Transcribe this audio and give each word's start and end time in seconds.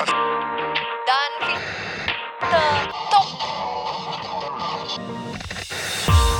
Dan 0.00 1.32
Top 3.10 3.28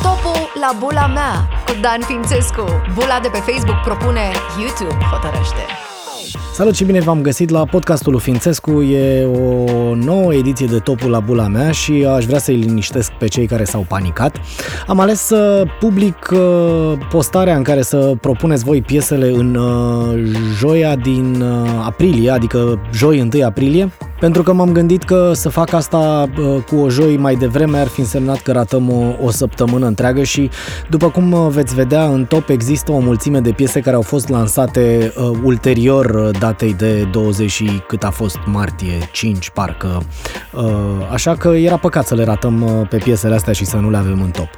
Topul 0.02 0.60
la 0.60 0.72
bula 0.78 1.06
mea 1.06 1.48
cu 1.66 1.72
Dan 1.80 2.00
Fințescu. 2.02 2.82
Bula 2.94 3.20
de 3.20 3.28
pe 3.28 3.38
Facebook 3.38 3.80
propune 3.82 4.30
YouTube 4.58 5.04
hotărăște 5.04 5.89
Salut 6.60 6.74
și 6.74 6.84
bine 6.84 7.00
v-am 7.00 7.22
găsit 7.22 7.50
la 7.50 7.64
podcastul 7.64 8.12
lui 8.12 8.20
Fințescu. 8.20 8.82
E 8.82 9.24
o 9.24 9.94
nouă 9.94 10.34
ediție 10.34 10.66
de 10.66 10.78
Topul 10.78 11.10
la 11.10 11.20
bula 11.20 11.46
mea 11.46 11.70
și 11.70 12.06
aș 12.14 12.24
vrea 12.24 12.38
să-i 12.38 12.56
liniștesc 12.56 13.12
pe 13.12 13.26
cei 13.26 13.46
care 13.46 13.64
s-au 13.64 13.84
panicat. 13.88 14.36
Am 14.86 15.00
ales 15.00 15.20
să 15.20 15.64
public 15.78 16.30
uh, 16.32 16.92
postarea 17.10 17.56
în 17.56 17.62
care 17.62 17.82
să 17.82 18.14
propuneți 18.20 18.64
voi 18.64 18.82
piesele 18.82 19.28
în 19.30 19.54
uh, 19.54 20.18
joia 20.56 20.96
din 20.96 21.40
uh, 21.40 21.68
aprilie, 21.84 22.30
adică 22.30 22.80
joi 22.92 23.30
1 23.34 23.44
aprilie, 23.44 23.92
pentru 24.20 24.42
că 24.42 24.52
m-am 24.52 24.72
gândit 24.72 25.02
că 25.02 25.30
să 25.34 25.48
fac 25.48 25.72
asta 25.72 26.28
cu 26.68 26.76
o 26.76 26.88
joi 26.88 27.16
mai 27.16 27.34
devreme 27.34 27.78
ar 27.78 27.86
fi 27.86 28.00
însemnat 28.00 28.40
că 28.40 28.52
ratăm 28.52 28.90
o, 28.90 29.24
o 29.24 29.30
săptămână 29.30 29.86
întreagă 29.86 30.22
și 30.22 30.50
după 30.88 31.10
cum 31.10 31.48
veți 31.48 31.74
vedea 31.74 32.04
în 32.04 32.24
top 32.24 32.48
există 32.48 32.92
o 32.92 32.98
mulțime 32.98 33.40
de 33.40 33.50
piese 33.50 33.80
care 33.80 33.96
au 33.96 34.02
fost 34.02 34.28
lansate 34.28 35.12
uh, 35.16 35.38
ulterior 35.42 36.30
datei 36.38 36.74
de 36.74 37.08
20 37.12 37.50
și 37.50 37.82
cât 37.86 38.02
a 38.02 38.10
fost 38.10 38.38
martie, 38.46 39.08
5 39.12 39.50
parcă. 39.50 40.02
Uh, 40.52 40.62
așa 41.12 41.36
că 41.36 41.48
era 41.48 41.76
păcat 41.76 42.06
să 42.06 42.14
le 42.14 42.24
ratăm 42.24 42.62
uh, 42.62 42.88
pe 42.88 42.96
piesele 42.96 43.34
astea 43.34 43.52
și 43.52 43.64
să 43.64 43.76
nu 43.76 43.90
le 43.90 43.96
avem 43.96 44.22
în 44.22 44.30
top. 44.30 44.48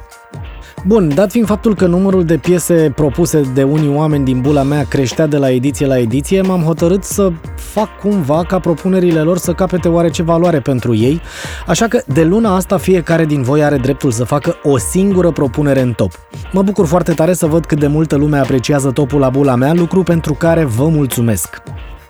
Bun, 0.85 1.11
dat 1.15 1.31
fiind 1.31 1.47
faptul 1.47 1.75
că 1.75 1.85
numărul 1.85 2.23
de 2.23 2.37
piese 2.37 2.91
propuse 2.95 3.41
de 3.53 3.63
unii 3.63 3.95
oameni 3.95 4.25
din 4.25 4.41
bula 4.41 4.63
mea 4.63 4.85
creștea 4.85 5.27
de 5.27 5.37
la 5.37 5.51
ediție 5.51 5.85
la 5.85 5.99
ediție, 5.99 6.41
m-am 6.41 6.61
hotărât 6.61 7.03
să 7.03 7.31
fac 7.55 7.99
cumva 7.99 8.43
ca 8.43 8.59
propunerile 8.59 9.19
lor 9.19 9.37
să 9.37 9.53
capete 9.53 9.87
oarece 9.87 10.23
valoare 10.23 10.59
pentru 10.59 10.95
ei, 10.95 11.21
așa 11.67 11.87
că 11.87 12.01
de 12.07 12.23
luna 12.23 12.55
asta 12.55 12.77
fiecare 12.77 13.25
din 13.25 13.41
voi 13.41 13.63
are 13.63 13.77
dreptul 13.77 14.11
să 14.11 14.23
facă 14.23 14.55
o 14.63 14.77
singură 14.77 15.31
propunere 15.31 15.81
în 15.81 15.93
top. 15.93 16.11
Mă 16.51 16.61
bucur 16.61 16.85
foarte 16.85 17.13
tare 17.13 17.33
să 17.33 17.45
văd 17.45 17.65
cât 17.65 17.79
de 17.79 17.87
multă 17.87 18.15
lume 18.15 18.37
apreciază 18.37 18.91
topul 18.91 19.19
la 19.19 19.29
bula 19.29 19.55
mea, 19.55 19.73
lucru 19.73 20.03
pentru 20.03 20.33
care 20.33 20.63
vă 20.63 20.87
mulțumesc. 20.87 21.61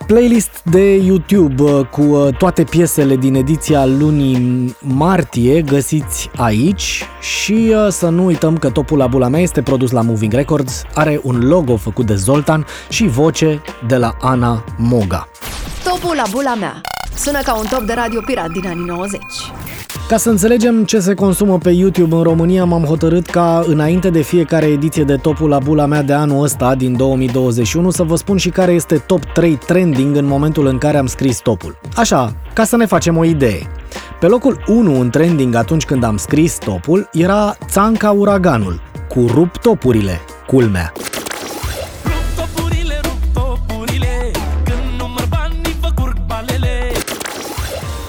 Playlist 0.08 0.62
de 0.64 0.96
YouTube 0.96 1.64
uh, 1.64 1.86
cu 1.86 2.02
uh, 2.02 2.36
toate 2.38 2.64
piesele 2.64 3.16
din 3.16 3.36
ediția 3.36 3.86
lunii 3.86 4.76
martie 4.80 5.62
găsiți 5.62 6.30
aici 6.38 7.04
și 7.22 7.74
uh, 7.76 7.88
să 7.90 8.10
nu 8.10 8.26
uităm 8.26 8.58
că 8.58 8.70
topul 8.70 8.98
la 8.98 9.08
bula 9.08 9.28
mea 9.28 9.40
este 9.42 9.62
produs 9.62 9.92
la 9.92 10.02
Moving 10.02 10.34
Records, 10.34 10.84
are 10.94 11.20
un 11.24 11.40
logo 11.48 11.76
făcut 11.78 12.06
de 12.06 12.16
Zoltan 12.16 12.66
și 12.90 13.08
voce 13.08 13.62
de 13.88 13.98
la 13.98 14.16
Ana 14.22 14.64
Moga. 14.78 15.28
Topul 15.84 16.16
la 16.16 16.24
bula 16.32 16.56
mea 16.56 16.82
sună 17.16 17.42
ca 17.42 17.56
un 17.56 17.66
top 17.70 17.82
de 17.82 17.94
radio 17.94 18.22
pirat 18.26 18.50
din 18.50 18.68
anii 18.68 18.86
90. 18.86 19.22
Ca 20.14 20.20
să 20.20 20.30
înțelegem 20.30 20.84
ce 20.84 21.00
se 21.00 21.14
consumă 21.14 21.58
pe 21.58 21.70
YouTube 21.70 22.16
în 22.16 22.22
România, 22.22 22.66
m-am 22.66 22.84
hotărât 22.84 23.26
ca 23.26 23.64
înainte 23.68 24.10
de 24.10 24.22
fiecare 24.22 24.66
ediție 24.66 25.04
de 25.04 25.16
topul 25.16 25.50
la 25.50 25.58
bula 25.58 25.86
mea 25.86 26.02
de 26.02 26.14
anul 26.14 26.44
ăsta, 26.44 26.76
din 26.76 26.98
2021, 26.98 27.90
să 27.90 28.04
vă 28.04 28.16
spun 28.16 28.38
și 28.38 28.50
care 28.50 28.72
este 28.72 28.98
top 28.98 29.24
3 29.24 29.58
trending 29.66 30.16
în 30.16 30.26
momentul 30.26 30.66
în 30.66 30.78
care 30.78 30.98
am 30.98 31.06
scris 31.06 31.40
topul. 31.40 31.80
Așa, 31.96 32.36
ca 32.54 32.64
să 32.64 32.78
ne 32.78 32.86
facem 32.86 33.18
o 33.18 33.24
idee. 33.24 33.68
Pe 34.20 34.28
locul 34.28 34.64
1 34.68 35.00
în 35.00 35.10
trending 35.10 35.56
atunci 35.56 35.86
când 35.86 36.04
am 36.04 36.18
scris 36.18 36.58
topul 36.58 37.10
era 37.12 37.58
Țanca 37.70 38.12
Uraganul, 38.12 38.82
cu 39.10 39.26
rup 39.34 39.58
topurile, 39.58 40.20
culmea. 40.48 40.92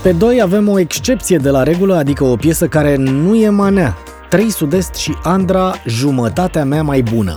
Pe 0.05 0.13
2 0.13 0.41
avem 0.41 0.69
o 0.69 0.79
excepție 0.79 1.37
de 1.37 1.51
la 1.51 1.63
regulă, 1.63 1.95
adică 1.97 2.25
o 2.25 2.37
piesă 2.37 2.67
care 2.67 2.97
nu 2.97 3.35
e 3.35 3.49
manea. 3.49 3.97
3 4.29 4.51
Sud-Est 4.51 4.95
și 4.95 5.15
Andra, 5.23 5.75
jumătatea 5.87 6.65
mea 6.65 6.83
mai 6.83 7.03
bună. 7.03 7.37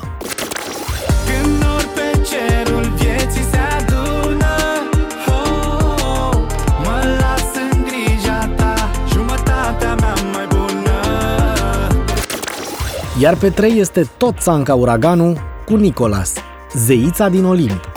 Iar 13.19 13.36
pe 13.36 13.50
3 13.50 13.80
este 13.80 14.09
tot 14.18 14.40
Țanca 14.40 14.75
Uraganu 14.75 15.38
cu 15.66 15.75
Nicolas, 15.75 16.34
zeița 16.74 17.30
din 17.30 17.46
Olimp. 17.46 17.97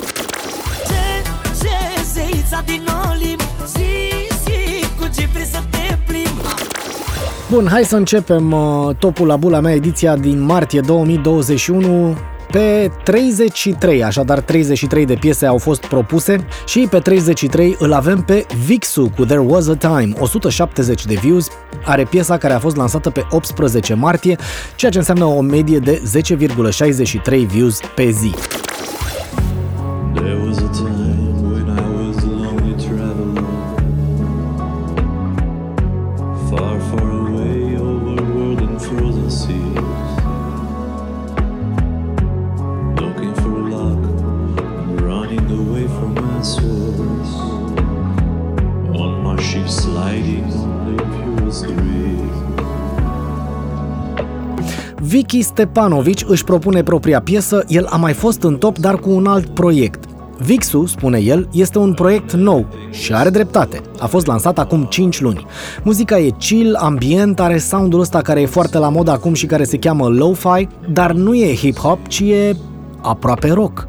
Bun, 7.51 7.67
hai 7.67 7.85
să 7.85 7.97
începem 7.97 8.53
uh, 8.53 8.95
topul 8.99 9.27
la 9.27 9.37
bula 9.37 9.61
mea, 9.61 9.75
ediția 9.75 10.17
din 10.17 10.41
martie 10.41 10.81
2021. 10.81 12.17
Pe 12.51 12.91
33, 13.05 14.05
așadar 14.05 14.41
33 14.41 15.07
de 15.07 15.15
piese 15.15 15.47
au 15.47 15.59
fost 15.59 15.87
propuse 15.87 16.47
și 16.67 16.87
pe 16.91 16.99
33 16.99 17.77
îl 17.79 17.93
avem 17.93 18.23
pe 18.23 18.47
Vixu 18.65 19.13
cu 19.17 19.25
There 19.25 19.41
Was 19.41 19.69
a 19.69 19.75
Time, 19.75 20.13
170 20.19 21.07
de 21.07 21.15
views, 21.15 21.49
are 21.85 22.05
piesa 22.05 22.39
care 22.39 22.53
a 22.55 22.59
fost 22.59 22.77
lansată 22.77 23.11
pe 23.11 23.27
18 23.31 23.95
martie, 23.95 24.37
ceea 24.77 24.91
ce 24.91 24.99
înseamnă 24.99 25.25
o 25.25 25.41
medie 25.41 25.79
de 25.79 26.03
10,63 26.19 27.47
views 27.47 27.81
pe 27.95 28.11
zi. 28.11 28.35
Vicky 55.11 55.43
Stepanovici 55.43 56.25
își 56.27 56.45
propune 56.45 56.83
propria 56.83 57.21
piesă, 57.21 57.65
el 57.69 57.87
a 57.87 57.97
mai 57.97 58.13
fost 58.13 58.43
în 58.43 58.57
top, 58.57 58.79
dar 58.79 58.99
cu 58.99 59.11
un 59.11 59.27
alt 59.27 59.47
proiect. 59.47 60.05
Vixu, 60.39 60.87
spune 60.87 61.19
el, 61.19 61.49
este 61.53 61.79
un 61.79 61.95
proiect 61.95 62.33
nou 62.33 62.67
și 62.91 63.15
are 63.15 63.31
dreptate. 63.31 63.81
A 63.99 64.07
fost 64.07 64.27
lansat 64.27 64.59
acum 64.59 64.85
5 64.85 65.21
luni. 65.21 65.47
Muzica 65.83 66.19
e 66.19 66.31
chill, 66.39 66.75
ambient, 66.75 67.41
are 67.41 67.59
soundul 67.59 68.01
ăsta 68.01 68.21
care 68.21 68.41
e 68.41 68.47
foarte 68.47 68.79
la 68.79 68.89
mod 68.89 69.09
acum 69.09 69.35
și 69.35 69.47
care 69.47 69.65
se 69.65 69.79
cheamă 69.79 70.09
lo-fi, 70.09 70.69
dar 70.93 71.13
nu 71.13 71.35
e 71.35 71.55
hip-hop, 71.55 72.07
ci 72.09 72.21
e 72.21 72.57
aproape 73.01 73.51
rock. 73.53 73.89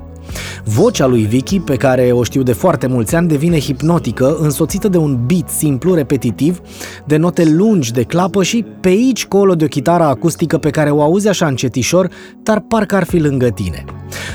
Vocea 0.63 1.05
lui 1.05 1.23
Vicky, 1.23 1.59
pe 1.59 1.75
care 1.75 2.11
o 2.11 2.23
știu 2.23 2.44
de 2.44 2.53
foarte 2.53 2.88
mulți 2.88 3.16
ani, 3.16 3.27
devine 3.27 3.59
hipnotică, 3.59 4.38
însoțită 4.39 4.88
de 4.88 4.97
un 4.97 5.19
beat 5.25 5.49
simplu, 5.49 5.94
repetitiv, 5.94 6.59
de 7.05 7.17
note 7.17 7.45
lungi 7.45 7.91
de 7.91 8.03
clapă 8.03 8.44
și 8.44 8.66
pe 8.79 8.88
aici 8.88 9.25
colo 9.25 9.55
de 9.55 9.63
o 9.63 9.67
chitară 9.67 10.03
acustică 10.03 10.57
pe 10.57 10.69
care 10.69 10.89
o 10.89 11.01
auzi 11.01 11.27
așa 11.27 11.47
încetișor, 11.47 12.09
dar 12.44 12.59
parcă 12.67 12.95
ar 12.95 13.03
fi 13.03 13.17
lângă 13.17 13.50
tine. 13.50 13.85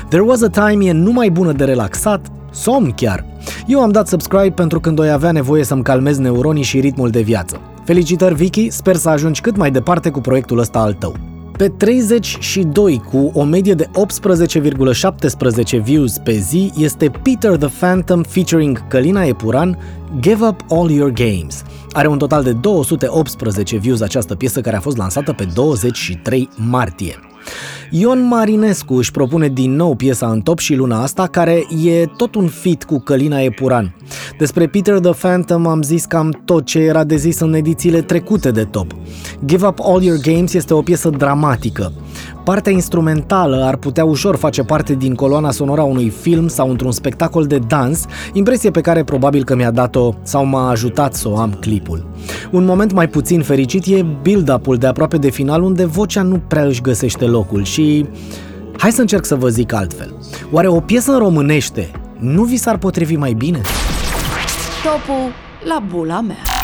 There 0.09 0.23
Was 0.23 0.41
a 0.41 0.47
Time 0.47 0.85
e 0.85 0.91
numai 0.91 1.29
bună 1.29 1.51
de 1.51 1.63
relaxat, 1.63 2.31
somn 2.51 2.91
chiar. 2.91 3.25
Eu 3.67 3.81
am 3.81 3.91
dat 3.91 4.07
subscribe 4.07 4.53
pentru 4.55 4.79
când 4.79 4.99
o 4.99 5.03
avea 5.03 5.31
nevoie 5.31 5.63
să-mi 5.63 5.83
calmez 5.83 6.17
neuronii 6.17 6.63
și 6.63 6.79
ritmul 6.79 7.09
de 7.09 7.21
viață. 7.21 7.59
Felicitări, 7.83 8.35
Vicky, 8.35 8.69
sper 8.69 8.95
să 8.95 9.09
ajungi 9.09 9.41
cât 9.41 9.57
mai 9.57 9.71
departe 9.71 10.09
cu 10.09 10.21
proiectul 10.21 10.59
ăsta 10.59 10.79
al 10.79 10.93
tău. 10.93 11.36
Pe 11.57 11.69
32, 11.69 13.01
cu 13.09 13.31
o 13.33 13.43
medie 13.43 13.73
de 13.73 13.89
18,17 15.75 15.81
views 15.81 16.17
pe 16.17 16.31
zi, 16.31 16.71
este 16.77 17.11
Peter 17.23 17.57
the 17.57 17.67
Phantom 17.79 18.23
featuring 18.23 18.87
Călina 18.87 19.23
Epuran, 19.23 19.77
Give 20.19 20.45
Up 20.45 20.61
All 20.69 20.89
Your 20.89 21.11
Games. 21.11 21.63
Are 21.91 22.07
un 22.07 22.17
total 22.17 22.43
de 22.43 22.53
218 22.53 23.77
views 23.77 24.01
această 24.01 24.35
piesă 24.35 24.61
care 24.61 24.75
a 24.75 24.79
fost 24.79 24.97
lansată 24.97 25.33
pe 25.33 25.47
23 25.53 26.49
martie. 26.55 27.19
Ion 27.89 28.27
Marinescu 28.27 28.93
își 28.93 29.11
propune 29.11 29.47
din 29.47 29.75
nou 29.75 29.95
piesa 29.95 30.27
în 30.27 30.41
top 30.41 30.59
și 30.59 30.75
luna 30.75 31.01
asta, 31.01 31.27
care 31.27 31.63
e 31.85 32.05
tot 32.17 32.35
un 32.35 32.47
fit 32.47 32.83
cu 32.83 32.99
Călina 32.99 33.39
Epuran. 33.39 33.95
Despre 34.37 34.67
Peter 34.67 34.99
the 34.99 35.11
Phantom 35.11 35.67
am 35.67 35.81
zis 35.81 36.05
cam 36.05 36.41
tot 36.45 36.65
ce 36.65 36.79
era 36.79 37.03
de 37.03 37.15
zis 37.15 37.39
în 37.39 37.53
edițiile 37.53 38.01
trecute 38.01 38.51
de 38.51 38.63
top. 38.63 38.95
Give 39.45 39.67
Up 39.67 39.79
All 39.83 40.03
Your 40.03 40.19
Games 40.21 40.53
este 40.53 40.73
o 40.73 40.81
piesă 40.81 41.09
dramatică. 41.09 41.93
Partea 42.43 42.71
instrumentală 42.71 43.63
ar 43.63 43.75
putea 43.75 44.05
ușor 44.05 44.35
face 44.35 44.63
parte 44.63 44.93
din 44.93 45.15
coloana 45.15 45.51
sonora 45.51 45.83
unui 45.83 46.09
film 46.09 46.47
sau 46.47 46.69
într-un 46.69 46.91
spectacol 46.91 47.45
de 47.45 47.59
dans, 47.67 48.05
impresie 48.33 48.71
pe 48.71 48.81
care 48.81 49.03
probabil 49.03 49.43
că 49.43 49.55
mi-a 49.55 49.71
dat-o 49.71 50.13
sau 50.23 50.45
m-a 50.45 50.69
ajutat 50.69 51.13
să 51.13 51.29
o 51.29 51.37
am 51.37 51.57
clipul. 51.59 52.05
Un 52.51 52.65
moment 52.65 52.91
mai 52.91 53.07
puțin 53.07 53.41
fericit 53.41 53.85
e 53.85 54.05
build-up-ul 54.21 54.75
de 54.75 54.87
aproape 54.87 55.17
de 55.17 55.29
final 55.29 55.61
unde 55.61 55.85
vocea 55.85 56.21
nu 56.21 56.41
prea 56.47 56.63
își 56.63 56.81
găsește 56.81 57.25
locul 57.37 57.63
și... 57.63 58.05
Hai 58.77 58.91
să 58.91 59.01
încerc 59.01 59.25
să 59.25 59.35
vă 59.35 59.49
zic 59.49 59.73
altfel. 59.73 60.15
Oare 60.51 60.67
o 60.67 60.79
piesă 60.79 61.11
în 61.11 61.17
românește 61.17 61.91
nu 62.19 62.43
vi 62.43 62.57
s-ar 62.57 62.77
potrivi 62.77 63.15
mai 63.15 63.33
bine? 63.33 63.61
Topul 64.83 65.31
la 65.63 65.83
bula 65.89 66.21
mea 66.21 66.56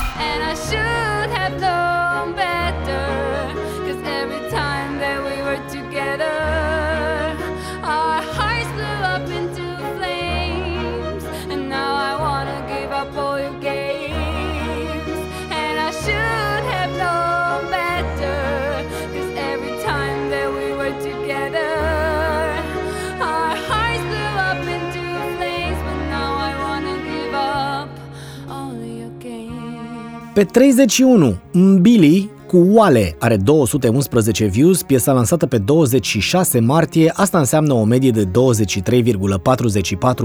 Pe 30.34 30.46
31, 30.46 31.38
Billy 31.80 32.30
cu 32.54 32.68
Oale 32.74 33.16
are 33.20 33.38
211 33.38 34.46
views, 34.46 34.82
piesa 34.84 35.12
lansată 35.12 35.46
pe 35.46 35.58
26 35.58 36.60
martie, 36.60 37.12
asta 37.16 37.38
înseamnă 37.38 37.74
o 37.74 37.84
medie 37.84 38.12
de 38.12 38.26
23,44 38.26 38.32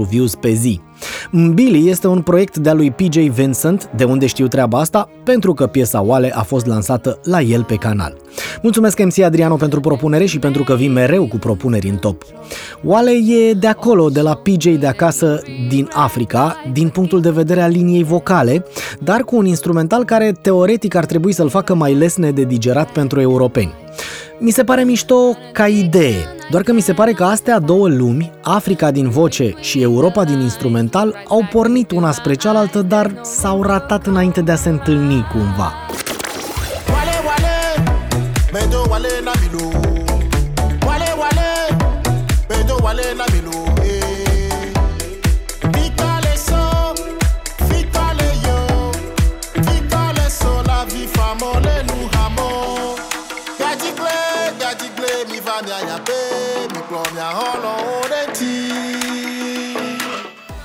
views 0.09 0.35
pe 0.35 0.51
zi. 0.51 0.81
Billy 1.53 1.89
este 1.89 2.07
un 2.07 2.21
proiect 2.21 2.57
de-a 2.57 2.73
lui 2.73 2.91
PJ 2.91 3.17
Vincent, 3.17 3.89
de 3.95 4.03
unde 4.03 4.25
știu 4.25 4.47
treaba 4.47 4.79
asta, 4.79 5.09
pentru 5.23 5.53
că 5.53 5.67
piesa 5.67 6.01
Oale 6.01 6.31
a 6.33 6.41
fost 6.41 6.65
lansată 6.65 7.19
la 7.23 7.41
el 7.41 7.63
pe 7.63 7.75
canal. 7.75 8.17
Mulțumesc 8.61 9.03
MC 9.03 9.19
Adriano 9.19 9.55
pentru 9.55 9.79
propunere 9.79 10.25
și 10.25 10.39
pentru 10.39 10.63
că 10.63 10.73
vii 10.75 10.87
mereu 10.87 11.27
cu 11.27 11.37
propuneri 11.37 11.89
în 11.89 11.95
top. 11.95 12.23
Oale 12.83 13.11
e 13.11 13.53
de 13.53 13.67
acolo, 13.67 14.09
de 14.09 14.21
la 14.21 14.35
PJ 14.35 14.65
de 14.65 14.87
acasă 14.87 15.41
din 15.69 15.89
Africa, 15.93 16.55
din 16.73 16.89
punctul 16.89 17.21
de 17.21 17.29
vedere 17.29 17.61
al 17.61 17.71
liniei 17.71 18.03
vocale, 18.03 18.65
dar 18.99 19.23
cu 19.23 19.35
un 19.35 19.45
instrumental 19.45 20.05
care 20.05 20.31
teoretic 20.41 20.95
ar 20.95 21.05
trebui 21.05 21.33
să-l 21.33 21.49
facă 21.49 21.75
mai 21.75 21.93
lesne 22.19 22.31
de 22.31 22.43
digerat 22.43 22.91
pentru 22.91 23.21
europeni. 23.21 23.73
Mi 24.37 24.51
se 24.51 24.63
pare 24.63 24.83
mișto 24.83 25.37
ca 25.51 25.67
idee, 25.67 26.25
doar 26.49 26.63
că 26.63 26.73
mi 26.73 26.81
se 26.81 26.93
pare 26.93 27.13
că 27.13 27.23
astea 27.23 27.59
două 27.59 27.87
lumi, 27.87 28.31
Africa 28.43 28.91
din 28.91 29.09
voce 29.09 29.53
și 29.59 29.81
Europa 29.81 30.23
din 30.23 30.39
instrumental, 30.39 31.23
au 31.27 31.47
pornit 31.51 31.91
una 31.91 32.11
spre 32.11 32.33
cealaltă, 32.33 32.81
dar 32.81 33.19
s-au 33.23 33.63
ratat 33.63 34.05
înainte 34.05 34.41
de 34.41 34.51
a 34.51 34.55
se 34.55 34.69
întâlni 34.69 35.25
cumva. 35.31 35.73
Wale 36.87 37.17
wale, 37.25 37.69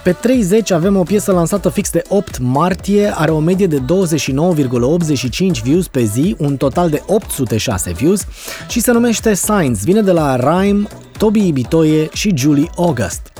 Pe 0.04 0.12
30 0.12 0.70
avem 0.70 0.96
o 0.96 1.02
piesă 1.02 1.32
lansată 1.32 1.68
fix 1.68 1.90
de 1.90 2.02
8 2.08 2.38
martie, 2.38 3.12
are 3.14 3.30
o 3.30 3.38
medie 3.38 3.66
de 3.66 3.78
29,85 3.78 5.62
views 5.62 5.88
pe 5.88 6.04
zi, 6.04 6.36
un 6.38 6.56
total 6.56 6.90
de 6.90 7.02
806 7.06 7.92
views 7.92 8.26
și 8.68 8.80
se 8.80 8.92
numește 8.92 9.34
Signs, 9.34 9.84
vine 9.84 10.02
de 10.02 10.12
la 10.12 10.36
Rhyme, 10.36 10.86
Toby 11.18 11.46
Ibitoie 11.46 12.08
și 12.12 12.32
Julie 12.36 12.70
August. 12.76 13.33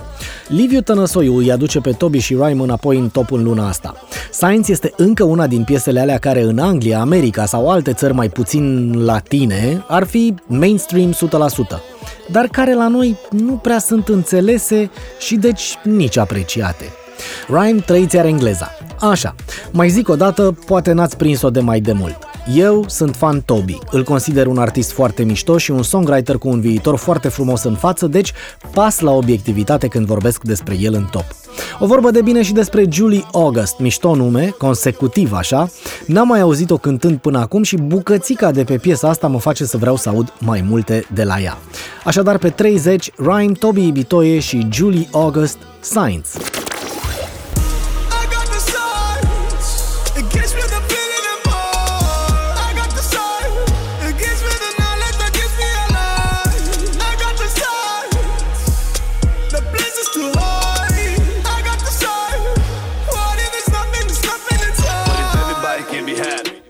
Liviu 0.48 0.80
Tănăsoiu 0.80 1.36
îi 1.36 1.52
aduce 1.52 1.80
pe 1.80 1.90
Toby 1.90 2.18
și 2.18 2.34
Rhyme 2.34 2.62
înapoi 2.62 2.98
în 2.98 3.08
top 3.08 3.32
în 3.32 3.42
luna 3.42 3.68
asta. 3.68 3.94
Science 4.32 4.72
este 4.72 4.92
încă 4.96 5.24
una 5.24 5.46
din 5.46 5.64
piesele 5.64 6.00
alea 6.00 6.18
care 6.18 6.42
în 6.42 6.58
Anglia, 6.58 7.00
America 7.00 7.44
sau 7.44 7.70
alte 7.70 7.92
țări 7.92 8.14
mai 8.14 8.28
puțin 8.28 8.92
latine 9.04 9.84
ar 9.88 10.04
fi 10.04 10.34
mainstream 10.46 11.12
100%, 11.12 11.16
dar 12.30 12.46
care 12.46 12.74
la 12.74 12.88
noi 12.88 13.16
nu 13.30 13.52
prea 13.52 13.78
sunt 13.78 14.08
înțelese 14.08 14.90
și 15.18 15.34
deci 15.36 15.78
nici 15.82 16.16
apreciate. 16.16 16.84
Rhyme 17.48 17.80
trăiți 17.80 18.18
are 18.18 18.28
engleza. 18.28 18.70
Așa, 19.00 19.34
mai 19.70 19.88
zic 19.88 20.08
o 20.08 20.16
dată, 20.16 20.56
poate 20.66 20.92
n-ați 20.92 21.16
prins-o 21.16 21.50
de 21.50 21.60
mai 21.60 21.80
de 21.80 21.92
mult. 21.92 22.16
Eu 22.52 22.84
sunt 22.88 23.16
fan 23.16 23.40
Toby, 23.40 23.78
îl 23.90 24.04
consider 24.04 24.46
un 24.46 24.58
artist 24.58 24.92
foarte 24.92 25.22
mișto 25.22 25.58
și 25.58 25.70
un 25.70 25.82
songwriter 25.82 26.38
cu 26.38 26.48
un 26.48 26.60
viitor 26.60 26.96
foarte 26.96 27.28
frumos 27.28 27.62
în 27.62 27.74
față, 27.74 28.06
deci 28.06 28.32
pas 28.72 29.00
la 29.00 29.10
obiectivitate 29.10 29.88
când 29.88 30.06
vorbesc 30.06 30.42
despre 30.42 30.76
el 30.80 30.94
în 30.94 31.04
top. 31.10 31.24
O 31.78 31.86
vorbă 31.86 32.10
de 32.10 32.22
bine 32.22 32.42
și 32.42 32.52
despre 32.52 32.86
Julie 32.90 33.24
August, 33.32 33.78
mișto 33.78 34.14
nume, 34.14 34.54
consecutiv 34.58 35.32
așa, 35.32 35.68
n-am 36.06 36.28
mai 36.28 36.40
auzit-o 36.40 36.76
cântând 36.76 37.18
până 37.18 37.38
acum 37.38 37.62
și 37.62 37.76
bucățica 37.76 38.50
de 38.50 38.64
pe 38.64 38.76
piesa 38.76 39.08
asta 39.08 39.26
mă 39.26 39.38
face 39.38 39.64
să 39.64 39.76
vreau 39.76 39.96
să 39.96 40.08
aud 40.08 40.32
mai 40.38 40.64
multe 40.68 41.06
de 41.14 41.24
la 41.24 41.40
ea. 41.40 41.58
Așadar 42.04 42.38
pe 42.38 42.50
30, 42.50 43.10
Rhyme, 43.16 43.52
Toby 43.52 43.86
Ibitoie 43.86 44.38
și 44.38 44.66
Julie 44.70 45.08
August, 45.12 45.58
Science. 45.80 46.28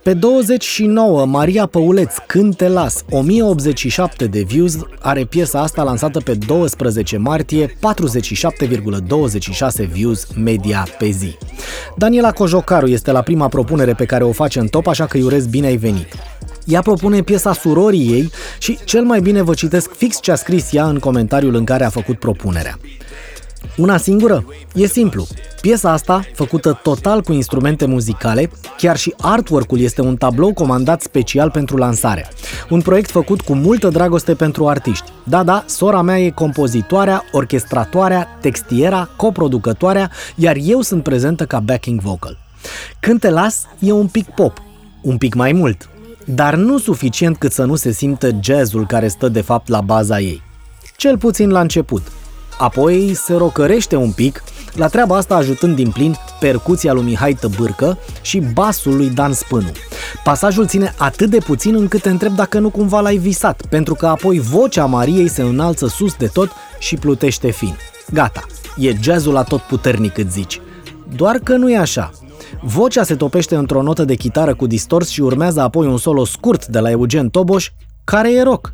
Pe 0.04 0.14
29, 0.14 1.26
Maria 1.26 1.66
Păuleț, 1.66 2.14
Când 2.26 2.56
te 2.56 2.68
las, 2.68 3.04
1087 3.10 4.26
de 4.26 4.40
views, 4.40 4.78
are 5.00 5.24
piesa 5.24 5.60
asta 5.60 5.82
lansată 5.82 6.20
pe 6.20 6.34
12 6.34 7.16
martie, 7.16 7.66
47,26 7.66 7.72
views 9.92 10.26
media 10.36 10.86
pe 10.98 11.10
zi. 11.10 11.36
Daniela 11.96 12.32
Cojocaru 12.32 12.86
este 12.86 13.12
la 13.12 13.22
prima 13.22 13.48
propunere 13.48 13.94
pe 13.94 14.04
care 14.04 14.24
o 14.24 14.32
face 14.32 14.58
în 14.58 14.66
top, 14.66 14.86
așa 14.86 15.06
că 15.06 15.16
îi 15.16 15.22
urez 15.22 15.46
bine 15.46 15.66
ai 15.66 15.76
venit. 15.76 16.08
Ea 16.64 16.80
propune 16.80 17.22
piesa 17.22 17.52
surorii 17.52 18.12
ei 18.12 18.30
și 18.58 18.78
cel 18.84 19.02
mai 19.02 19.20
bine 19.20 19.42
vă 19.42 19.54
citesc 19.54 19.94
fix 19.94 20.20
ce 20.20 20.32
a 20.32 20.34
scris 20.34 20.72
ea 20.72 20.86
în 20.86 20.98
comentariul 20.98 21.54
în 21.54 21.64
care 21.64 21.84
a 21.84 21.90
făcut 21.90 22.18
propunerea. 22.18 22.78
Una 23.76 23.96
singură? 23.96 24.44
E 24.74 24.86
simplu. 24.86 25.26
Piesa 25.60 25.92
asta, 25.92 26.24
făcută 26.34 26.80
total 26.82 27.22
cu 27.22 27.32
instrumente 27.32 27.86
muzicale, 27.86 28.50
chiar 28.76 28.96
și 28.96 29.14
artwork-ul 29.20 29.80
este 29.80 30.00
un 30.00 30.16
tablou 30.16 30.52
comandat 30.52 31.00
special 31.00 31.50
pentru 31.50 31.76
lansare. 31.76 32.28
Un 32.68 32.80
proiect 32.80 33.10
făcut 33.10 33.40
cu 33.40 33.54
multă 33.54 33.88
dragoste 33.88 34.34
pentru 34.34 34.68
artiști. 34.68 35.10
Da, 35.24 35.42
da, 35.42 35.64
sora 35.66 36.02
mea 36.02 36.20
e 36.20 36.30
compozitoarea, 36.30 37.24
orchestratoarea, 37.32 38.38
textiera, 38.40 39.08
coproducătoarea, 39.16 40.10
iar 40.34 40.56
eu 40.60 40.80
sunt 40.80 41.02
prezentă 41.02 41.46
ca 41.46 41.60
backing 41.60 42.00
vocal. 42.00 42.38
Când 43.00 43.20
te 43.20 43.30
las, 43.30 43.66
e 43.78 43.92
un 43.92 44.06
pic 44.06 44.28
pop, 44.28 44.62
un 45.02 45.16
pic 45.16 45.34
mai 45.34 45.52
mult, 45.52 45.88
dar 46.24 46.54
nu 46.54 46.78
suficient 46.78 47.36
cât 47.36 47.52
să 47.52 47.64
nu 47.64 47.74
se 47.74 47.92
simtă 47.92 48.38
jazzul 48.40 48.86
care 48.86 49.08
stă 49.08 49.28
de 49.28 49.40
fapt 49.40 49.68
la 49.68 49.80
baza 49.80 50.20
ei. 50.20 50.42
Cel 50.96 51.18
puțin 51.18 51.50
la 51.50 51.60
început. 51.60 52.02
Apoi 52.58 53.14
se 53.14 53.34
rocărește 53.34 53.96
un 53.96 54.10
pic, 54.10 54.42
la 54.74 54.88
treaba 54.88 55.16
asta 55.16 55.34
ajutând 55.34 55.76
din 55.76 55.90
plin 55.90 56.14
percuția 56.40 56.92
lui 56.92 57.02
Mihai 57.02 57.32
Tăbârcă 57.32 57.98
și 58.22 58.42
basul 58.52 58.96
lui 58.96 59.08
Dan 59.08 59.32
Spânu. 59.32 59.70
Pasajul 60.24 60.66
ține 60.66 60.94
atât 60.98 61.30
de 61.30 61.38
puțin 61.38 61.74
încât 61.74 62.02
te 62.02 62.10
întreb 62.10 62.34
dacă 62.34 62.58
nu 62.58 62.70
cumva 62.70 63.00
l-ai 63.00 63.16
visat, 63.16 63.66
pentru 63.68 63.94
că 63.94 64.06
apoi 64.06 64.38
vocea 64.38 64.84
Mariei 64.84 65.28
se 65.28 65.42
înalță 65.42 65.86
sus 65.86 66.14
de 66.14 66.26
tot 66.26 66.50
și 66.78 66.96
plutește 66.96 67.50
fin. 67.50 67.76
Gata, 68.12 68.42
e 68.76 68.94
jazzul 69.00 69.32
la 69.32 69.42
tot 69.42 69.60
puternic 69.60 70.12
cât 70.12 70.30
zici. 70.30 70.60
Doar 71.16 71.38
că 71.38 71.56
nu 71.56 71.70
e 71.70 71.76
așa. 71.76 72.10
Vocea 72.62 73.02
se 73.02 73.14
topește 73.14 73.56
într-o 73.56 73.82
notă 73.82 74.04
de 74.04 74.14
chitară 74.14 74.54
cu 74.54 74.66
distors 74.66 75.08
și 75.08 75.20
urmează 75.20 75.60
apoi 75.60 75.86
un 75.86 75.98
solo 75.98 76.24
scurt 76.24 76.66
de 76.66 76.78
la 76.78 76.90
Eugen 76.90 77.28
Toboș, 77.28 77.70
care 78.04 78.32
e 78.32 78.42
rock. 78.42 78.72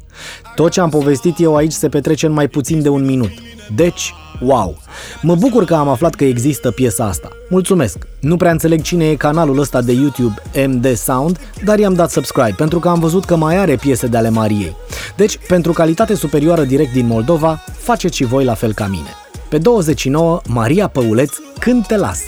Tot 0.55 0.71
ce 0.71 0.81
am 0.81 0.91
povestit 0.91 1.41
eu 1.41 1.57
aici 1.57 1.73
se 1.73 1.89
petrece 1.89 2.27
în 2.27 2.33
mai 2.33 2.49
puțin 2.49 2.83
de 2.83 2.89
un 2.89 3.05
minut. 3.05 3.31
Deci, 3.75 4.15
wow! 4.41 4.77
Mă 5.23 5.35
bucur 5.35 5.65
că 5.65 5.75
am 5.75 5.89
aflat 5.89 6.15
că 6.15 6.25
există 6.25 6.71
piesa 6.71 7.05
asta. 7.05 7.29
Mulțumesc! 7.49 7.99
Nu 8.21 8.37
prea 8.37 8.51
înțeleg 8.51 8.83
cine 8.83 9.11
e 9.11 9.15
canalul 9.15 9.59
ăsta 9.59 9.83
de 9.83 9.93
YouTube 9.93 10.43
MD 10.67 10.97
Sound, 10.97 11.39
dar 11.65 11.79
i-am 11.79 11.95
dat 11.95 12.11
subscribe 12.11 12.55
pentru 12.57 12.79
că 12.79 12.89
am 12.89 13.01
văzut 13.01 13.25
că 13.25 13.37
mai 13.37 13.57
are 13.57 13.77
piese 13.77 14.07
de 14.07 14.17
ale 14.17 14.29
Mariei. 14.29 14.77
Deci, 15.17 15.39
pentru 15.49 15.73
calitate 15.73 16.15
superioară 16.15 16.65
direct 16.65 16.93
din 16.93 17.07
Moldova, 17.07 17.65
faceți 17.79 18.17
și 18.17 18.25
voi 18.25 18.45
la 18.45 18.55
fel 18.55 18.73
ca 18.73 18.87
mine. 18.87 19.09
Pe 19.49 19.59
29, 19.59 20.41
Maria 20.49 20.89
Păuleț, 20.89 21.37
Când 21.59 21.87
te 21.87 21.97
las! 21.97 22.21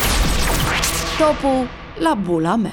Topul 1.18 1.66
la 1.98 2.18
bula 2.24 2.56
mea 2.56 2.72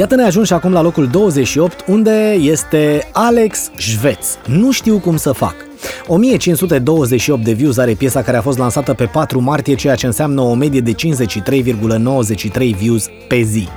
Iată 0.00 0.14
ne 0.14 0.22
ajungi 0.22 0.52
acum 0.52 0.72
la 0.72 0.82
locul 0.82 1.06
28, 1.06 1.84
unde 1.86 2.36
este 2.40 3.08
Alex 3.12 3.70
Șveț. 3.76 4.26
Nu 4.46 4.72
știu 4.72 4.98
cum 4.98 5.16
să 5.16 5.32
fac. 5.32 5.54
1528 6.06 7.44
de 7.44 7.52
views 7.52 7.76
are 7.76 7.92
piesa 7.92 8.22
care 8.22 8.36
a 8.36 8.40
fost 8.40 8.58
lansată 8.58 8.94
pe 8.94 9.04
4 9.04 9.40
martie, 9.40 9.74
ceea 9.74 9.94
ce 9.94 10.06
înseamnă 10.06 10.40
o 10.40 10.54
medie 10.54 10.80
de 10.80 10.92
53,93 10.92 12.76
views 12.76 13.06
pe 13.28 13.40
zi. 13.40 13.68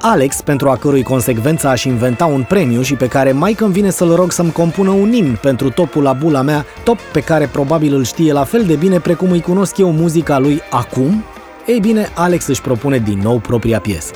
Alex, 0.00 0.40
pentru 0.40 0.68
a 0.68 0.76
cărui 0.76 1.02
consecvență 1.02 1.68
aș 1.68 1.84
inventa 1.84 2.24
un 2.24 2.44
premiu 2.48 2.82
și 2.82 2.94
pe 2.94 3.06
care 3.06 3.32
mai 3.32 3.52
când 3.52 3.72
vine 3.72 3.90
să-l 3.90 4.14
rog 4.14 4.32
să-mi 4.32 4.52
compună 4.52 4.90
un 4.90 5.12
imn 5.12 5.38
pentru 5.42 5.70
topul 5.70 6.02
la 6.02 6.12
bula 6.12 6.42
mea, 6.42 6.64
top 6.84 6.98
pe 7.12 7.20
care 7.20 7.48
probabil 7.52 7.94
îl 7.94 8.04
știe 8.04 8.32
la 8.32 8.44
fel 8.44 8.64
de 8.64 8.74
bine 8.74 9.00
precum 9.00 9.30
îi 9.30 9.40
cunosc 9.40 9.78
eu 9.78 9.92
muzica 9.92 10.38
lui 10.38 10.60
acum, 10.70 11.24
ei 11.66 11.80
bine, 11.80 12.08
Alex 12.14 12.46
își 12.46 12.60
propune 12.60 12.98
din 12.98 13.20
nou 13.22 13.38
propria 13.38 13.80
piesă. 13.80 14.12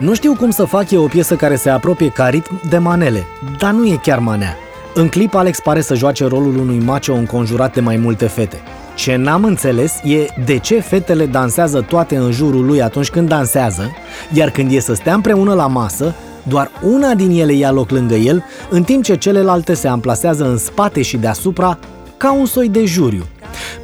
Nu 0.00 0.14
știu 0.14 0.34
cum 0.34 0.50
să 0.50 0.64
fac 0.64 0.90
eu 0.90 1.02
o 1.02 1.06
piesă 1.06 1.36
care 1.36 1.56
se 1.56 1.70
apropie 1.70 2.08
ca 2.08 2.28
ritm 2.28 2.60
de 2.68 2.78
manele, 2.78 3.26
dar 3.58 3.72
nu 3.72 3.86
e 3.86 3.98
chiar 4.02 4.18
manea. 4.18 4.56
În 4.94 5.08
clip, 5.08 5.34
Alex 5.34 5.60
pare 5.60 5.80
să 5.80 5.94
joace 5.94 6.26
rolul 6.26 6.58
unui 6.58 6.78
macho 6.78 7.12
înconjurat 7.12 7.74
de 7.74 7.80
mai 7.80 7.96
multe 7.96 8.26
fete. 8.26 8.60
Ce 8.94 9.16
n-am 9.16 9.44
înțeles 9.44 10.00
e 10.04 10.26
de 10.44 10.58
ce 10.58 10.80
fetele 10.80 11.26
dansează 11.26 11.80
toate 11.80 12.16
în 12.16 12.32
jurul 12.32 12.66
lui 12.66 12.82
atunci 12.82 13.10
când 13.10 13.28
dansează, 13.28 13.90
iar 14.32 14.50
când 14.50 14.72
e 14.72 14.78
să 14.80 14.94
stea 14.94 15.14
împreună 15.14 15.54
la 15.54 15.66
masă, 15.66 16.14
doar 16.42 16.70
una 16.82 17.14
din 17.14 17.30
ele 17.30 17.52
ia 17.52 17.70
loc 17.70 17.90
lângă 17.90 18.14
el, 18.14 18.44
în 18.70 18.82
timp 18.82 19.04
ce 19.04 19.16
celelalte 19.16 19.74
se 19.74 19.88
amplasează 19.88 20.44
în 20.48 20.58
spate 20.58 21.02
și 21.02 21.16
deasupra, 21.16 21.78
ca 22.16 22.32
un 22.32 22.46
soi 22.46 22.68
de 22.68 22.84
juriu. 22.84 23.24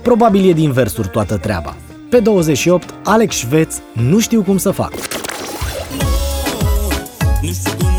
Probabil 0.03 0.49
e 0.49 0.53
din 0.53 0.73
versuri 0.73 1.09
toată 1.09 1.37
treaba. 1.37 1.77
Pe 2.11 2.19
28, 2.19 2.95
Alex 3.05 3.35
Șveț, 3.35 3.77
nu 3.93 4.19
știu 4.19 4.43
cum 4.43 4.57
să 4.57 4.71
fac. 4.71 4.93
Nu 7.47 7.96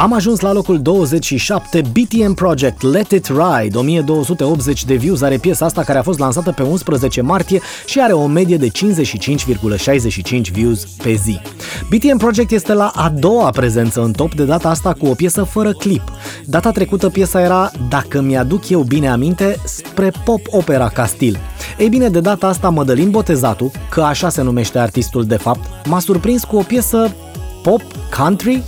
Am 0.00 0.12
ajuns 0.12 0.40
la 0.40 0.52
locul 0.52 0.82
27, 0.82 1.82
BTM 1.92 2.34
Project 2.34 2.82
Let 2.82 3.10
It 3.10 3.26
Ride, 3.26 3.78
1280 3.78 4.84
de 4.84 4.94
views 4.94 5.22
are 5.22 5.36
piesa 5.36 5.64
asta 5.64 5.82
care 5.82 5.98
a 5.98 6.02
fost 6.02 6.18
lansată 6.18 6.52
pe 6.52 6.62
11 6.62 7.20
martie 7.20 7.60
și 7.86 8.00
are 8.00 8.12
o 8.12 8.26
medie 8.26 8.56
de 8.56 8.68
55,65 8.68 10.40
views 10.52 10.84
pe 11.02 11.12
zi. 11.14 11.40
BTM 11.88 12.16
Project 12.16 12.50
este 12.50 12.72
la 12.72 12.92
a 12.94 13.08
doua 13.08 13.50
prezență 13.50 14.02
în 14.02 14.12
top, 14.12 14.34
de 14.34 14.44
data 14.44 14.68
asta 14.68 14.92
cu 14.92 15.06
o 15.06 15.14
piesă 15.14 15.42
fără 15.42 15.72
clip. 15.72 16.02
Data 16.44 16.70
trecută 16.70 17.08
piesa 17.08 17.40
era, 17.40 17.70
dacă 17.88 18.20
mi-aduc 18.20 18.68
eu 18.68 18.82
bine 18.82 19.08
aminte, 19.08 19.56
spre 19.64 20.12
pop 20.24 20.40
opera 20.50 20.88
ca 20.88 21.06
stil. 21.06 21.38
Ei 21.78 21.88
bine, 21.88 22.08
de 22.08 22.20
data 22.20 22.46
asta 22.46 22.68
Mădălin 22.68 23.10
Botezatu, 23.10 23.70
că 23.90 24.00
așa 24.00 24.28
se 24.28 24.42
numește 24.42 24.78
artistul 24.78 25.24
de 25.24 25.36
fapt, 25.36 25.86
m-a 25.86 25.98
surprins 25.98 26.44
cu 26.44 26.56
o 26.56 26.62
piesă 26.62 27.14
pop 27.62 27.82
country 28.16 28.62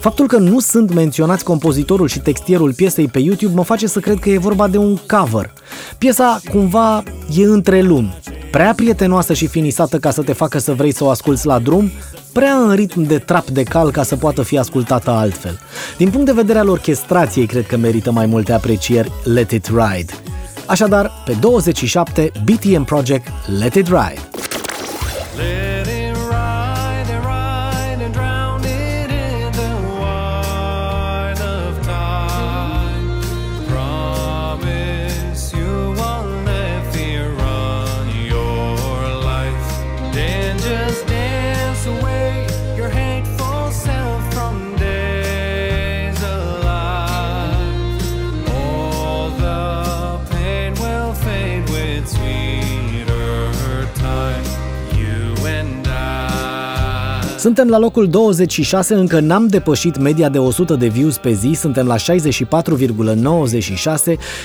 Faptul 0.00 0.26
că 0.26 0.36
nu 0.36 0.60
sunt 0.60 0.94
menționați 0.94 1.44
compozitorul 1.44 2.08
și 2.08 2.20
textierul 2.20 2.72
piesei 2.72 3.08
pe 3.08 3.18
YouTube 3.18 3.54
mă 3.54 3.62
face 3.62 3.86
să 3.86 4.00
cred 4.00 4.18
că 4.18 4.30
e 4.30 4.38
vorba 4.38 4.68
de 4.68 4.76
un 4.76 4.96
cover. 4.96 5.52
Piesa 5.98 6.40
cumva 6.50 7.02
e 7.36 7.44
între 7.44 7.80
lumi, 7.80 8.20
prea 8.50 8.72
prietenoasă 8.76 9.32
și 9.32 9.46
finisată 9.46 9.98
ca 9.98 10.10
să 10.10 10.22
te 10.22 10.32
facă 10.32 10.58
să 10.58 10.72
vrei 10.72 10.92
să 10.92 11.04
o 11.04 11.10
asculți 11.10 11.46
la 11.46 11.58
drum, 11.58 11.90
prea 12.32 12.54
în 12.54 12.74
ritm 12.74 13.02
de 13.02 13.18
trap 13.18 13.48
de 13.48 13.62
cal 13.62 13.90
ca 13.90 14.02
să 14.02 14.16
poată 14.16 14.42
fi 14.42 14.58
ascultată 14.58 15.10
altfel. 15.10 15.60
Din 15.96 16.10
punct 16.10 16.26
de 16.26 16.32
vedere 16.32 16.58
al 16.58 16.68
orchestrației, 16.68 17.46
cred 17.46 17.66
că 17.66 17.76
merită 17.76 18.12
mai 18.12 18.26
multe 18.26 18.52
aprecieri 18.52 19.12
Let 19.24 19.50
It 19.50 19.66
Ride. 19.66 20.12
Așadar, 20.66 21.12
pe 21.24 21.36
27, 21.40 22.32
BTM 22.44 22.84
Project 22.84 23.28
Let 23.58 23.74
It 23.74 23.86
Ride. 23.86 24.20
Suntem 57.42 57.68
la 57.68 57.78
locul 57.78 58.08
26, 58.08 58.94
încă 58.94 59.20
n-am 59.20 59.46
depășit 59.46 59.98
media 59.98 60.28
de 60.28 60.38
100 60.38 60.74
de 60.74 60.86
views 60.86 61.18
pe 61.18 61.32
zi, 61.32 61.52
suntem 61.54 61.86
la 61.86 61.96
64,96 61.96 62.02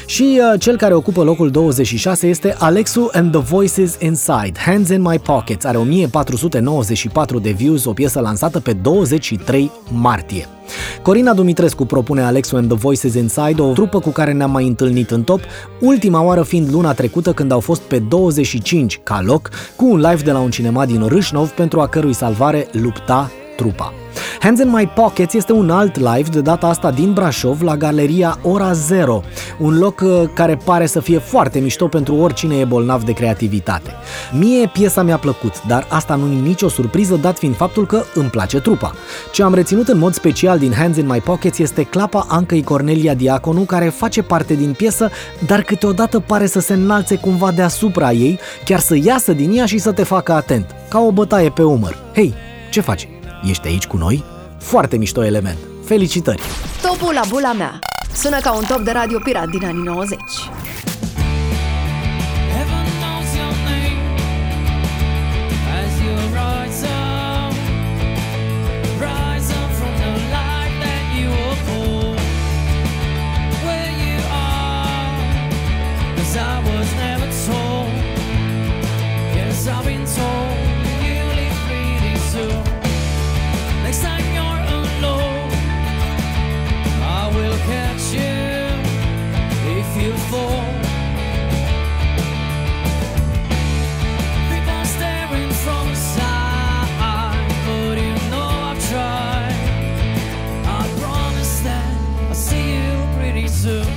și 0.05 0.39
uh, 0.53 0.59
cel 0.59 0.77
care 0.77 0.93
ocupă 0.93 1.23
locul 1.23 1.49
26 1.49 2.27
este 2.27 2.55
Alexu 2.57 3.09
and 3.13 3.31
the 3.31 3.41
Voices 3.41 3.97
Inside, 3.99 4.51
Hands 4.65 4.89
in 4.89 5.01
My 5.01 5.19
Pockets, 5.19 5.65
are 5.65 5.77
1494 5.77 7.39
de 7.39 7.51
views, 7.51 7.85
o 7.85 7.93
piesă 7.93 8.19
lansată 8.19 8.59
pe 8.59 8.73
23 8.73 9.71
martie. 9.91 10.56
Corina 11.01 11.33
Dumitrescu 11.33 11.85
propune 11.85 12.21
Alexu 12.21 12.55
and 12.55 12.67
the 12.67 12.77
Voices 12.77 13.13
Inside, 13.13 13.61
o 13.61 13.73
trupă 13.73 13.99
cu 13.99 14.09
care 14.09 14.31
ne-am 14.31 14.51
mai 14.51 14.67
întâlnit 14.67 15.11
în 15.11 15.23
top, 15.23 15.39
ultima 15.79 16.23
oară 16.23 16.43
fiind 16.43 16.71
luna 16.71 16.93
trecută 16.93 17.33
când 17.33 17.51
au 17.51 17.59
fost 17.59 17.81
pe 17.81 17.99
25 17.99 18.99
ca 19.03 19.21
loc, 19.21 19.49
cu 19.75 19.85
un 19.85 19.99
live 19.99 20.21
de 20.23 20.31
la 20.31 20.39
un 20.39 20.51
cinema 20.51 20.85
din 20.85 21.07
Râșnov 21.07 21.49
pentru 21.49 21.79
a 21.79 21.87
cărui 21.87 22.13
salvare 22.13 22.67
lupta 22.71 23.31
trupa. 23.57 23.93
Hands 24.39 24.61
in 24.61 24.69
My 24.69 24.91
Pockets 24.95 25.33
este 25.33 25.51
un 25.51 25.69
alt 25.69 25.95
live, 25.95 26.29
de 26.31 26.41
data 26.41 26.67
asta 26.67 26.91
din 26.91 27.13
Brașov, 27.13 27.61
la 27.61 27.77
galeria 27.77 28.39
Ora 28.41 28.71
Zero, 28.73 29.23
un 29.57 29.77
loc 29.77 30.01
uh, 30.03 30.23
care 30.33 30.57
pare 30.63 30.85
să 30.85 30.99
fie 30.99 31.17
foarte 31.17 31.59
mișto 31.59 31.87
pentru 31.87 32.15
oricine 32.15 32.55
e 32.55 32.65
bolnav 32.65 33.03
de 33.03 33.11
creativitate. 33.11 33.91
Mie 34.31 34.67
piesa 34.73 35.03
mi-a 35.03 35.17
plăcut, 35.17 35.63
dar 35.67 35.85
asta 35.89 36.15
nu 36.15 36.31
e 36.31 36.39
nicio 36.39 36.69
surpriză 36.69 37.15
dat 37.15 37.37
fiind 37.37 37.55
faptul 37.55 37.85
că 37.85 38.03
îmi 38.13 38.29
place 38.29 38.59
trupa. 38.59 38.93
Ce 39.31 39.43
am 39.43 39.53
reținut 39.53 39.87
în 39.87 39.97
mod 39.97 40.13
special 40.13 40.57
din 40.57 40.73
Hands 40.73 40.97
in 40.97 41.05
My 41.05 41.19
Pockets 41.19 41.57
este 41.57 41.83
clapa 41.83 42.25
Ancăi 42.29 42.63
Cornelia 42.63 43.13
Diaconu, 43.13 43.61
care 43.61 43.89
face 43.89 44.21
parte 44.21 44.53
din 44.53 44.73
piesă, 44.77 45.09
dar 45.45 45.61
câteodată 45.61 46.19
pare 46.19 46.45
să 46.45 46.59
se 46.59 46.73
înalțe 46.73 47.15
cumva 47.15 47.51
deasupra 47.51 48.11
ei, 48.11 48.39
chiar 48.65 48.79
să 48.79 48.97
iasă 49.03 49.33
din 49.33 49.57
ea 49.57 49.65
și 49.65 49.77
să 49.77 49.91
te 49.91 50.03
facă 50.03 50.33
atent, 50.33 50.75
ca 50.89 50.99
o 50.99 51.11
bătaie 51.11 51.49
pe 51.49 51.63
umăr. 51.63 51.97
Hei, 52.13 52.33
ce 52.69 52.81
faci? 52.81 53.07
Ești 53.43 53.67
aici 53.67 53.85
cu 53.87 53.97
noi? 53.97 54.23
Foarte 54.57 54.97
mișto 54.97 55.23
element. 55.23 55.57
Felicitări! 55.85 56.41
Topul 56.81 57.13
la 57.13 57.21
bula 57.29 57.53
mea. 57.53 57.79
Sună 58.13 58.39
ca 58.39 58.55
un 58.55 58.63
top 58.67 58.79
de 58.79 58.91
radio 58.91 59.19
pirat 59.23 59.47
din 59.47 59.65
anii 59.65 59.83
90. 59.83 60.19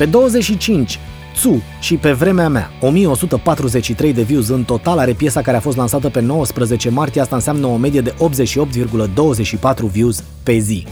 Pe 0.00 0.06
25, 0.06 0.98
Tsu 1.34 1.62
și 1.80 1.94
pe 1.94 2.12
vremea 2.12 2.48
mea, 2.48 2.70
1143 2.80 4.12
de 4.12 4.22
views 4.22 4.48
în 4.48 4.64
total 4.64 4.98
are 4.98 5.12
piesa 5.12 5.42
care 5.42 5.56
a 5.56 5.60
fost 5.60 5.76
lansată 5.76 6.08
pe 6.08 6.20
19 6.20 6.90
martie, 6.90 7.20
asta 7.20 7.34
înseamnă 7.34 7.66
o 7.66 7.76
medie 7.76 8.00
de 8.00 8.14
88,24 8.14 9.90
views 9.92 10.24
pe 10.42 10.58
zi. 10.58 10.86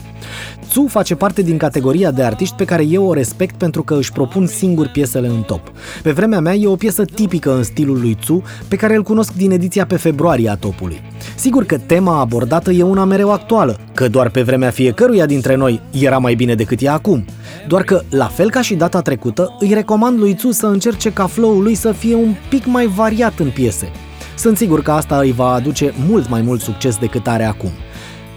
Tsu 0.68 0.87
face 0.88 1.14
parte 1.14 1.42
din 1.42 1.57
categoria 1.57 2.11
de 2.11 2.23
artiști 2.23 2.57
pe 2.57 2.64
care 2.64 2.85
eu 2.85 3.07
o 3.07 3.12
respect 3.12 3.54
pentru 3.54 3.83
că 3.83 3.95
își 3.95 4.12
propun 4.12 4.47
singuri 4.47 4.88
piesele 4.88 5.26
în 5.26 5.42
top. 5.42 5.73
Pe 6.02 6.11
vremea 6.11 6.40
mea 6.40 6.54
e 6.54 6.66
o 6.66 6.76
piesă 6.76 7.04
tipică 7.04 7.57
în 7.57 7.62
stilul 7.62 8.00
lui 8.00 8.14
Tsu, 8.14 8.42
pe 8.68 8.76
care 8.76 8.95
îl 8.95 9.02
cunosc 9.02 9.33
din 9.33 9.50
ediția 9.50 9.87
pe 9.87 9.97
februarie 9.97 10.49
a 10.49 10.57
topului. 10.57 11.00
Sigur 11.37 11.64
că 11.64 11.78
tema 11.78 12.21
abordată 12.21 12.71
e 12.71 12.83
una 12.83 13.04
mereu 13.04 13.33
actuală, 13.33 13.78
că 13.95 14.09
doar 14.09 14.30
pe 14.30 14.42
vremea 14.42 14.71
fiecăruia 14.71 15.26
dintre 15.26 15.54
noi 15.54 15.80
era 15.90 16.18
mai 16.18 16.35
bine 16.35 16.54
decât 16.54 16.80
e 16.80 16.88
acum. 16.88 17.25
Doar 17.68 17.83
că, 17.83 18.02
la 18.11 18.26
fel 18.26 18.50
ca 18.50 18.62
și 18.62 18.75
data 18.75 19.00
trecută, 19.00 19.57
îi 19.59 19.75
recomand 19.75 20.18
lui 20.18 20.35
Tsu 20.35 20.50
să 20.50 20.66
încerce 20.66 21.12
ca 21.12 21.26
flow-ul 21.26 21.62
lui 21.62 21.75
să 21.75 21.92
fie 21.92 22.14
un 22.14 22.35
pic 22.49 22.66
mai 22.66 22.87
variat 22.87 23.38
în 23.38 23.50
piese. 23.50 23.90
Sunt 24.37 24.57
sigur 24.57 24.83
că 24.83 24.90
asta 24.90 25.18
îi 25.18 25.33
va 25.33 25.52
aduce 25.52 25.95
mult 26.09 26.28
mai 26.28 26.40
mult 26.40 26.61
succes 26.61 26.97
decât 26.97 27.26
are 27.26 27.45
acum. 27.45 27.71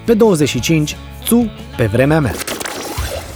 Pe 0.05 0.13
25, 0.13 0.97
Tsu 1.31 1.51
pe 1.75 1.85
vremea 1.85 2.19
mea. 2.19 2.35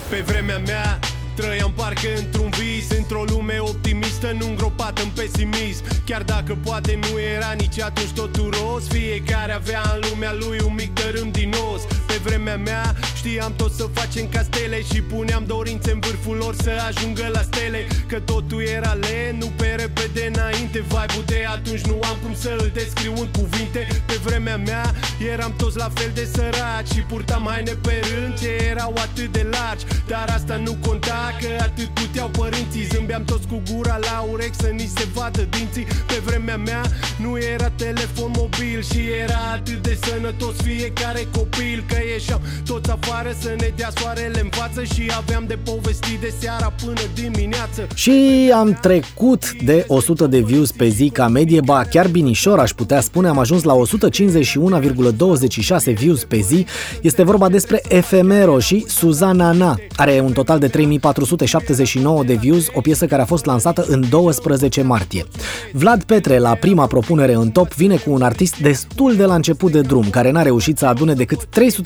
Pe 0.10 0.24
vremea 0.26 0.58
mea 0.58 1.00
Trăiam 1.36 1.74
parcă 1.76 2.08
într-un 2.18 2.50
vis 2.50 2.98
Într-o 2.98 3.24
lume 3.24 3.58
optimistă 3.60 4.36
Nu 4.40 4.48
îngropat 4.48 5.00
în 5.00 5.10
pesimism 5.16 5.84
Chiar 6.06 6.22
dacă 6.24 6.58
poate 6.64 7.00
nu 7.02 7.20
era 7.20 7.52
nici 7.58 7.82
atunci 7.82 8.12
totul 8.12 8.54
roz 8.60 8.88
Fiecare 8.88 9.54
avea 9.54 9.82
în 9.94 10.10
lumea 10.10 10.34
lui 10.34 10.60
un 10.66 10.74
mic 10.74 10.94
dărâm 10.94 11.32
din 11.32 11.54
os 11.74 11.82
Pe 12.16 12.22
vremea 12.30 12.58
mea. 12.58 12.96
Știam 13.16 13.54
tot 13.56 13.72
să 13.74 13.86
facem 13.94 14.28
castele 14.30 14.82
Și 14.82 15.02
puneam 15.02 15.44
dorințe 15.48 15.92
în 15.92 16.00
vârful 16.00 16.36
lor 16.36 16.56
să 16.64 16.72
ajungă 16.88 17.30
la 17.34 17.42
stele. 17.42 17.88
Că 18.08 18.20
totul 18.20 18.62
era 18.62 18.94
lent, 18.94 19.42
nu 19.42 19.48
pe 19.58 19.68
repede 19.78 20.32
înainte 20.34 20.80
Vibe-ul 20.80 21.24
de 21.26 21.46
atunci 21.56 21.82
nu 21.82 22.00
am 22.04 22.18
cum 22.24 22.36
să 22.36 22.56
îl 22.60 22.72
descriu 22.74 23.14
în 23.18 23.28
cuvinte. 23.40 23.88
Pe 24.06 24.20
vremea 24.24 24.58
mea 24.58 24.94
eram 25.34 25.54
toți 25.58 25.78
la 25.78 25.90
fel 25.94 26.12
de 26.14 26.26
săraci 26.34 26.88
Și 26.94 27.00
purtam 27.00 27.48
haine 27.50 27.72
pe 27.72 27.96
rând 28.14 28.40
ce 28.40 28.50
erau 28.70 28.94
atât 28.98 29.32
de 29.32 29.48
largi. 29.52 29.86
Dar 30.08 30.30
asta 30.38 30.56
nu 30.56 30.74
conta 30.86 31.36
că 31.40 31.48
atât 31.60 31.90
puteau 31.94 32.28
părinții. 32.28 32.88
Zâmbeam 32.92 33.24
toți 33.26 33.48
cu 33.48 33.62
gura 33.72 33.98
la 33.98 34.26
urechi 34.32 34.56
să 34.56 34.68
ni 34.68 34.92
se 34.96 35.06
vadă 35.14 35.42
dinții. 35.42 35.88
Pe 36.08 36.18
vremea 36.26 36.58
mea 36.58 36.82
nu 37.18 37.38
era 37.38 37.70
telefon 37.70 38.32
mobil 38.36 38.84
Și 38.84 39.00
era 39.24 39.42
atât 39.54 39.82
de 39.82 39.98
sănătos 40.04 40.56
fiecare 40.64 41.28
copil 41.32 41.84
Că 41.88 41.98
ieșeam 42.14 42.42
toți 42.66 42.92
afară 42.92 43.36
să 43.40 43.54
ne 43.58 43.74
dea 43.76 43.90
soarele 43.96 44.40
în 44.42 44.50
față 44.52 44.84
Și 44.84 45.12
aveam 45.18 45.44
de 45.48 45.58
povestit 45.64 46.20
de 46.20 46.34
seara 46.40 46.74
până 46.86 47.00
dimineață 47.14 47.88
Și 47.94 48.52
am 48.54 48.78
trecut 48.82 49.52
de 49.64 49.86
100 49.88 50.28
de 50.28 50.40
views 50.40 50.72
pe 50.72 50.88
zi 50.88 51.10
ca 51.10 51.28
medie, 51.28 51.62
ba 51.62 51.84
chiar 51.90 52.08
binișor 52.08 52.60
aș 52.60 52.72
putea 52.72 53.02
spune, 53.02 53.28
am 53.28 53.40
ajuns 53.40 53.64
la 53.64 53.76
151,26 53.76 55.94
views 55.94 56.24
pe 56.24 56.40
zi. 56.40 56.66
Este 57.02 57.24
vorba 57.24 57.50
despre 57.50 57.82
Efemero 57.88 58.60
și 58.60 58.86
Suzana 58.88 59.52
Na. 59.52 59.76
Are 59.96 60.20
un 60.20 60.32
total 60.32 60.60
de 60.60 60.68
3479 60.68 62.24
de 62.24 62.34
views, 62.34 62.68
o 62.74 62.82
piesă 62.82 63.06
care 63.06 63.22
a 63.22 63.26
fost 63.26 63.46
lansată 63.46 63.86
în 63.88 64.06
12 64.10 64.82
martie. 64.82 65.26
Vlad 65.72 66.04
Petre, 66.04 66.38
la 66.38 66.56
prima 66.56 66.88
propunere 66.88 67.34
în 67.34 67.50
top, 67.50 67.74
vine 67.74 67.96
cu 67.96 68.12
un 68.12 68.22
artist 68.22 68.60
destul 68.60 69.16
de 69.16 69.26
la 69.26 69.36
început 69.36 69.72
de 69.72 69.82
drum, 69.82 70.10
care 70.10 70.32
n-a 70.32 70.42
reușit 70.42 70.78
să 70.78 70.86
adune 70.86 71.14
decât 71.14 71.44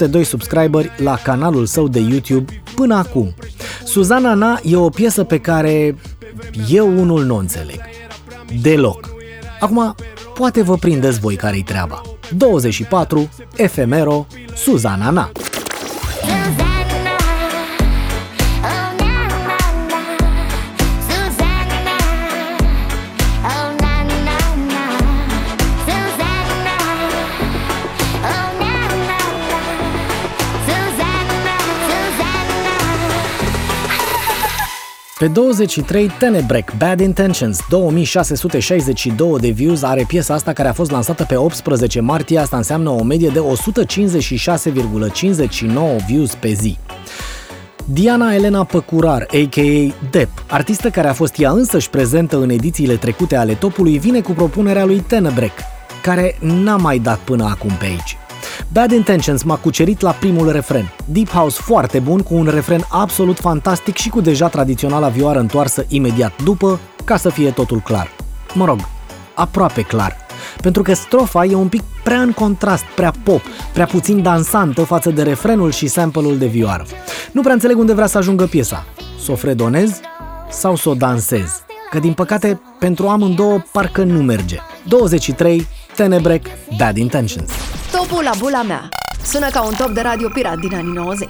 302 0.10 0.24
subscriberi 0.24 0.92
la 0.98 1.16
canalul 1.24 1.66
său 1.66 1.88
de 1.88 2.00
YouTube 2.00 2.62
până 2.76 2.96
acum. 2.96 3.34
Suzana 3.84 4.34
Na 4.34 4.60
e 4.64 4.76
o 4.76 4.90
piesă 4.90 5.24
pe 5.24 5.40
care 5.40 5.96
eu 6.70 6.88
unul 6.88 7.26
nu 7.26 7.36
o 7.36 7.38
înțeleg. 7.38 7.80
Deloc. 8.62 9.10
Acum, 9.60 9.96
poate 10.34 10.62
vă 10.62 10.76
prindeți 10.76 11.20
voi 11.20 11.36
care-i 11.36 11.64
treaba. 11.64 12.02
24, 12.38 13.30
Efemero, 13.56 14.28
Suzana 14.56 15.10
Na. 15.10 15.32
Susanna, 15.32 16.69
Pe 35.20 35.28
23, 35.28 36.12
Tenebrec, 36.20 36.74
Bad 36.78 37.00
Intentions, 37.00 37.60
2662 37.70 39.40
de 39.40 39.50
views 39.50 39.84
are 39.84 40.04
piesa 40.08 40.34
asta 40.34 40.54
care 40.54 40.68
a 40.68 40.74
fost 40.74 40.92
lansată 40.92 41.24
pe 41.24 41.36
18 41.36 42.00
martie, 42.00 42.40
asta 42.40 42.58
înseamnă 42.58 42.90
o 42.90 43.04
medie 43.04 43.30
de 43.30 43.40
156,59 43.40 46.06
views 46.08 46.36
pe 46.36 46.52
zi. 46.52 46.78
Diana 47.86 48.34
Elena 48.34 48.64
Păcurar, 48.64 49.22
a.k.a. 49.22 49.94
Dep, 50.12 50.30
artistă 50.48 50.90
care 50.90 51.08
a 51.08 51.14
fost 51.14 51.40
ea 51.40 51.52
însăși 51.52 51.90
prezentă 51.90 52.38
în 52.38 52.50
edițiile 52.50 52.96
trecute 52.96 53.36
ale 53.36 53.54
topului, 53.54 53.98
vine 53.98 54.22
cu 54.22 54.32
propunerea 54.32 54.86
lui 54.86 55.00
Tenebrec, 55.00 55.54
care 56.02 56.38
n-a 56.40 56.76
mai 56.76 57.00
dat 57.00 57.18
până 57.18 57.44
acum 57.44 57.72
pe 57.80 57.86
aici. 57.86 58.18
Bad 58.72 58.92
Intentions 58.92 59.44
m-a 59.44 59.56
cucerit 59.56 60.02
la 60.02 60.12
primul 60.12 60.52
refren. 60.52 60.92
Deep 61.06 61.30
House 61.30 61.62
foarte 61.62 62.00
bun, 62.00 62.22
cu 62.22 62.36
un 62.36 62.46
refren 62.46 62.86
absolut 62.90 63.40
fantastic 63.40 63.96
și 63.96 64.10
cu 64.10 64.22
deja 64.22 64.48
tradiționala 64.48 65.08
vioară 65.08 65.40
întoarsă 65.40 65.86
imediat 65.88 66.44
după, 66.44 66.80
ca 67.04 67.18
să 67.18 67.30
fie 67.30 67.50
totul 67.50 67.80
clar. 67.80 68.12
Mă 68.54 68.66
rog, 68.66 68.80
aproape 69.34 69.82
clar. 69.82 70.16
Pentru 70.62 70.82
că 70.82 70.94
strofa 70.94 71.46
e 71.46 71.56
un 71.56 71.68
pic 71.68 71.84
prea 72.04 72.22
în 72.22 72.32
contrast, 72.32 72.84
prea 72.96 73.14
pop, 73.24 73.42
prea 73.74 73.86
puțin 73.86 74.22
dansantă 74.22 74.84
față 74.84 75.10
de 75.10 75.24
refrenul 75.24 75.72
și 75.72 75.88
sample-ul 75.88 76.38
de 76.38 76.46
vioară. 76.46 76.86
Nu 77.32 77.42
prea 77.42 77.54
înțeleg 77.54 77.78
unde 77.78 77.94
vrea 77.94 78.08
să 78.08 78.18
ajungă 78.18 78.46
piesa. 78.46 78.86
Să 79.24 79.32
o 79.32 79.36
fredonez 79.36 80.00
sau 80.50 80.76
să 80.76 80.90
o 80.90 80.94
dansez? 80.94 81.64
Că 81.90 82.00
din 82.00 82.14
păcate, 82.14 82.62
pentru 82.80 83.08
amândouă 83.08 83.64
parcă 83.72 84.04
nu 84.04 84.22
merge. 84.22 84.58
23, 84.88 85.68
Tenebrec, 85.96 86.46
Bad 86.78 86.98
Intentions. 86.98 87.52
Topul 87.92 88.24
la 88.24 88.32
bula 88.38 88.62
mea. 88.62 88.90
Sună 89.24 89.50
ca 89.50 89.62
un 89.62 89.74
top 89.78 89.90
de 89.90 90.02
radio 90.02 90.30
pirat 90.30 90.58
din 90.60 90.76
anii 90.76 90.92
90. 90.94 91.30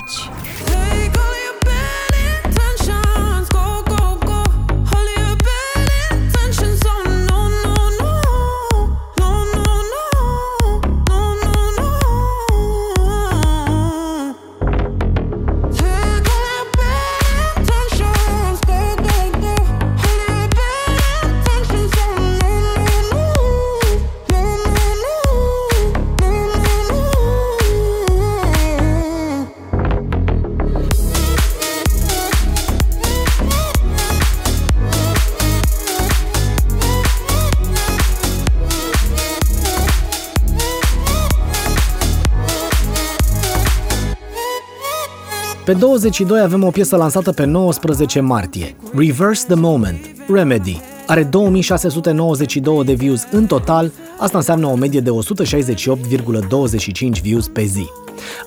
Pe 45.69 45.75
22 45.75 46.39
avem 46.39 46.63
o 46.63 46.69
piesă 46.69 46.95
lansată 46.95 47.31
pe 47.31 47.45
19 47.45 48.19
martie, 48.19 48.75
Reverse 48.95 49.45
the 49.45 49.55
Moment, 49.55 49.99
Remedy. 50.27 50.81
Are 51.07 51.23
2692 51.23 52.83
de 52.83 52.93
views 52.93 53.27
în 53.31 53.45
total, 53.45 53.91
asta 54.17 54.37
înseamnă 54.37 54.67
o 54.67 54.75
medie 54.75 54.99
de 54.99 55.09
168,25 55.09 57.21
views 57.21 57.47
pe 57.47 57.63
zi. 57.63 57.85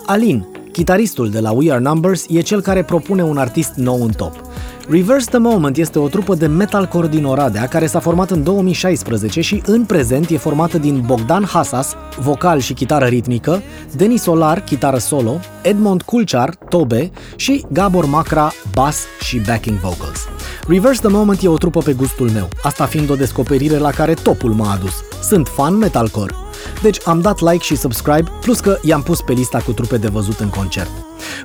Alin, 0.06 0.46
chitaristul 0.72 1.30
de 1.30 1.40
la 1.40 1.50
We 1.50 1.72
Are 1.72 1.80
Numbers, 1.80 2.26
e 2.28 2.40
cel 2.40 2.60
care 2.60 2.84
propune 2.84 3.22
un 3.22 3.36
artist 3.36 3.72
nou 3.74 4.02
în 4.02 4.10
top. 4.10 4.40
Reverse 4.88 5.30
the 5.30 5.38
Moment 5.38 5.76
este 5.76 5.98
o 5.98 6.08
trupă 6.08 6.34
de 6.34 6.46
metalcore 6.46 7.08
din 7.08 7.24
Oradea 7.24 7.66
care 7.66 7.86
s-a 7.86 8.00
format 8.00 8.30
în 8.30 8.42
2016 8.42 9.40
și 9.40 9.62
în 9.66 9.84
prezent 9.84 10.30
e 10.30 10.36
formată 10.36 10.78
din 10.78 11.02
Bogdan 11.06 11.44
Hasas, 11.44 11.94
vocal 12.18 12.58
și 12.58 12.72
chitară 12.72 13.04
ritmică, 13.04 13.62
Denis 13.96 14.22
Solar, 14.22 14.60
chitară 14.60 14.98
solo, 14.98 15.40
Edmond 15.62 16.02
Kulchar, 16.02 16.54
tobe 16.68 17.10
și 17.36 17.64
Gabor 17.72 18.04
Macra, 18.04 18.52
bass 18.72 19.04
și 19.20 19.38
backing 19.38 19.78
vocals. 19.78 20.28
Reverse 20.68 21.00
the 21.00 21.10
Moment 21.10 21.42
e 21.42 21.48
o 21.48 21.56
trupă 21.56 21.80
pe 21.80 21.92
gustul 21.92 22.30
meu, 22.30 22.48
asta 22.62 22.84
fiind 22.84 23.10
o 23.10 23.14
descoperire 23.14 23.76
la 23.76 23.90
care 23.90 24.14
topul 24.14 24.50
m-a 24.50 24.72
adus. 24.72 24.94
Sunt 25.22 25.48
fan 25.48 25.76
metalcore. 25.76 26.41
Deci 26.82 26.98
am 27.04 27.20
dat 27.20 27.40
like 27.40 27.64
și 27.64 27.76
subscribe, 27.76 28.30
plus 28.40 28.60
că 28.60 28.78
i-am 28.82 29.02
pus 29.02 29.20
pe 29.20 29.32
lista 29.32 29.58
cu 29.58 29.72
trupe 29.72 29.96
de 29.96 30.08
văzut 30.08 30.38
în 30.38 30.48
concert. 30.48 30.90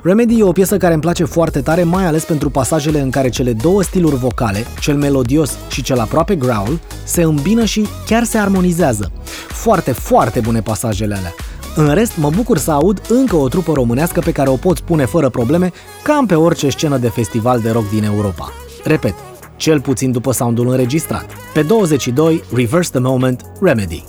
Remedy 0.02 0.38
e 0.38 0.42
o 0.42 0.52
piesă 0.52 0.76
care 0.76 0.92
îmi 0.92 1.02
place 1.02 1.24
foarte 1.24 1.60
tare, 1.60 1.82
mai 1.82 2.06
ales 2.06 2.24
pentru 2.24 2.50
pasajele 2.50 3.00
în 3.00 3.10
care 3.10 3.28
cele 3.28 3.52
două 3.52 3.82
stiluri 3.82 4.16
vocale, 4.16 4.66
cel 4.80 4.96
melodios 4.96 5.58
și 5.70 5.82
cel 5.82 5.98
aproape 5.98 6.36
growl, 6.36 6.80
se 7.04 7.22
îmbină 7.22 7.64
și 7.64 7.86
chiar 8.06 8.24
se 8.24 8.38
armonizează. 8.38 9.12
Foarte, 9.48 9.92
foarte 9.92 10.40
bune 10.40 10.60
pasajele 10.60 11.14
alea. 11.14 11.34
În 11.76 11.94
rest, 11.94 12.16
mă 12.16 12.30
bucur 12.30 12.58
să 12.58 12.70
aud 12.70 13.00
încă 13.08 13.36
o 13.36 13.48
trupă 13.48 13.72
românească 13.72 14.20
pe 14.20 14.32
care 14.32 14.48
o 14.48 14.56
pot 14.56 14.76
spune 14.76 15.04
fără 15.04 15.28
probleme, 15.28 15.72
cam 16.02 16.26
pe 16.26 16.34
orice 16.34 16.68
scenă 16.68 16.96
de 16.96 17.08
festival 17.08 17.60
de 17.60 17.70
rock 17.70 17.90
din 17.90 18.04
Europa. 18.04 18.52
Repet, 18.84 19.14
cel 19.56 19.80
puțin 19.80 20.12
după 20.12 20.32
soundul 20.32 20.68
înregistrat. 20.68 21.26
Pe 21.54 21.62
22, 21.62 22.42
Reverse 22.54 22.90
the 22.90 23.00
Moment, 23.00 23.42
Remedy. 23.60 24.04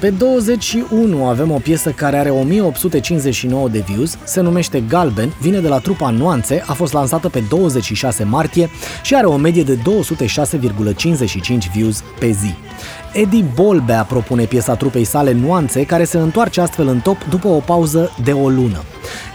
Pe 0.00 0.10
21 0.10 1.26
avem 1.26 1.50
o 1.50 1.58
piesă 1.58 1.90
care 1.90 2.16
are 2.16 2.30
1859 2.30 3.68
de 3.68 3.78
views, 3.78 4.18
se 4.24 4.40
numește 4.40 4.80
Galben, 4.80 5.32
vine 5.40 5.60
de 5.60 5.68
la 5.68 5.78
trupa 5.78 6.10
Nuanțe, 6.10 6.62
a 6.66 6.72
fost 6.72 6.92
lansată 6.92 7.28
pe 7.28 7.42
26 7.48 8.24
martie 8.24 8.70
și 9.02 9.14
are 9.14 9.26
o 9.26 9.36
medie 9.36 9.62
de 9.62 9.76
206,55 9.76 9.82
views 11.72 12.02
pe 12.18 12.30
zi. 12.30 12.54
Eddie 13.12 13.44
Bolbea 13.54 14.02
propune 14.02 14.44
piesa 14.44 14.74
trupei 14.74 15.04
sale 15.04 15.32
Nuanțe, 15.32 15.84
care 15.84 16.04
se 16.04 16.18
întoarce 16.18 16.60
astfel 16.60 16.88
în 16.88 17.00
top 17.00 17.24
după 17.28 17.48
o 17.48 17.58
pauză 17.58 18.10
de 18.24 18.32
o 18.32 18.48
lună. 18.48 18.82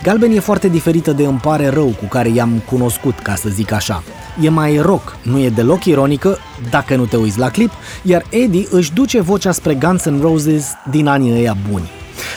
Galben 0.03 0.31
e 0.31 0.39
foarte 0.39 0.67
diferită 0.67 1.11
de 1.11 1.23
Îmi 1.23 1.39
pare 1.39 1.67
rău 1.67 1.87
cu 1.99 2.05
care 2.05 2.29
i-am 2.29 2.61
cunoscut, 2.69 3.19
ca 3.19 3.35
să 3.35 3.49
zic 3.49 3.71
așa. 3.71 4.03
E 4.41 4.49
mai 4.49 4.77
rock, 4.77 5.17
nu 5.21 5.39
e 5.39 5.49
deloc 5.49 5.85
ironică, 5.85 6.37
dacă 6.69 6.95
nu 6.95 7.05
te 7.05 7.17
uiți 7.17 7.39
la 7.39 7.49
clip, 7.49 7.71
iar 8.01 8.23
Eddie 8.29 8.67
își 8.69 8.93
duce 8.93 9.21
vocea 9.21 9.51
spre 9.51 9.73
Guns 9.73 10.03
N' 10.09 10.21
Roses 10.21 10.73
din 10.89 11.07
anii 11.07 11.33
ăia 11.33 11.55
buni. 11.69 11.89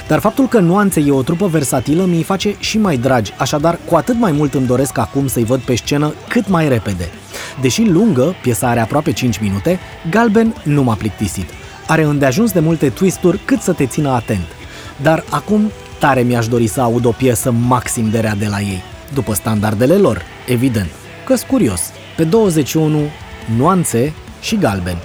Dar 0.09 0.19
faptul 0.19 0.49
că 0.49 0.59
Nuanțe 0.59 1.01
e 1.01 1.11
o 1.11 1.23
trupă 1.23 1.47
versatilă 1.47 2.05
mi-i 2.05 2.23
face 2.23 2.55
și 2.59 2.79
mai 2.79 2.97
dragi, 2.97 3.33
așadar 3.39 3.79
cu 3.85 3.95
atât 3.95 4.19
mai 4.19 4.33
mult 4.33 4.55
îmi 4.55 4.67
doresc 4.67 4.99
acum 4.99 5.27
să-i 5.27 5.45
văd 5.45 5.61
pe 5.61 5.77
scenă 5.77 6.15
cât 6.29 6.49
mai 6.49 6.69
repede. 6.69 7.09
Deși 7.61 7.83
lungă, 7.83 8.35
piesa 8.43 8.69
are 8.69 8.81
aproape 8.81 9.13
5 9.13 9.39
minute, 9.39 9.79
Galben 10.11 10.55
nu 10.65 10.83
m-a 10.83 10.95
plictisit. 10.95 11.47
Are 11.87 12.03
îndeajuns 12.03 12.53
de 12.53 12.61
multe 12.61 12.89
twisturi 12.89 13.41
cât 13.45 13.61
să 13.61 13.73
te 13.73 13.87
țină 13.87 14.11
atent. 14.11 14.47
Dar 15.03 15.25
acum 15.31 15.71
tare 15.99 16.21
mi-aș 16.21 16.49
dori 16.49 16.67
să 16.67 16.81
aud 16.81 17.05
o 17.05 17.11
piesă 17.11 17.51
maxim 17.51 18.11
de 18.11 18.19
rea 18.19 18.35
de 18.35 18.47
la 18.47 18.61
ei, 18.61 18.83
după 19.15 19.35
standardele 19.35 19.95
lor, 19.97 20.23
evident. 20.47 20.91
Că-s 21.27 21.43
curios. 21.43 21.81
Pe 22.17 22.25
21, 22.25 23.01
Nuanțe 23.57 24.15
și 24.41 24.57
Galben. 24.57 24.97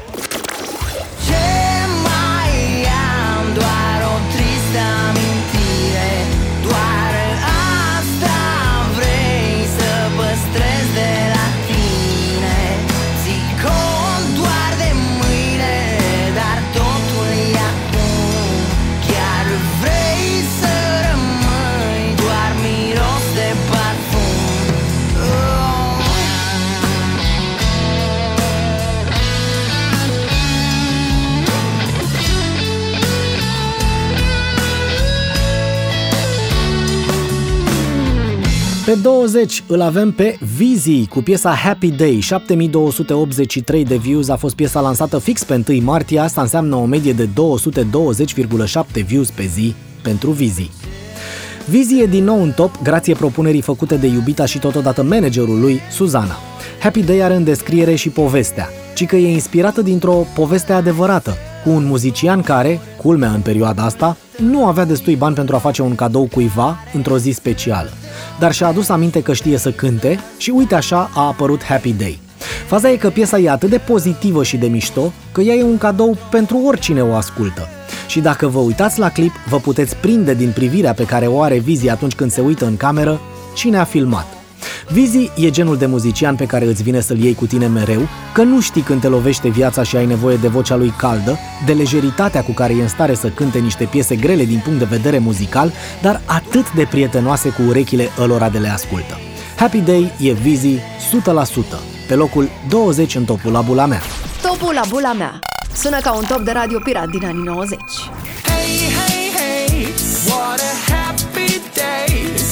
Pe 38.91 38.97
20 38.97 39.63
îl 39.67 39.82
avem 39.82 40.12
pe 40.12 40.38
Vizi 40.56 41.08
cu 41.08 41.21
piesa 41.21 41.49
Happy 41.49 41.91
Day, 41.91 42.19
7283 42.19 43.86
de 43.86 43.95
views, 43.95 44.30
a 44.30 44.36
fost 44.36 44.56
piesa 44.56 44.80
lansată 44.80 45.17
fix 45.17 45.43
pe 45.43 45.63
1 45.69 45.82
martie, 45.82 46.19
asta 46.19 46.41
înseamnă 46.41 46.75
o 46.75 46.86
medie 46.86 47.13
de 47.13 47.27
220,7 47.27 49.06
views 49.06 49.30
pe 49.30 49.45
zi 49.45 49.75
pentru 50.04 50.32
Vizi. 50.32 50.69
Vizi 51.65 52.01
e 52.01 52.06
din 52.06 52.23
nou 52.23 52.41
în 52.41 52.51
top 52.51 52.82
grație 52.84 53.13
propunerii 53.13 53.62
făcute 53.62 53.95
de 53.95 54.08
iubita 54.08 54.45
și 54.45 54.60
totodată 54.60 55.04
managerul 55.04 55.60
lui, 55.60 55.80
Suzana. 55.91 56.38
Happy 56.80 57.04
Day 57.04 57.23
are 57.23 57.36
în 57.36 57.43
descriere 57.43 57.95
și 57.95 58.10
povestea, 58.10 58.69
ci 58.95 59.06
că 59.06 59.15
e 59.15 59.32
inspirată 59.32 59.82
dintr-o 59.82 60.25
poveste 60.36 60.73
adevărată, 60.73 61.38
cu 61.63 61.69
un 61.69 61.86
muzician 61.86 62.41
care, 62.41 62.80
culmea 62.97 63.32
în 63.32 63.41
perioada 63.41 63.84
asta, 63.84 64.17
nu 64.38 64.65
avea 64.65 64.86
destui 64.86 65.15
bani 65.15 65.36
pentru 65.36 65.56
a 65.56 65.60
face 65.60 65.82
un 65.82 65.95
cadou 65.95 66.30
cuiva 66.32 66.78
într-o 66.93 67.17
zi 67.17 67.32
specială, 67.32 67.89
dar 68.39 68.54
și-a 68.54 68.67
adus 68.67 68.89
aminte 68.89 69.21
că 69.21 69.34
știe 69.34 69.58
să 69.58 69.71
cânte 69.71 70.19
și 70.38 70.50
uite 70.50 70.76
așa 70.76 71.10
a 71.13 71.28
apărut 71.28 71.63
Happy 71.63 71.93
Day. 71.93 72.19
Faza 72.67 72.89
e 72.89 72.95
că 72.95 73.10
piesa 73.10 73.39
e 73.39 73.50
atât 73.50 73.69
de 73.69 73.78
pozitivă 73.78 74.43
și 74.43 74.58
de 74.58 74.67
mișto 74.67 75.13
că 75.32 75.41
ea 75.41 75.54
e 75.54 75.63
un 75.63 75.78
cadou 75.78 76.17
pentru 76.30 76.62
oricine 76.65 77.02
o 77.02 77.15
ascultă. 77.15 77.67
Și 78.08 78.19
dacă 78.19 78.47
vă 78.47 78.60
uitați 78.60 79.00
la 79.00 79.10
clip, 79.10 79.32
vă 79.50 79.58
puteți 79.58 79.95
prinde 79.95 80.34
din 80.34 80.52
privirea 80.54 80.93
pe 80.93 81.06
care 81.06 81.28
o 81.28 81.41
are 81.41 81.60
Vizi 81.60 81.89
atunci 81.89 82.15
când 82.15 82.32
se 82.32 82.41
uită 82.41 82.65
în 82.65 82.78
cameră 82.78 83.19
cine 83.56 83.78
a 83.78 83.84
filmat. 83.84 84.40
Vizi 84.88 85.32
e 85.36 85.50
genul 85.50 85.78
de 85.78 85.86
muzician 85.86 86.36
pe 86.36 86.46
care 86.46 86.65
îți 86.65 86.84
vine 86.84 87.00
să-l 87.00 87.17
iei 87.17 87.36
cu 87.36 87.46
tine 87.46 87.67
mereu, 87.67 88.08
că 88.34 88.44
nu 88.44 88.62
știi 88.62 88.82
când 88.82 89.02
te 89.02 89.08
lovește 89.08 89.50
viața 89.50 89.84
și 89.84 89.96
ai 89.96 90.06
nevoie 90.06 90.36
de 90.36 90.48
vocea 90.48 90.76
lui 90.76 90.94
caldă, 90.98 91.38
de 91.65 91.74
lejeritatea 91.74 92.44
cu 92.44 92.52
care 92.52 92.74
e 92.74 92.82
în 92.82 92.88
stare 92.88 93.13
să 93.13 93.28
cânte 93.28 93.60
niște 93.60 93.84
piese 93.84 94.15
grele 94.15 94.46
din 94.46 94.62
punct 94.63 94.80
de 94.80 94.86
vedere 94.86 95.17
muzical, 95.17 95.72
dar 96.02 96.22
atât 96.26 96.74
de 96.74 96.88
prietenoase 96.89 97.50
cu 97.50 97.62
urechile 97.67 98.10
ălora 98.20 98.50
de 98.50 98.58
le 98.58 98.67
ascultă. 98.67 99.20
Happy 99.58 99.78
Day 99.78 100.12
e 100.20 100.32
Vizi 100.32 100.76
100%, 100.76 100.80
pe 102.08 102.15
locul 102.15 102.50
20 102.70 103.15
în 103.15 103.26
topul 103.26 103.52
la 103.52 103.62
bula 103.62 103.86
mea. 103.86 104.02
Topul 104.41 104.74
la 104.74 104.82
bula 104.89 105.13
mea. 105.13 105.39
Sună 105.76 106.00
ca 106.00 106.13
un 106.13 106.24
top 106.28 106.39
de 106.39 106.52
radio 106.52 106.80
pirat 106.84 107.08
din 107.08 107.26
anii 107.26 107.44
90. 107.44 107.80
Hey, 108.44 108.78
hey, 108.78 109.32
hey, 109.38 109.88
what 110.28 110.60
a 110.60 110.91
happy 110.94 111.62
day. 111.74 112.51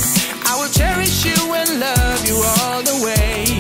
Cherish 0.79 1.25
you 1.25 1.53
and 1.53 1.77
love 1.81 2.25
you 2.25 2.41
all 2.61 2.81
the 2.81 3.03
way. 3.03 3.58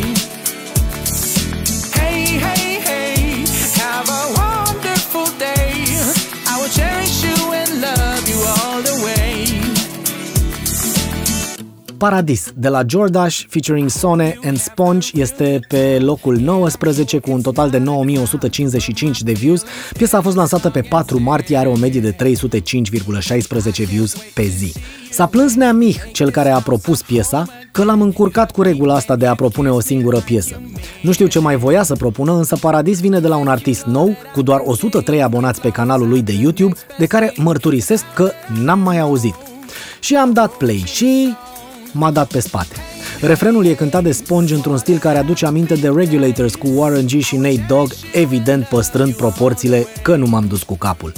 Paradis 11.99 12.51
de 12.55 12.67
la 12.67 12.81
Jordash 12.87 13.45
featuring 13.49 13.89
Sone 13.89 14.39
and 14.43 14.57
Sponge 14.57 15.09
este 15.13 15.59
pe 15.67 15.99
locul 16.01 16.37
19 16.37 17.19
cu 17.19 17.31
un 17.31 17.41
total 17.41 17.69
de 17.69 17.77
9155 17.77 19.21
de 19.21 19.31
views. 19.31 19.63
Piesa 19.97 20.17
a 20.17 20.21
fost 20.21 20.35
lansată 20.35 20.69
pe 20.69 20.81
4 20.81 21.19
martie, 21.21 21.57
are 21.57 21.67
o 21.67 21.75
medie 21.77 22.01
de 22.01 22.15
305,16 22.15 23.87
views 23.87 24.15
pe 24.33 24.43
zi. 24.43 24.73
S-a 25.11 25.25
plâns 25.25 25.55
Neamih, 25.55 25.97
cel 26.11 26.29
care 26.29 26.49
a 26.49 26.59
propus 26.59 27.01
piesa, 27.01 27.45
că 27.71 27.83
l-am 27.83 28.01
încurcat 28.01 28.51
cu 28.51 28.61
regula 28.61 28.95
asta 28.95 29.15
de 29.15 29.25
a 29.25 29.35
propune 29.35 29.69
o 29.69 29.79
singură 29.79 30.17
piesă. 30.17 30.61
Nu 31.01 31.11
știu 31.11 31.27
ce 31.27 31.39
mai 31.39 31.55
voia 31.55 31.83
să 31.83 31.95
propună, 31.95 32.33
însă 32.33 32.55
Paradis 32.55 32.99
vine 32.99 33.19
de 33.19 33.27
la 33.27 33.35
un 33.35 33.47
artist 33.47 33.85
nou, 33.85 34.15
cu 34.33 34.41
doar 34.41 34.61
103 34.63 35.23
abonați 35.23 35.61
pe 35.61 35.69
canalul 35.69 36.09
lui 36.09 36.21
de 36.21 36.33
YouTube, 36.41 36.75
de 36.97 37.05
care 37.05 37.33
mărturisesc 37.37 38.03
că 38.15 38.31
n-am 38.63 38.79
mai 38.79 38.99
auzit. 38.99 39.35
Și 39.99 40.15
am 40.15 40.31
dat 40.31 40.51
play 40.51 40.83
și 40.85 41.33
m-a 41.91 42.11
dat 42.11 42.31
pe 42.31 42.39
spate. 42.39 42.75
Refrenul 43.21 43.65
e 43.65 43.73
cântat 43.73 44.03
de 44.03 44.11
Sponge 44.11 44.53
într-un 44.53 44.77
stil 44.77 44.97
care 44.97 45.17
aduce 45.17 45.45
aminte 45.45 45.73
de 45.73 45.91
Regulators 45.95 46.55
cu 46.55 46.67
Warren 46.73 47.05
G 47.05 47.09
și 47.19 47.35
Nate 47.35 47.65
Dogg, 47.67 47.91
evident 48.13 48.65
păstrând 48.65 49.13
proporțiile 49.13 49.87
că 50.01 50.15
nu 50.15 50.27
m-am 50.27 50.45
dus 50.47 50.63
cu 50.63 50.77
capul. 50.77 51.13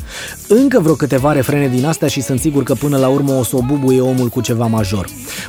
Încă 0.47 0.79
vreo 0.79 0.93
câteva 0.93 1.31
refrene 1.31 1.67
din 1.67 1.85
astea 1.85 2.07
și 2.07 2.21
sunt 2.21 2.39
sigur 2.39 2.63
că 2.63 2.73
până 2.73 2.97
la 2.97 3.07
urmă 3.07 3.33
o 3.33 3.43
să 3.43 3.55
o 3.55 3.61
bubuie 3.61 4.01
omul 4.01 4.27
cu 4.27 4.41
ceva 4.41 4.65
major. 4.65 5.07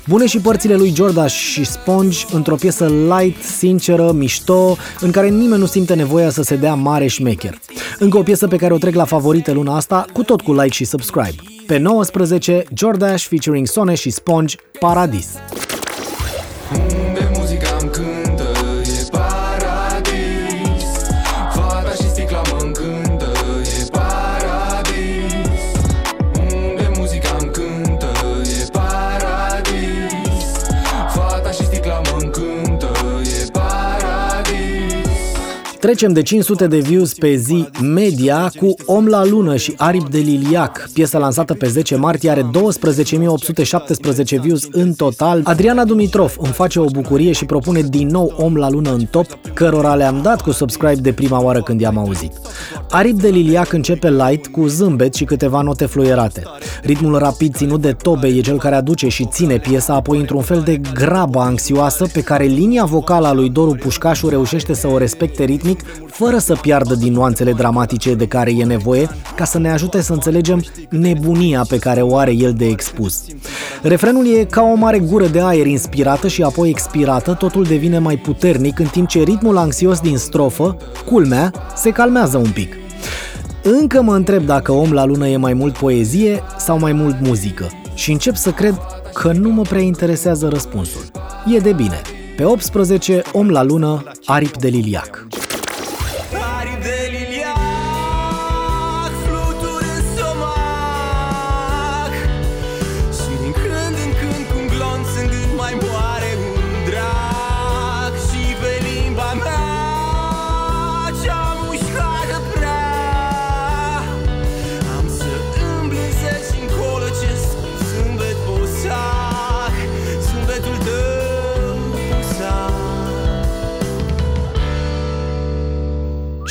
Bune 0.08 0.26
și 0.26 0.38
părțile 0.38 0.76
lui 0.76 0.92
Jordash 0.94 1.34
și 1.34 1.64
Sponge 1.64 2.18
într-o 2.32 2.54
piesă 2.54 2.86
light, 2.86 3.42
sinceră, 3.42 4.12
mișto, 4.12 4.76
în 5.00 5.10
care 5.10 5.28
nimeni 5.28 5.60
nu 5.60 5.66
simte 5.66 5.94
nevoia 5.94 6.30
să 6.30 6.42
se 6.42 6.56
dea 6.56 6.74
mare 6.74 7.06
șmecher. 7.06 7.58
Încă 7.98 8.18
o 8.18 8.22
piesă 8.22 8.46
pe 8.48 8.56
care 8.56 8.72
o 8.72 8.78
trec 8.78 8.94
la 8.94 9.04
favorite 9.04 9.52
luna 9.52 9.76
asta, 9.76 10.04
cu 10.12 10.22
tot 10.22 10.40
cu 10.40 10.52
like 10.52 10.74
și 10.74 10.84
subscribe. 10.84 11.51
Pe 11.72 11.78
Pe 11.78 11.78
19, 11.78 12.64
Jordash 12.74 13.26
featuring 13.26 13.66
Sone 13.66 13.94
și 13.94 14.10
Sponge, 14.10 14.56
Paradis. 14.78 15.28
Trecem 35.82 36.12
de 36.12 36.22
500 36.22 36.66
de 36.66 36.78
views 36.78 37.14
pe 37.14 37.34
zi 37.34 37.68
media 37.80 38.52
cu 38.56 38.74
Om 38.86 39.06
la 39.06 39.24
lună 39.24 39.56
și 39.56 39.74
Aripi 39.76 40.10
de 40.10 40.18
Liliac. 40.18 40.90
Piesa 40.92 41.18
lansată 41.18 41.54
pe 41.54 41.68
10 41.68 41.96
martie 41.96 42.30
are 42.30 42.50
12.817 42.50 44.40
views 44.40 44.68
în 44.70 44.92
total. 44.92 45.40
Adriana 45.44 45.84
Dumitrov 45.84 46.34
îmi 46.38 46.52
face 46.52 46.80
o 46.80 46.84
bucurie 46.84 47.32
și 47.32 47.44
propune 47.44 47.80
din 47.80 48.06
nou 48.06 48.34
Om 48.36 48.56
la 48.56 48.70
lună 48.70 48.92
în 48.92 49.04
top, 49.04 49.26
cărora 49.54 49.94
le-am 49.94 50.20
dat 50.22 50.40
cu 50.40 50.50
subscribe 50.50 51.00
de 51.00 51.12
prima 51.12 51.42
oară 51.42 51.62
când 51.62 51.80
i-am 51.80 51.98
auzit. 51.98 52.32
Aripi 52.90 53.20
de 53.20 53.28
Liliac 53.28 53.72
începe 53.72 54.10
light 54.10 54.46
cu 54.46 54.66
zâmbet 54.66 55.14
și 55.14 55.24
câteva 55.24 55.60
note 55.60 55.86
fluierate. 55.86 56.42
Ritmul 56.82 57.18
rapid 57.18 57.54
ținut 57.54 57.80
de 57.80 57.92
tobe 57.92 58.26
e 58.26 58.40
cel 58.40 58.58
care 58.58 58.74
aduce 58.74 59.08
și 59.08 59.28
ține 59.30 59.58
piesa 59.58 59.94
apoi 59.94 60.18
într-un 60.18 60.42
fel 60.42 60.60
de 60.60 60.80
grabă 60.94 61.38
anxioasă 61.40 62.06
pe 62.12 62.20
care 62.20 62.44
linia 62.44 62.84
vocală 62.84 63.26
a 63.26 63.32
lui 63.32 63.50
Doru 63.50 63.74
Pușcașu 63.74 64.28
reușește 64.28 64.74
să 64.74 64.88
o 64.88 64.98
respecte 64.98 65.44
ritmic 65.44 65.71
fără 66.06 66.38
să 66.38 66.54
piardă 66.54 66.94
din 66.94 67.12
nuanțele 67.12 67.52
dramatice 67.52 68.14
de 68.14 68.26
care 68.26 68.50
e 68.50 68.64
nevoie 68.64 69.08
ca 69.36 69.44
să 69.44 69.58
ne 69.58 69.70
ajute 69.70 70.00
să 70.00 70.12
înțelegem 70.12 70.64
nebunia 70.90 71.64
pe 71.68 71.78
care 71.78 72.00
o 72.00 72.16
are 72.16 72.32
el 72.32 72.52
de 72.52 72.66
expus. 72.66 73.24
Refrenul 73.82 74.26
e 74.26 74.44
ca 74.44 74.62
o 74.62 74.74
mare 74.74 74.98
gură 74.98 75.26
de 75.26 75.40
aer 75.40 75.66
inspirată 75.66 76.28
și 76.28 76.42
apoi 76.42 76.68
expirată, 76.68 77.32
totul 77.32 77.64
devine 77.64 77.98
mai 77.98 78.16
puternic 78.16 78.78
în 78.78 78.86
timp 78.86 79.08
ce 79.08 79.22
ritmul 79.22 79.56
anxios 79.56 80.00
din 80.00 80.16
strofă, 80.16 80.76
culmea, 81.06 81.52
se 81.76 81.90
calmează 81.90 82.36
un 82.36 82.50
pic. 82.50 82.76
Încă 83.62 84.02
mă 84.02 84.14
întreb 84.14 84.44
dacă 84.44 84.72
Om 84.72 84.92
la 84.92 85.04
lună 85.04 85.28
e 85.28 85.36
mai 85.36 85.52
mult 85.52 85.78
poezie 85.78 86.42
sau 86.58 86.78
mai 86.78 86.92
mult 86.92 87.16
muzică 87.20 87.70
și 87.94 88.10
încep 88.10 88.34
să 88.34 88.50
cred 88.50 88.80
că 89.14 89.32
nu 89.32 89.50
mă 89.50 89.62
prea 89.62 89.80
interesează 89.80 90.48
răspunsul. 90.48 91.02
E 91.54 91.58
de 91.58 91.72
bine. 91.72 92.00
Pe 92.36 92.44
18, 92.44 93.22
Om 93.32 93.48
la 93.48 93.62
lună, 93.62 94.02
Aripi 94.24 94.58
de 94.58 94.68
Liliac. 94.68 95.26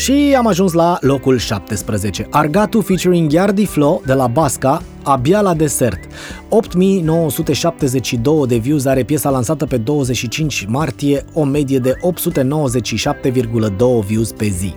Și 0.02 0.36
am 0.38 0.48
ajuns 0.48 0.74
la 0.74 0.98
locul 1.02 1.38
17. 1.38 2.28
Argatu 2.30 2.82
featuring 2.82 3.32
Yardi 3.32 3.66
Flo 3.66 4.02
de 4.06 4.14
la 4.14 4.28
Basca, 4.28 4.82
abia 5.04 5.42
la 5.42 5.54
desert. 5.54 6.00
8972 6.50 8.48
de 8.48 8.58
views 8.58 8.86
are 8.86 9.04
piesa 9.04 9.30
lansată 9.30 9.65
pe 9.65 9.78
25 9.78 10.65
martie, 10.70 11.26
o 11.34 11.44
medie 11.44 11.80
de 11.80 11.94
897,2 11.94 12.00
views 14.06 14.32
pe 14.32 14.46
zi. 14.46 14.74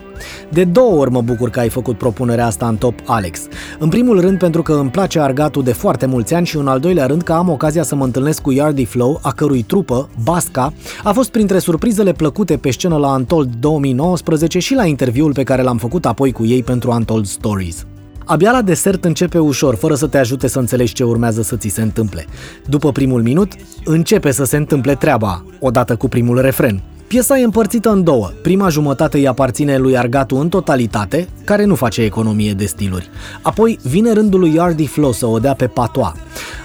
De 0.48 0.64
două 0.64 1.00
ori 1.00 1.10
mă 1.10 1.20
bucur 1.20 1.50
că 1.50 1.60
ai 1.60 1.68
făcut 1.68 1.98
propunerea 1.98 2.46
asta 2.46 2.68
în 2.68 2.76
top, 2.76 2.94
Alex. 3.04 3.40
În 3.78 3.88
primul 3.88 4.20
rând 4.20 4.38
pentru 4.38 4.62
că 4.62 4.72
îmi 4.72 4.90
place 4.90 5.20
Argatu 5.20 5.62
de 5.62 5.72
foarte 5.72 6.06
mulți 6.06 6.34
ani 6.34 6.46
și 6.46 6.56
în 6.56 6.68
al 6.68 6.80
doilea 6.80 7.06
rând 7.06 7.22
că 7.22 7.32
am 7.32 7.48
ocazia 7.48 7.82
să 7.82 7.94
mă 7.94 8.04
întâlnesc 8.04 8.42
cu 8.42 8.52
Yardi 8.52 8.84
Flow, 8.84 9.20
a 9.22 9.32
cărui 9.32 9.62
trupă, 9.62 10.08
Basca, 10.22 10.72
a 11.02 11.12
fost 11.12 11.30
printre 11.30 11.58
surprizele 11.58 12.12
plăcute 12.12 12.56
pe 12.56 12.70
scenă 12.70 12.96
la 12.96 13.14
Untold 13.14 13.54
2019 13.60 14.58
și 14.58 14.74
la 14.74 14.84
interviul 14.84 15.32
pe 15.32 15.42
care 15.42 15.62
l-am 15.62 15.78
făcut 15.78 16.06
apoi 16.06 16.32
cu 16.32 16.46
ei 16.46 16.62
pentru 16.62 16.90
Untold 16.90 17.26
Stories. 17.26 17.86
Abia 18.24 18.50
la 18.50 18.62
desert 18.62 19.04
începe 19.04 19.38
ușor, 19.38 19.74
fără 19.74 19.94
să 19.94 20.06
te 20.06 20.18
ajute 20.18 20.46
să 20.46 20.58
înțelegi 20.58 20.92
ce 20.92 21.04
urmează 21.04 21.42
să 21.42 21.56
ți 21.56 21.68
se 21.68 21.82
întâmple. 21.82 22.26
După 22.66 22.92
primul 22.92 23.22
minut, 23.22 23.52
începe 23.84 24.30
să 24.30 24.44
se 24.44 24.56
întâmple 24.56 24.94
treaba, 24.94 25.44
odată 25.60 25.96
cu 25.96 26.08
primul 26.08 26.40
refren. 26.40 26.82
Piesa 27.06 27.38
e 27.38 27.44
împărțită 27.44 27.90
în 27.90 28.02
două. 28.02 28.30
Prima 28.42 28.68
jumătate 28.68 29.16
îi 29.16 29.28
aparține 29.28 29.76
lui 29.76 29.98
Argatu 29.98 30.37
în 30.37 30.48
totalitate, 30.48 31.28
care 31.44 31.64
nu 31.64 31.74
face 31.74 32.02
economie 32.02 32.52
de 32.52 32.64
stiluri. 32.64 33.08
Apoi 33.42 33.78
vine 33.82 34.12
rândul 34.12 34.40
lui 34.40 34.54
Yardi 34.54 34.87
Flow 34.87 35.12
să 35.12 35.26
o 35.26 35.38
dea 35.38 35.54
pe 35.54 35.66
patoa. 35.66 36.16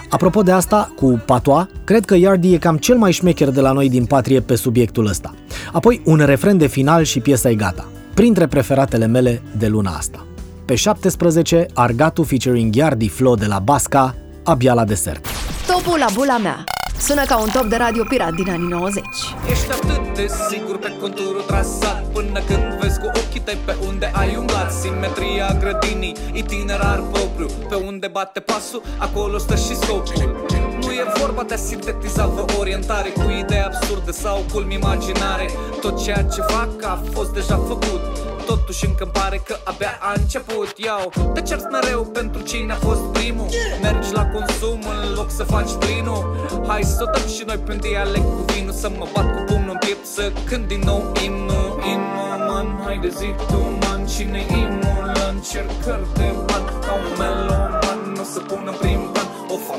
Apropo 0.10 0.42
de 0.42 0.52
asta, 0.52 0.94
cu 0.96 1.22
patoa, 1.26 1.70
cred 1.84 2.06
că 2.06 2.16
Yardi 2.16 2.54
e 2.54 2.58
cam 2.58 2.78
cel 2.78 2.98
mai 2.98 3.12
șmecher 3.12 3.50
de 3.50 3.62
la 3.62 3.72
noi 3.72 3.90
din 3.90 4.06
patrie 4.06 4.40
pe 4.40 4.56
subiectul 4.56 5.08
ăsta. 5.08 5.34
Apoi 5.72 6.02
un 6.06 6.18
refren 6.26 6.58
de 6.58 6.68
final 6.68 7.04
și 7.04 7.20
piesa 7.20 7.50
e 7.50 7.56
gata. 7.56 7.88
Printre 8.14 8.48
preferatele 8.48 9.06
mele 9.08 9.42
de 9.58 9.68
luna 9.68 9.92
asta. 9.92 10.29
Pe 10.70 10.76
17, 10.76 11.66
Argatu 11.74 12.24
featuring 12.24 12.76
Yardi 12.76 13.08
Flow 13.08 13.36
de 13.36 13.46
la 13.46 13.60
Basca, 13.60 14.16
abia 14.44 14.74
la 14.74 14.86
desert. 14.86 15.26
Topul 15.68 15.98
la 15.98 16.06
bula 16.14 16.38
mea. 16.38 16.64
Sună 17.00 17.24
ca 17.26 17.38
un 17.38 17.50
top 17.54 17.64
de 17.64 17.76
radio 17.76 18.04
pirat 18.10 18.34
din 18.34 18.50
anii 18.50 18.68
90. 18.68 19.04
Ești 19.52 19.72
atât 19.72 20.16
de 20.16 20.28
sigur 20.50 20.78
pe 20.78 20.92
conturul 21.02 21.44
trasat 21.48 22.04
Până 22.14 22.40
când 22.48 22.64
vezi 22.82 23.00
cu 23.00 23.06
ochii 23.06 23.40
tăi 23.40 23.58
pe 23.66 23.76
unde 23.88 24.12
ai 24.14 24.36
umblat 24.38 24.72
Simetria 24.72 25.58
grădinii, 25.60 26.16
itinerar 26.34 27.00
propriu 27.12 27.48
Pe 27.70 27.76
unde 27.76 28.08
bate 28.08 28.40
pasul, 28.40 28.82
acolo 28.98 29.38
stă 29.38 29.56
și 29.56 29.76
scopul 29.76 30.46
Nu 30.82 30.92
e 30.92 31.04
vorba 31.20 31.44
de 31.44 31.54
a 31.54 31.58
sintetiza 31.58 32.26
vă 32.26 32.46
orientare 32.60 33.10
Cu 33.10 33.26
idei 33.40 33.64
absurde 33.70 34.12
sau 34.12 34.46
culmi 34.54 34.74
imaginare 34.74 35.50
Tot 35.82 36.04
ceea 36.04 36.24
ce 36.24 36.42
fac 36.42 36.84
a 36.84 37.04
fost 37.14 37.34
deja 37.34 37.56
făcut 37.56 38.19
Totuși 38.50 38.86
încă 38.86 39.04
îmi 39.04 39.12
pare 39.12 39.38
că 39.48 39.56
abia 39.64 39.98
a 40.00 40.14
început 40.16 40.78
Iau, 40.78 41.12
te 41.34 41.42
cerți 41.42 41.66
mereu 41.72 42.02
pentru 42.04 42.42
cine 42.42 42.72
a 42.74 42.76
fost 42.76 43.02
primul. 43.02 43.48
Mergi 43.82 44.14
la 44.14 44.26
consum 44.26 44.80
în 44.94 45.14
loc 45.16 45.32
să 45.32 45.44
faci 45.44 45.72
plinul. 45.80 46.22
Hai 46.68 46.84
să 46.84 47.04
o 47.04 47.12
dăm 47.14 47.28
și 47.36 47.44
noi 47.46 47.58
prin 47.58 47.80
dialect 47.80 48.30
cu 48.36 48.46
vinul 48.54 48.74
Să 48.74 48.90
mă 48.98 49.08
bat 49.14 49.28
cu 49.36 49.44
pumnul 49.44 49.72
în 49.72 49.78
piept 49.78 50.06
să 50.06 50.32
cânt 50.46 50.68
din 50.68 50.82
nou 50.86 51.12
imnul 51.26 51.68
Imnul, 51.94 52.38
man, 52.48 52.82
hai 52.86 52.98
de 52.98 53.10
zi 53.10 53.30
tu, 53.48 53.62
man 53.82 54.06
Cine 54.06 54.46
imnul? 54.62 55.04
În 55.04 55.36
încercări 55.36 56.08
de 56.14 56.30
ban 56.48 56.66
Ca 56.86 56.94
un 56.94 57.08
meloman, 57.20 58.00
nu 58.16 58.24
se 58.24 58.40
pun 58.40 58.64
în 58.66 58.76
prim 58.80 59.02
plan 59.12 59.19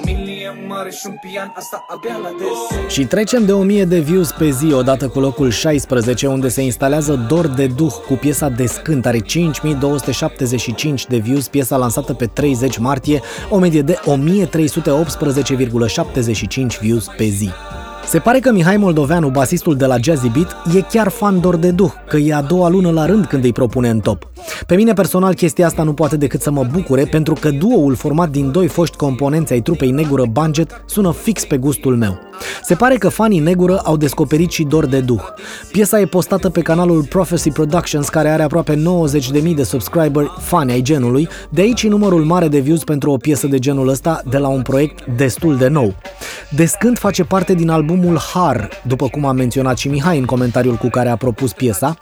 O 0.00 0.02
familie 0.06 0.64
mare 0.66 0.90
și 0.90 1.06
un 1.06 1.16
pian, 1.20 1.52
asta 1.56 1.84
abia 1.88 2.20
la 2.22 2.30
desert 2.38 2.90
Și 2.90 3.04
trecem 3.04 3.44
de 3.44 3.52
1000 3.52 3.84
de 3.84 3.98
views 3.98 4.32
pe 4.32 4.50
zi 4.50 4.72
odată 4.72 5.08
cu 5.08 5.20
locul 5.20 5.50
16 5.50 6.26
unde 6.26 6.48
se 6.48 6.62
instalează 6.62 7.26
Dor 7.28 7.46
de 7.46 7.66
Duh 7.66 7.92
cu 8.06 8.14
piesa 8.14 8.48
Descânt 8.48 9.06
are 9.06 9.18
5275 9.18 11.06
de 11.06 11.16
views, 11.16 11.48
piesa 11.48 11.76
lansată 11.76 12.14
pe 12.14 12.26
30 12.26 12.78
martie, 12.78 13.20
o 13.48 13.58
medie 13.58 13.82
de 13.82 13.98
1318,75 14.00 16.80
views 16.80 17.06
pe 17.16 17.24
zi. 17.24 17.50
Se 18.10 18.18
pare 18.18 18.38
că 18.38 18.52
Mihai 18.52 18.76
Moldoveanu, 18.76 19.28
basistul 19.28 19.76
de 19.76 19.86
la 19.86 19.96
Jazzy 20.00 20.28
Beat, 20.28 20.56
e 20.74 20.80
chiar 20.80 21.08
fan 21.08 21.40
Dor 21.40 21.56
de 21.56 21.70
Duh, 21.70 21.90
că 22.08 22.16
e 22.16 22.34
a 22.34 22.42
doua 22.42 22.68
lună 22.68 22.90
la 22.90 23.06
rând 23.06 23.26
când 23.26 23.44
îi 23.44 23.52
propune 23.52 23.88
în 23.88 24.00
top. 24.00 24.30
Pe 24.66 24.74
mine 24.74 24.92
personal 24.92 25.34
chestia 25.34 25.66
asta 25.66 25.82
nu 25.82 25.92
poate 25.92 26.16
decât 26.16 26.40
să 26.40 26.50
mă 26.50 26.66
bucure 26.72 27.04
pentru 27.04 27.34
că 27.40 27.50
duoul 27.50 27.94
format 27.94 28.30
din 28.30 28.50
doi 28.50 28.68
foști 28.68 28.96
componenți 28.96 29.52
ai 29.52 29.60
trupei 29.60 29.90
Negură 29.90 30.24
Budget 30.32 30.82
sună 30.86 31.12
fix 31.12 31.44
pe 31.44 31.56
gustul 31.56 31.96
meu. 31.96 32.18
Se 32.62 32.74
pare 32.74 32.94
că 32.94 33.08
fanii 33.08 33.38
Negură 33.38 33.80
au 33.84 33.96
descoperit 33.96 34.50
și 34.50 34.62
Dor 34.62 34.86
de 34.86 35.00
Duh. 35.00 35.22
Piesa 35.72 36.00
e 36.00 36.04
postată 36.04 36.50
pe 36.50 36.60
canalul 36.60 37.04
Prophecy 37.04 37.50
Productions 37.50 38.08
care 38.08 38.28
are 38.28 38.42
aproape 38.42 38.82
90.000 39.42 39.54
de 39.54 39.62
subscriberi 39.62 40.30
fani 40.38 40.72
ai 40.72 40.82
genului, 40.82 41.28
de 41.50 41.60
aici 41.60 41.86
numărul 41.86 42.24
mare 42.24 42.48
de 42.48 42.58
views 42.58 42.84
pentru 42.84 43.10
o 43.10 43.16
piesă 43.16 43.46
de 43.46 43.58
genul 43.58 43.88
ăsta 43.88 44.22
de 44.30 44.38
la 44.38 44.48
un 44.48 44.62
proiect 44.62 45.04
destul 45.16 45.56
de 45.56 45.68
nou. 45.68 45.94
Descânt 46.50 46.98
face 46.98 47.24
parte 47.24 47.54
din 47.54 47.68
albumul 47.68 47.98
albumul 48.00 48.20
Har, 48.32 48.68
după 48.86 49.08
cum 49.08 49.24
a 49.24 49.32
menționat 49.32 49.78
și 49.78 49.88
Mihai 49.88 50.18
în 50.18 50.24
comentariul 50.24 50.74
cu 50.74 50.88
care 50.88 51.08
a 51.08 51.16
propus 51.16 51.52
piesa, 51.52 51.96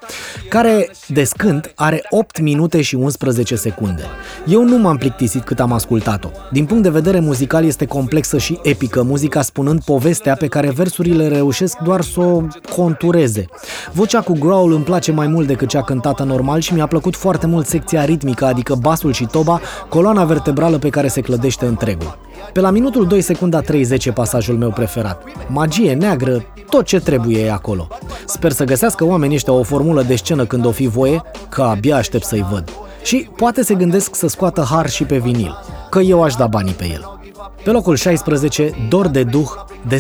care, 0.48 0.90
de 1.06 1.24
scânt, 1.24 1.72
are 1.74 2.02
8 2.10 2.40
minute 2.40 2.82
și 2.82 2.94
11 2.94 3.56
secunde. 3.56 4.02
Eu 4.46 4.64
nu 4.64 4.78
m-am 4.78 4.96
plictisit 4.96 5.42
cât 5.44 5.60
am 5.60 5.72
ascultat-o. 5.72 6.28
Din 6.50 6.64
punct 6.64 6.82
de 6.82 6.88
vedere 6.88 7.20
muzical 7.20 7.64
este 7.64 7.86
complexă 7.86 8.38
și 8.38 8.58
epică, 8.62 9.02
muzica 9.02 9.42
spunând 9.42 9.84
povestea 9.84 10.34
pe 10.34 10.46
care 10.46 10.70
versurile 10.70 11.28
reușesc 11.28 11.78
doar 11.78 12.00
să 12.00 12.20
o 12.20 12.42
contureze. 12.76 13.46
Vocea 13.92 14.20
cu 14.20 14.32
growl 14.32 14.72
îmi 14.72 14.84
place 14.84 15.12
mai 15.12 15.26
mult 15.26 15.46
decât 15.46 15.68
cea 15.68 15.82
cântată 15.82 16.22
normal 16.22 16.60
și 16.60 16.74
mi-a 16.74 16.86
plăcut 16.86 17.16
foarte 17.16 17.46
mult 17.46 17.66
secția 17.66 18.04
ritmică, 18.04 18.44
adică 18.44 18.74
basul 18.74 19.12
și 19.12 19.26
toba, 19.26 19.60
coloana 19.88 20.24
vertebrală 20.24 20.78
pe 20.78 20.88
care 20.88 21.08
se 21.08 21.20
clădește 21.20 21.66
întregul. 21.66 22.27
Pe 22.52 22.60
la 22.60 22.70
minutul 22.70 23.06
2 23.06 23.20
secunda 23.20 23.60
30 23.60 24.06
e 24.06 24.12
pasajul 24.12 24.56
meu 24.56 24.70
preferat. 24.70 25.22
Magie 25.46 25.94
neagră, 25.94 26.44
tot 26.70 26.84
ce 26.84 27.00
trebuie 27.00 27.44
e 27.44 27.52
acolo. 27.52 27.88
Sper 28.26 28.52
să 28.52 28.64
găsească 28.64 29.04
oamenii 29.04 29.36
ăștia 29.36 29.52
o 29.52 29.62
formulă 29.62 30.02
de 30.02 30.16
scenă 30.16 30.46
când 30.46 30.64
o 30.64 30.70
fi 30.70 30.86
voie, 30.86 31.22
că 31.48 31.62
abia 31.62 31.96
aștept 31.96 32.24
să-i 32.24 32.46
văd. 32.50 32.70
Și 33.02 33.28
poate 33.36 33.62
se 33.62 33.74
gândesc 33.74 34.14
să 34.14 34.26
scoată 34.26 34.66
har 34.70 34.88
și 34.88 35.04
pe 35.04 35.18
vinil, 35.18 35.58
că 35.90 36.00
eu 36.00 36.22
aș 36.22 36.34
da 36.34 36.46
banii 36.46 36.72
pe 36.72 36.84
el. 36.92 37.18
Pe 37.64 37.70
locul 37.70 37.96
16, 37.96 38.70
Dor 38.88 39.08
de 39.08 39.22
Duh 39.22 39.50
de 39.88 39.98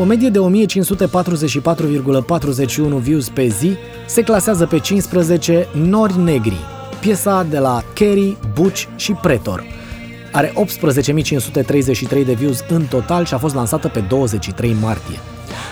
o 0.00 0.04
medie 0.04 0.28
de 0.28 0.38
1544,41 0.38 3.00
views 3.00 3.28
pe 3.28 3.46
zi, 3.46 3.76
se 4.06 4.22
clasează 4.22 4.66
pe 4.66 4.78
15 4.78 5.66
Nori 5.72 6.18
Negri, 6.18 6.56
piesa 7.00 7.46
de 7.50 7.58
la 7.58 7.82
Kerry, 7.94 8.36
Butch 8.54 8.84
și 8.96 9.12
Pretor. 9.12 9.79
Are 10.32 10.52
18.533 10.52 12.24
de 12.24 12.32
views 12.32 12.64
în 12.68 12.84
total 12.84 13.24
și 13.24 13.34
a 13.34 13.38
fost 13.38 13.54
lansată 13.54 13.88
pe 13.88 14.00
23 14.08 14.76
martie. 14.80 15.18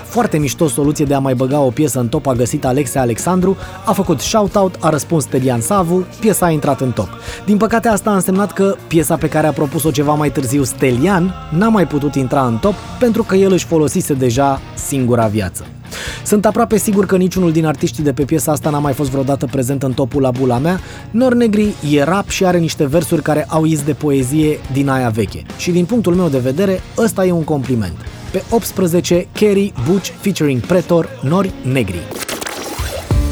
Foarte 0.05 0.39
mișto 0.39 0.69
soluție 0.69 1.05
de 1.05 1.15
a 1.15 1.19
mai 1.19 1.35
băga 1.35 1.61
o 1.61 1.71
piesă 1.71 2.01
în 2.01 2.09
top 2.09 2.27
a 2.27 2.33
găsit 2.33 2.65
Alexia 2.65 3.01
Alexandru, 3.01 3.57
a 3.85 3.93
făcut 3.93 4.21
shoutout, 4.21 4.75
a 4.81 4.89
răspuns 4.89 5.25
Tedian 5.25 5.61
Savu, 5.61 6.07
piesa 6.21 6.47
a 6.47 6.51
intrat 6.51 6.81
în 6.81 6.93
top. 6.93 7.09
Din 7.45 7.57
păcate 7.57 7.89
asta 7.89 8.11
a 8.11 8.15
însemnat 8.15 8.53
că 8.53 8.77
piesa 8.87 9.17
pe 9.17 9.29
care 9.29 9.47
a 9.47 9.53
propus-o 9.53 9.91
ceva 9.91 10.15
mai 10.15 10.31
târziu 10.31 10.63
Stelian 10.63 11.35
n-a 11.51 11.69
mai 11.69 11.87
putut 11.87 12.15
intra 12.15 12.47
în 12.47 12.59
top 12.59 12.75
pentru 12.99 13.23
că 13.23 13.35
el 13.35 13.53
își 13.53 13.67
folosise 13.67 14.15
deja 14.15 14.61
singura 14.75 15.27
viață. 15.27 15.65
Sunt 16.25 16.47
aproape 16.47 16.79
sigur 16.79 17.07
că 17.07 17.17
niciunul 17.17 17.53
din 17.53 17.67
artiștii 17.67 18.03
de 18.03 18.13
pe 18.13 18.25
piesa 18.25 18.53
asta 18.53 18.71
n-a 18.71 18.79
mai 18.79 18.93
fost 18.93 19.11
vreodată 19.11 19.47
prezent 19.47 19.83
în 19.83 19.93
topul 19.93 20.23
la 20.23 20.31
bula 20.31 20.59
mea. 20.59 20.81
Nor 21.11 21.35
Negri 21.35 21.75
e 21.91 22.03
rap 22.03 22.29
și 22.29 22.45
are 22.45 22.59
niște 22.59 22.87
versuri 22.87 23.23
care 23.23 23.47
au 23.49 23.65
iz 23.65 23.83
de 23.83 23.93
poezie 23.93 24.59
din 24.73 24.89
aia 24.89 25.09
veche. 25.09 25.43
Și 25.57 25.71
din 25.71 25.85
punctul 25.85 26.15
meu 26.15 26.29
de 26.29 26.39
vedere, 26.39 26.81
ăsta 26.99 27.25
e 27.27 27.33
un 27.33 27.45
compliment. 27.45 27.97
Pe 28.31 28.43
18, 28.51 29.27
Kerry 29.33 29.73
Butch 29.89 30.11
featuring 30.21 30.61
Pretor, 30.61 31.09
Nori 31.23 31.53
Negri. 31.73 31.99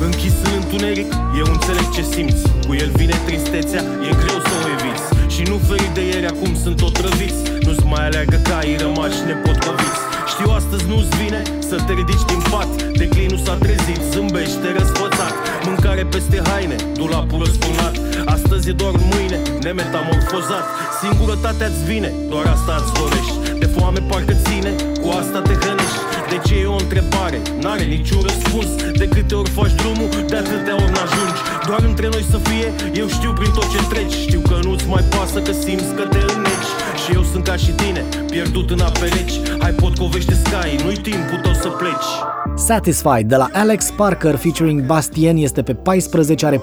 Închis 0.05 0.33
în 0.45 0.63
întuneric, 0.63 1.13
eu 1.13 1.47
înțeleg 1.53 1.91
ce 1.95 2.03
simți 2.03 2.43
Cu 2.67 2.75
el 2.75 2.91
vine 2.95 3.15
tristețea, 3.27 3.83
e 4.09 4.11
greu 4.23 4.39
să 4.49 4.55
o 4.65 4.69
eviți 4.77 5.35
Și 5.35 5.43
nu 5.51 5.57
feri 5.69 5.91
de 5.95 6.07
ieri, 6.07 6.27
acum 6.27 6.55
sunt 6.63 6.83
otrăviți 6.83 7.41
Nu-ți 7.67 7.85
mai 7.85 8.07
aleargă 8.07 8.37
caii 8.49 8.77
rămași 8.77 9.21
nepotcoviți 9.27 10.06
Știu 10.39 10.51
astăzi 10.51 10.89
nu-ți 10.89 11.17
vine 11.23 11.43
să 11.69 11.77
te 11.87 11.93
ridici 11.93 12.29
din 12.33 12.43
pat. 12.51 12.83
Declinul 13.03 13.39
s-a 13.45 13.55
trezit, 13.55 14.01
zâmbește 14.13 14.69
răsfățat. 14.79 15.35
Mâncare 15.67 16.05
peste 16.05 16.43
haine, 16.49 16.77
dulapul 16.95 17.39
răsturnat 17.39 17.95
Astăzi 18.27 18.69
e 18.69 18.73
doar 18.73 18.95
mâine, 19.13 19.39
nemetamorfozat. 19.63 20.67
Singurătatea-ți 21.01 21.85
vine, 21.85 22.11
doar 22.29 22.47
asta 22.47 22.73
îți 22.81 22.93
dorești. 22.99 23.59
De 23.59 23.67
foame 23.75 24.01
parcă 24.11 24.35
ține, 24.47 24.73
cu 25.03 25.09
asta 25.21 25.39
te 25.43 25.55
hrănești 25.61 26.01
De 26.33 26.39
ce 26.47 26.55
e 26.61 26.67
o 26.67 26.77
întrebare, 26.85 27.39
n-are 27.61 27.85
niciun 27.85 28.21
răspuns. 28.29 28.69
De 29.01 29.09
câte 29.09 29.35
ori 29.35 29.51
faci 29.51 29.75
drumul, 29.81 30.09
de 30.31 30.37
atâtea 30.37 30.75
ori 30.75 30.93
n-ajungi. 30.97 31.41
Doar 31.67 31.83
între 31.91 32.09
noi 32.09 32.25
să 32.31 32.39
fie, 32.49 32.69
eu 33.01 33.09
știu 33.09 33.33
prin 33.33 33.51
tot 33.51 33.69
ce 33.71 33.81
treci. 33.89 34.17
Știu 34.27 34.41
că 34.41 34.59
nu-ți 34.63 34.87
mai 34.87 35.05
pasă, 35.15 35.39
că 35.41 35.53
simți 35.53 35.95
că 35.99 36.03
te 36.03 36.19
înneci 36.35 36.71
Și 37.03 37.15
eu 37.15 37.23
sunt 37.23 37.45
ca 37.45 37.57
și 37.57 37.71
tine, 37.71 38.05
pierdut 38.31 38.71
în 38.71 38.81
ape 38.81 39.07
reci 39.17 39.35
Hai 39.59 39.73
potcovește 39.73 40.35
Sky, 40.45 40.83
nu-i 40.83 40.97
timpul 40.97 41.39
tău 41.43 41.53
să 41.53 41.69
pleci 41.69 42.11
Satisfied 42.59 43.29
de 43.29 43.37
la 43.37 43.49
Alex 43.53 43.93
Parker 43.97 44.37
featuring 44.37 44.87
Bastien 44.87 45.37
este 45.37 45.63
pe 45.63 45.75
14, 45.75 46.47
are 46.47 46.63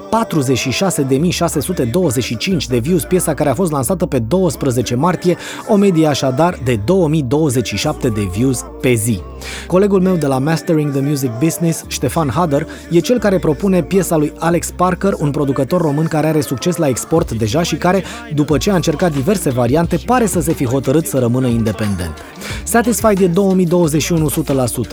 de 2.68 2.78
views, 2.78 3.04
piesa 3.04 3.34
care 3.34 3.48
a 3.48 3.54
fost 3.54 3.72
lansată 3.72 4.06
pe 4.06 4.18
12 4.18 4.94
martie, 4.94 5.36
o 5.68 5.76
medie 5.76 6.06
așadar 6.06 6.58
de 6.64 6.80
2027 6.84 8.08
de 8.08 8.28
views 8.32 8.64
pe 8.80 8.92
zi. 8.92 9.20
Colegul 9.66 10.00
meu 10.00 10.16
de 10.16 10.26
la 10.26 10.38
Mastering 10.38 10.92
the 10.92 11.00
Music 11.00 11.30
Business, 11.38 11.84
Ștefan 11.86 12.30
Hader, 12.30 12.66
e 12.90 12.98
cel 12.98 13.18
care 13.18 13.38
propune 13.38 13.82
piesa 13.82 14.16
lui 14.16 14.32
Alex 14.38 14.70
Parker, 14.70 15.12
un 15.18 15.30
producător 15.30 15.80
român 15.80 16.06
care 16.06 16.26
are 16.26 16.40
succes 16.40 16.76
la 16.76 16.88
export 16.88 17.32
deja 17.32 17.62
și 17.62 17.76
care, 17.76 18.02
după 18.34 18.58
ce 18.58 18.70
a 18.70 18.74
încercat 18.74 19.12
diverse 19.12 19.50
variante, 19.50 20.00
pare 20.06 20.26
să 20.26 20.40
se 20.40 20.52
fi 20.52 20.66
hotărât 20.66 21.06
să 21.06 21.18
rămână 21.18 21.46
independent. 21.46 22.33
Satisfied 22.64 23.20
e 23.20 23.26
2021 23.26 24.30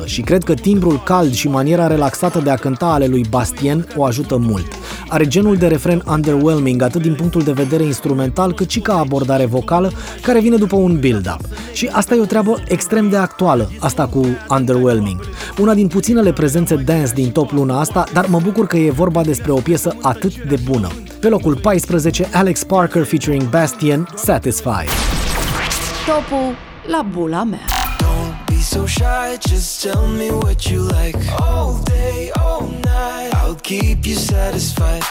100% 0.03 0.05
și 0.05 0.21
cred 0.21 0.43
că 0.43 0.53
timbrul 0.53 1.01
cald 1.05 1.33
și 1.33 1.47
maniera 1.47 1.87
relaxată 1.87 2.39
de 2.39 2.49
a 2.49 2.55
cânta 2.55 2.85
ale 2.85 3.05
lui 3.05 3.25
Bastien 3.29 3.87
o 3.95 4.03
ajută 4.03 4.37
mult. 4.37 4.67
Are 5.07 5.27
genul 5.27 5.55
de 5.55 5.67
refren 5.67 6.03
underwhelming 6.07 6.81
atât 6.81 7.01
din 7.01 7.13
punctul 7.13 7.41
de 7.41 7.51
vedere 7.51 7.83
instrumental 7.83 8.53
cât 8.53 8.69
și 8.69 8.79
ca 8.79 8.97
abordare 8.97 9.45
vocală 9.45 9.91
care 10.21 10.39
vine 10.39 10.55
după 10.55 10.75
un 10.75 10.99
build-up. 10.99 11.39
Și 11.73 11.89
asta 11.91 12.15
e 12.15 12.19
o 12.19 12.25
treabă 12.25 12.63
extrem 12.67 13.09
de 13.09 13.17
actuală, 13.17 13.71
asta 13.79 14.07
cu 14.07 14.25
underwhelming. 14.49 15.19
Una 15.57 15.73
din 15.73 15.87
puținele 15.87 16.33
prezențe 16.33 16.75
dance 16.75 17.11
din 17.13 17.31
top 17.31 17.51
luna 17.51 17.79
asta, 17.79 18.03
dar 18.13 18.25
mă 18.25 18.39
bucur 18.43 18.67
că 18.67 18.77
e 18.77 18.91
vorba 18.91 19.21
despre 19.21 19.51
o 19.51 19.59
piesă 19.59 19.95
atât 20.01 20.43
de 20.43 20.55
bună. 20.69 20.87
Pe 21.19 21.29
locul 21.29 21.55
14, 21.55 22.29
Alex 22.33 22.63
Parker 22.63 23.03
featuring 23.03 23.49
Bastien, 23.49 24.07
Satisfied. 24.15 24.89
Topul 26.05 26.70
la 26.87 27.03
bula 27.03 27.43
mea. 27.43 27.59
Don't 27.99 28.35
be 28.47 28.61
so 28.61 28.85
shy, 28.85 29.37
just 29.49 29.83
tell 29.83 30.07
me 30.07 30.29
what 30.31 30.69
you 30.69 30.81
like. 30.81 31.17
All 31.39 31.79
day, 31.83 32.31
all 32.39 32.67
night, 32.67 33.33
I'll 33.33 33.59
keep 33.61 34.05
you 34.05 34.15
satisfied. 34.15 35.03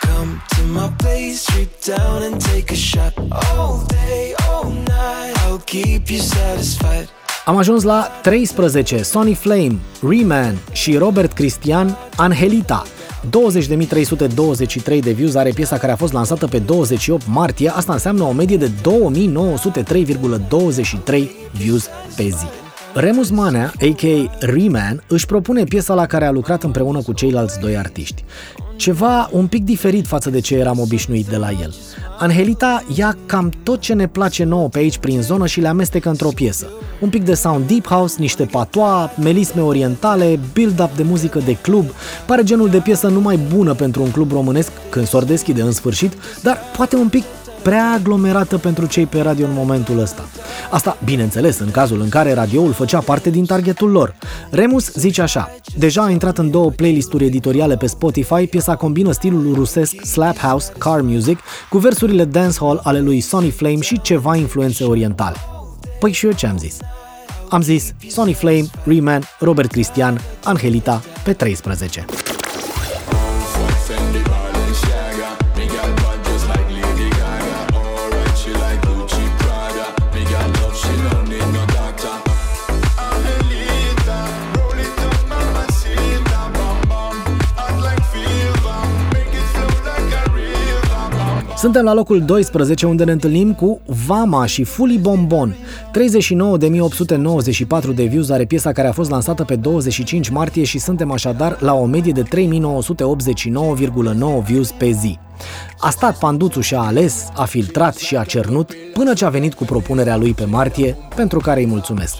Come 0.00 0.40
to 0.48 0.62
my 0.62 0.88
place, 0.96 1.40
strip 1.40 1.70
down 1.84 2.22
and 2.22 2.40
take 2.40 2.72
a 2.72 2.76
shot. 2.76 3.12
All 3.56 3.84
day, 3.86 4.34
all 4.50 4.70
night, 4.70 5.34
I'll 5.44 5.62
keep 5.64 6.10
you 6.10 6.20
satisfied. 6.20 7.08
Am 7.44 7.56
ajuns 7.56 7.82
la 7.82 8.02
13, 8.22 9.02
Sonny 9.02 9.34
Flame, 9.34 9.78
Reman 10.08 10.58
și 10.72 10.96
Robert 10.96 11.32
Cristian, 11.32 11.98
Angelita. 12.16 12.84
20.323 13.26 15.00
de 15.00 15.12
views 15.12 15.34
are 15.34 15.50
piesa 15.50 15.78
care 15.78 15.92
a 15.92 15.96
fost 15.96 16.12
lansată 16.12 16.46
pe 16.46 16.58
28 16.58 17.22
martie, 17.26 17.68
asta 17.68 17.92
înseamnă 17.92 18.22
o 18.22 18.32
medie 18.32 18.56
de 18.56 18.70
2903,23 18.70 21.28
views 21.52 21.88
pe 22.16 22.22
zi. 22.22 22.46
Remus 22.94 23.30
Manea, 23.30 23.72
a.k.a. 23.80 24.30
Reman, 24.38 25.02
își 25.06 25.26
propune 25.26 25.64
piesa 25.64 25.94
la 25.94 26.06
care 26.06 26.24
a 26.24 26.30
lucrat 26.30 26.62
împreună 26.62 27.02
cu 27.02 27.12
ceilalți 27.12 27.58
doi 27.58 27.76
artiști. 27.76 28.24
Ceva 28.80 29.28
un 29.32 29.46
pic 29.46 29.64
diferit 29.64 30.06
față 30.06 30.30
de 30.30 30.40
ce 30.40 30.54
eram 30.54 30.78
obișnuit 30.78 31.26
de 31.26 31.36
la 31.36 31.50
el. 31.50 31.74
Angelita 32.18 32.84
ia 32.94 33.16
cam 33.26 33.52
tot 33.62 33.80
ce 33.80 33.94
ne 33.94 34.06
place 34.06 34.44
nouă 34.44 34.68
pe 34.68 34.78
aici 34.78 34.98
prin 34.98 35.22
zonă 35.22 35.46
și 35.46 35.60
le 35.60 35.68
amestecă 35.68 36.08
într-o 36.08 36.28
piesă. 36.28 36.66
Un 37.00 37.08
pic 37.08 37.24
de 37.24 37.34
sound 37.34 37.66
deep 37.66 37.86
house, 37.86 38.16
niște 38.18 38.44
patoa, 38.44 39.12
melisme 39.22 39.60
orientale, 39.62 40.38
build-up 40.52 40.96
de 40.96 41.02
muzică 41.02 41.38
de 41.38 41.56
club. 41.56 41.84
Pare 42.26 42.42
genul 42.42 42.68
de 42.68 42.78
piesă 42.78 43.08
numai 43.08 43.36
bună 43.54 43.74
pentru 43.74 44.02
un 44.02 44.10
club 44.10 44.32
românesc 44.32 44.70
când 44.88 45.06
s-or 45.06 45.24
deschide 45.24 45.62
în 45.62 45.72
sfârșit, 45.72 46.12
dar 46.42 46.58
poate 46.76 46.96
un 46.96 47.08
pic 47.08 47.24
prea 47.62 47.92
aglomerată 47.98 48.58
pentru 48.58 48.86
cei 48.86 49.06
pe 49.06 49.20
radio 49.20 49.46
în 49.46 49.52
momentul 49.54 49.98
ăsta. 49.98 50.28
Asta, 50.70 50.98
bineînțeles, 51.04 51.58
în 51.58 51.70
cazul 51.70 52.00
în 52.00 52.08
care 52.08 52.32
radioul 52.32 52.72
făcea 52.72 52.98
parte 52.98 53.30
din 53.30 53.46
targetul 53.46 53.90
lor. 53.90 54.14
Remus 54.50 54.92
zice 54.92 55.22
așa, 55.22 55.54
deja 55.76 56.02
a 56.02 56.10
intrat 56.10 56.38
în 56.38 56.50
două 56.50 56.70
playlisturi 56.70 57.24
editoriale 57.24 57.76
pe 57.76 57.86
Spotify, 57.86 58.46
piesa 58.46 58.76
combină 58.76 59.12
stilul 59.12 59.54
rusesc 59.54 60.04
slap 60.04 60.38
house, 60.38 60.72
car 60.78 61.00
music, 61.00 61.38
cu 61.68 61.78
versurile 61.78 62.24
dancehall 62.24 62.80
ale 62.82 63.00
lui 63.00 63.20
Sonny 63.20 63.50
Flame 63.50 63.80
și 63.80 64.00
ceva 64.00 64.36
influențe 64.36 64.84
orientale. 64.84 65.36
Păi 66.00 66.12
și 66.12 66.26
eu 66.26 66.32
ce 66.32 66.46
am 66.46 66.58
zis? 66.58 66.76
Am 67.48 67.62
zis 67.62 67.94
Sonny 68.08 68.34
Flame, 68.34 68.64
Reman, 68.84 69.22
Robert 69.38 69.70
Cristian, 69.70 70.20
Angelita 70.44 71.02
pe 71.24 71.32
13. 71.32 72.04
Suntem 91.60 91.84
la 91.84 91.94
locul 91.94 92.22
12 92.22 92.86
unde 92.86 93.04
ne 93.04 93.12
întâlnim 93.12 93.54
cu 93.54 93.80
Vama 94.06 94.46
și 94.46 94.64
Fully 94.64 94.98
Bombon. 94.98 95.56
39.894 97.90 97.94
de 97.94 98.04
views 98.04 98.30
are 98.30 98.44
piesa 98.44 98.72
care 98.72 98.88
a 98.88 98.92
fost 98.92 99.10
lansată 99.10 99.44
pe 99.44 99.56
25 99.56 100.28
martie 100.28 100.64
și 100.64 100.78
suntem 100.78 101.10
așadar 101.10 101.56
la 101.60 101.74
o 101.74 101.84
medie 101.84 102.12
de 102.12 102.22
3.989,9 102.22 104.44
views 104.44 104.70
pe 104.70 104.90
zi. 104.90 105.18
A 105.78 105.90
stat 105.90 106.18
Panduțu 106.18 106.60
și 106.60 106.74
a 106.74 106.80
ales, 106.80 107.28
a 107.34 107.44
filtrat 107.44 107.96
și 107.96 108.16
a 108.16 108.24
cernut 108.24 108.72
până 108.92 109.12
ce 109.12 109.24
a 109.24 109.28
venit 109.28 109.54
cu 109.54 109.64
propunerea 109.64 110.16
lui 110.16 110.32
pe 110.32 110.44
martie, 110.44 110.96
pentru 111.14 111.38
care 111.38 111.60
îi 111.60 111.66
mulțumesc. 111.66 112.16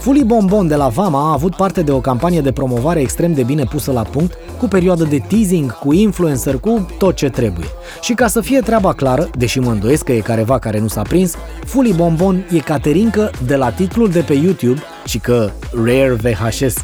Fully 0.00 0.24
Bombon 0.24 0.68
de 0.68 0.74
la 0.74 0.88
Vama 0.88 1.28
a 1.28 1.32
avut 1.32 1.54
parte 1.54 1.82
de 1.82 1.92
o 1.92 2.00
campanie 2.00 2.40
de 2.40 2.52
promovare 2.52 3.00
extrem 3.00 3.32
de 3.32 3.42
bine 3.42 3.64
pusă 3.64 3.92
la 3.92 4.02
punct, 4.02 4.34
cu 4.58 4.68
perioadă 4.68 5.04
de 5.04 5.18
teasing, 5.18 5.78
cu 5.78 5.92
influencer, 5.92 6.58
cu 6.58 6.86
tot 6.98 7.14
ce 7.14 7.28
trebuie. 7.28 7.66
Și 8.00 8.14
ca 8.14 8.26
să 8.26 8.40
fie 8.40 8.60
treaba 8.60 8.92
clară, 8.92 9.30
deși 9.36 9.58
mă 9.58 9.70
îndoiesc 9.70 10.04
că 10.04 10.12
e 10.12 10.20
careva 10.20 10.58
care 10.58 10.78
nu 10.78 10.88
s-a 10.88 11.02
prins, 11.02 11.34
Fully 11.64 11.92
Bombon 11.92 12.46
e 12.50 12.58
Caterincă 12.58 13.30
de 13.46 13.56
la 13.56 13.70
titlul 13.70 14.10
de 14.10 14.20
pe 14.20 14.32
YouTube 14.32 14.82
și 15.04 15.18
că 15.18 15.50
Rare 15.72 16.18
VHS, 16.22 16.74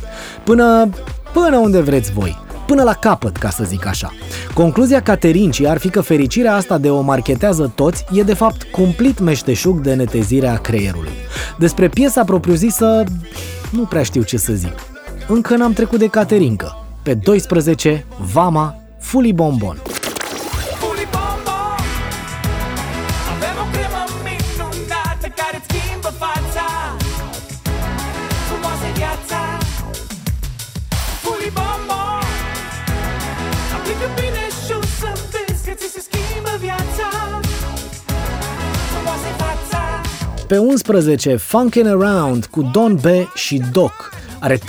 până, 0.45 0.89
până 1.33 1.57
unde 1.57 1.81
vreți 1.81 2.13
voi 2.13 2.44
până 2.67 2.83
la 2.83 2.93
capăt, 2.93 3.37
ca 3.37 3.51
să 3.51 3.65
zic 3.65 3.87
așa. 3.87 4.13
Concluzia 4.55 5.03
Caterincii 5.03 5.69
ar 5.69 5.79
fi 5.79 5.89
că 5.89 6.01
fericirea 6.01 6.55
asta 6.55 6.79
de 6.79 6.91
o 6.91 7.01
marchetează 7.01 7.73
toți 7.75 8.05
e 8.13 8.23
de 8.23 8.35
fapt 8.35 8.63
cumplit 8.63 9.19
meșteșug 9.19 9.81
de 9.81 9.95
netezirea 9.95 10.57
creierului. 10.57 11.13
Despre 11.59 11.89
piesa 11.89 12.25
propriu-zisă 12.25 13.05
nu 13.71 13.83
prea 13.83 14.03
știu 14.03 14.23
ce 14.23 14.37
să 14.37 14.53
zic. 14.53 14.75
Încă 15.29 15.57
n-am 15.57 15.73
trecut 15.73 15.99
de 15.99 16.07
Caterincă. 16.07 16.77
Pe 17.03 17.15
12, 17.15 18.07
Vama, 18.33 18.77
Fully 18.99 19.33
Bombon. 19.33 19.83
Pe 40.47 40.59
11, 40.59 41.37
Funkin' 41.37 41.87
Around 41.87 42.47
cu 42.47 42.71
Don 42.73 42.95
B 42.95 43.05
și 43.35 43.63
Doc. 43.73 44.11
Are 44.41 44.57
33.093 44.57 44.61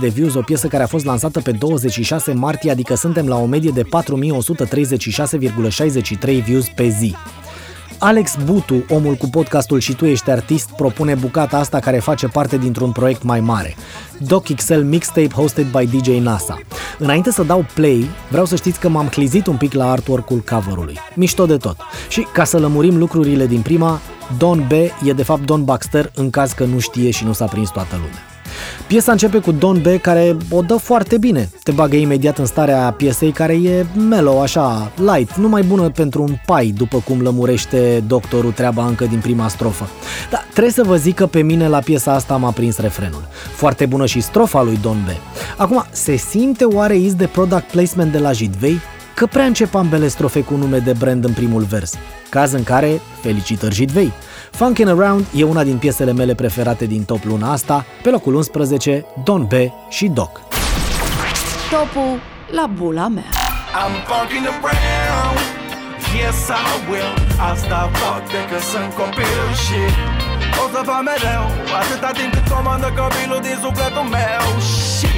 de 0.00 0.08
views, 0.08 0.34
o 0.34 0.40
piesă 0.40 0.66
care 0.66 0.82
a 0.82 0.86
fost 0.86 1.04
lansată 1.04 1.40
pe 1.40 1.50
26 1.50 2.32
martie, 2.32 2.70
adică 2.70 2.94
suntem 2.94 3.26
la 3.26 3.36
o 3.36 3.46
medie 3.46 3.70
de 3.74 3.82
4.136,63 3.82 6.44
views 6.44 6.66
pe 6.74 6.88
zi. 6.88 7.14
Alex 7.98 8.36
Butu, 8.44 8.84
omul 8.88 9.14
cu 9.14 9.28
podcastul 9.28 9.80
Și 9.80 9.94
tu 9.94 10.06
ești 10.06 10.30
artist, 10.30 10.70
propune 10.76 11.14
bucata 11.14 11.58
asta 11.58 11.78
care 11.78 11.98
face 11.98 12.26
parte 12.26 12.56
dintr-un 12.56 12.92
proiect 12.92 13.22
mai 13.22 13.40
mare. 13.40 13.76
Doc 14.18 14.54
XL 14.54 14.80
Mixtape 14.80 15.34
hosted 15.34 15.66
by 15.70 15.86
DJ 15.86 16.08
NASA. 16.08 16.58
Înainte 16.98 17.30
să 17.30 17.42
dau 17.42 17.66
play, 17.74 18.08
vreau 18.30 18.44
să 18.44 18.56
știți 18.56 18.80
că 18.80 18.88
m-am 18.88 19.08
clizit 19.08 19.46
un 19.46 19.56
pic 19.56 19.72
la 19.72 19.90
artwork-ul 19.90 20.42
cover-ului. 20.50 20.98
Mișto 21.14 21.46
de 21.46 21.56
tot. 21.56 21.76
Și 22.08 22.26
ca 22.32 22.44
să 22.44 22.58
lămurim 22.58 22.98
lucrurile 22.98 23.46
din 23.46 23.60
prima, 23.60 24.00
Don 24.36 24.64
B 24.68 24.72
e 25.08 25.12
de 25.12 25.22
fapt 25.22 25.44
Don 25.44 25.64
Baxter 25.64 26.10
în 26.14 26.30
caz 26.30 26.52
că 26.52 26.64
nu 26.64 26.78
știe 26.78 27.10
și 27.10 27.24
nu 27.24 27.32
s-a 27.32 27.44
prins 27.44 27.70
toată 27.70 27.94
lumea. 27.94 28.22
Piesa 28.86 29.12
începe 29.12 29.38
cu 29.38 29.52
Don 29.52 29.80
B 29.80 29.86
care 30.00 30.36
o 30.50 30.62
dă 30.62 30.74
foarte 30.74 31.18
bine. 31.18 31.50
Te 31.62 31.72
bagă 31.72 31.96
imediat 31.96 32.38
în 32.38 32.46
starea 32.46 32.94
piesei 32.96 33.30
care 33.30 33.52
e 33.52 33.86
mellow, 34.08 34.42
așa, 34.42 34.92
light, 34.96 35.36
numai 35.36 35.62
bună 35.62 35.90
pentru 35.90 36.22
un 36.22 36.36
pai, 36.46 36.66
după 36.76 36.98
cum 36.98 37.20
lămurește 37.20 38.04
doctorul 38.06 38.52
treaba 38.52 38.86
încă 38.86 39.04
din 39.04 39.18
prima 39.18 39.48
strofă. 39.48 39.88
Dar 40.30 40.46
trebuie 40.50 40.72
să 40.72 40.82
vă 40.82 40.96
zic 40.96 41.14
că 41.14 41.26
pe 41.26 41.42
mine 41.42 41.68
la 41.68 41.78
piesa 41.78 42.12
asta 42.12 42.36
m-a 42.36 42.50
prins 42.50 42.78
refrenul. 42.78 43.28
Foarte 43.54 43.86
bună 43.86 44.06
și 44.06 44.20
strofa 44.20 44.62
lui 44.62 44.78
Don 44.82 45.04
B. 45.06 45.08
Acum, 45.56 45.84
se 45.90 46.16
simte 46.16 46.64
oare 46.64 46.96
iz 46.96 47.14
de 47.14 47.26
product 47.26 47.70
placement 47.70 48.12
de 48.12 48.18
la 48.18 48.32
Jidvei? 48.32 48.80
Că 49.18 49.26
prea 49.26 49.44
încep 49.44 49.74
ambele 49.74 50.08
strofe 50.08 50.42
cu 50.42 50.54
nume 50.54 50.78
de 50.78 50.92
brand 50.92 51.24
în 51.24 51.32
primul 51.32 51.62
vers. 51.62 51.94
Caz 52.30 52.52
în 52.52 52.62
care, 52.62 53.00
felicitări 53.22 53.74
Jidvei! 53.74 54.12
Funkin' 54.50 54.88
Around 54.88 55.26
e 55.34 55.44
una 55.44 55.62
din 55.64 55.76
piesele 55.78 56.12
mele 56.12 56.34
preferate 56.34 56.84
din 56.84 57.04
top 57.04 57.24
luna 57.24 57.52
asta, 57.52 57.84
pe 58.02 58.10
locul 58.10 58.34
11, 58.34 59.04
Don 59.24 59.44
B 59.44 59.52
și 59.88 60.06
Doc. 60.06 60.40
Topul 61.70 62.20
la 62.50 62.66
bula 62.66 63.08
mea. 63.08 63.30
I'm 63.82 63.94
fucking 64.08 64.46
around 64.46 65.38
Yes, 66.18 66.48
I 66.48 66.74
will 66.90 67.14
Asta 67.52 67.90
fac 68.00 68.22
decât 68.36 68.64
sunt 68.72 68.90
copil 69.00 69.42
și 69.64 69.80
O 70.62 70.64
să 70.72 70.80
fac 70.88 71.02
mereu 71.10 71.44
Atâta 71.80 72.10
timp 72.18 72.32
cât 72.34 72.46
comandă 72.54 72.88
copilul 73.00 73.40
din 73.46 73.56
sufletul 73.64 74.06
meu 74.18 74.44
Și 74.96 75.12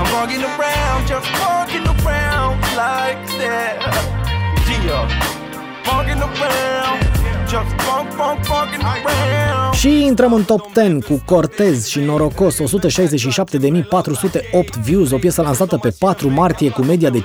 I'm 0.00 0.06
fucking 0.12 0.44
around 0.52 1.02
Just 1.10 1.28
fucking 1.38 1.42
around 1.42 1.63
Like 3.36 3.48
that 3.48 4.84
Yeah 4.86 5.08
Fucking 5.82 6.22
around 6.22 6.83
Și 9.72 10.04
intrăm 10.04 10.32
în 10.32 10.42
top 10.42 10.70
10 10.74 10.98
cu 11.08 11.22
Cortez 11.24 11.86
și 11.86 12.00
Norocos, 12.00 12.56
167.408 12.60 12.62
views, 14.82 15.10
o 15.10 15.18
piesă 15.18 15.42
lansată 15.42 15.76
pe 15.76 15.94
4 15.98 16.28
martie 16.28 16.70
cu 16.70 16.82
media 16.82 17.10
de 17.10 17.24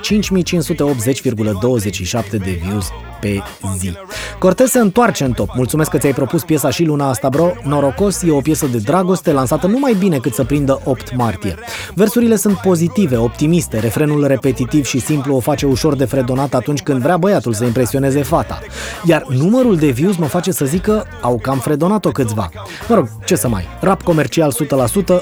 de 2.30 2.60
views 2.62 2.86
pe 3.20 3.42
zi. 3.78 3.92
Cortez 4.38 4.70
se 4.70 4.78
întoarce 4.78 5.24
în 5.24 5.32
top. 5.32 5.54
Mulțumesc 5.54 5.90
că 5.90 5.98
ți-ai 5.98 6.12
propus 6.12 6.44
piesa 6.44 6.70
și 6.70 6.84
luna 6.84 7.08
asta, 7.08 7.28
bro. 7.28 7.50
Norocos 7.64 8.22
e 8.22 8.30
o 8.30 8.40
piesă 8.40 8.66
de 8.66 8.78
dragoste 8.78 9.32
lansată 9.32 9.66
numai 9.66 9.96
bine 9.98 10.18
cât 10.18 10.34
să 10.34 10.44
prindă 10.44 10.80
8 10.84 11.16
martie. 11.16 11.54
Versurile 11.94 12.36
sunt 12.36 12.56
pozitive, 12.56 13.16
optimiste, 13.16 13.78
refrenul 13.78 14.26
repetitiv 14.26 14.84
și 14.84 15.00
simplu 15.00 15.34
o 15.34 15.40
face 15.40 15.66
ușor 15.66 15.96
de 15.96 16.04
fredonat 16.04 16.54
atunci 16.54 16.82
când 16.82 17.02
vrea 17.02 17.16
băiatul 17.16 17.52
să 17.52 17.64
impresioneze 17.64 18.22
fata. 18.22 18.58
Iar 19.04 19.24
numărul 19.28 19.76
de 19.76 19.90
views 19.90 20.16
mă 20.20 20.26
face 20.26 20.50
să 20.50 20.64
zic 20.64 20.82
că 20.82 21.02
au 21.20 21.38
cam 21.42 21.58
fredonat-o 21.58 22.10
câțiva. 22.10 22.50
Mă 22.88 22.94
rog, 22.94 23.08
ce 23.24 23.36
să 23.36 23.48
mai, 23.48 23.68
rap 23.80 24.02
comercial 24.02 24.52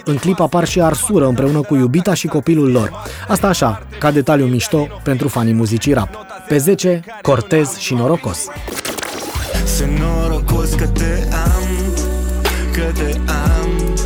100%, 0.00 0.02
în 0.04 0.16
clip 0.16 0.40
apar 0.40 0.66
și 0.66 0.80
Arsură 0.80 1.26
împreună 1.26 1.60
cu 1.60 1.74
iubita 1.74 2.14
și 2.14 2.26
copilul 2.26 2.70
lor. 2.70 2.92
Asta 3.28 3.48
așa, 3.48 3.82
ca 3.98 4.10
detaliu 4.10 4.46
mișto 4.46 4.86
pentru 5.02 5.28
fanii 5.28 5.52
muzicii 5.52 5.92
rap. 5.92 6.08
Pe 6.48 6.58
10, 6.58 7.00
Cortez 7.22 7.76
și 7.76 7.94
Norocos. 7.94 8.46
Sunt 9.76 9.98
norocos 9.98 10.74
că 10.74 10.86
te 10.86 11.28
am 11.32 11.58
Că 12.72 12.92
te 12.94 13.16
am 13.26 13.97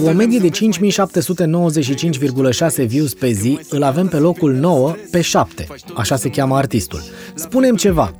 Cu 0.00 0.06
o 0.06 0.12
medie 0.12 0.38
de 0.38 0.48
5795,6 0.48 2.86
views 2.86 3.14
pe 3.14 3.30
zi, 3.30 3.58
îl 3.68 3.82
avem 3.82 4.06
pe 4.06 4.16
locul 4.16 4.52
9 4.52 4.94
pe 5.10 5.20
7. 5.20 5.66
Așa 5.94 6.16
se 6.16 6.28
cheamă 6.28 6.56
artistul. 6.56 7.02
Spunem 7.34 7.76
ceva. 7.76 8.16
28.978 8.16 8.18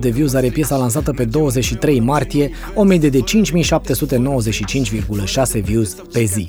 de 0.00 0.08
views 0.08 0.34
are 0.34 0.48
piesa 0.48 0.76
lansată 0.76 1.12
pe 1.12 1.24
23 1.24 2.00
martie, 2.00 2.50
o 2.74 2.82
medie 2.82 3.08
de 3.08 3.20
5795,6 3.20 3.24
views 5.62 5.96
pe 6.12 6.24
zi. 6.24 6.48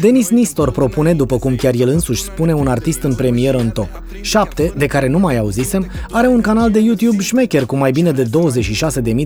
Denis 0.00 0.28
Nistor 0.28 0.70
propune, 0.70 1.14
după 1.14 1.38
cum 1.38 1.54
chiar 1.54 1.74
el 1.74 1.88
însuși 1.88 2.22
spune, 2.22 2.54
un 2.54 2.66
artist 2.66 3.02
în 3.02 3.14
premieră 3.14 3.58
în 3.58 3.70
top. 3.70 4.02
7, 4.20 4.72
de 4.76 4.86
care 4.86 5.08
nu 5.08 5.18
mai 5.18 5.38
auzisem, 5.38 5.90
are 6.10 6.26
un 6.26 6.40
canal 6.40 6.70
de 6.70 6.78
YouTube 6.78 7.22
șmecher 7.22 7.66
cu 7.66 7.76
mai 7.76 7.90
bine 7.90 8.10
de 8.10 8.24
26.000 8.24 8.30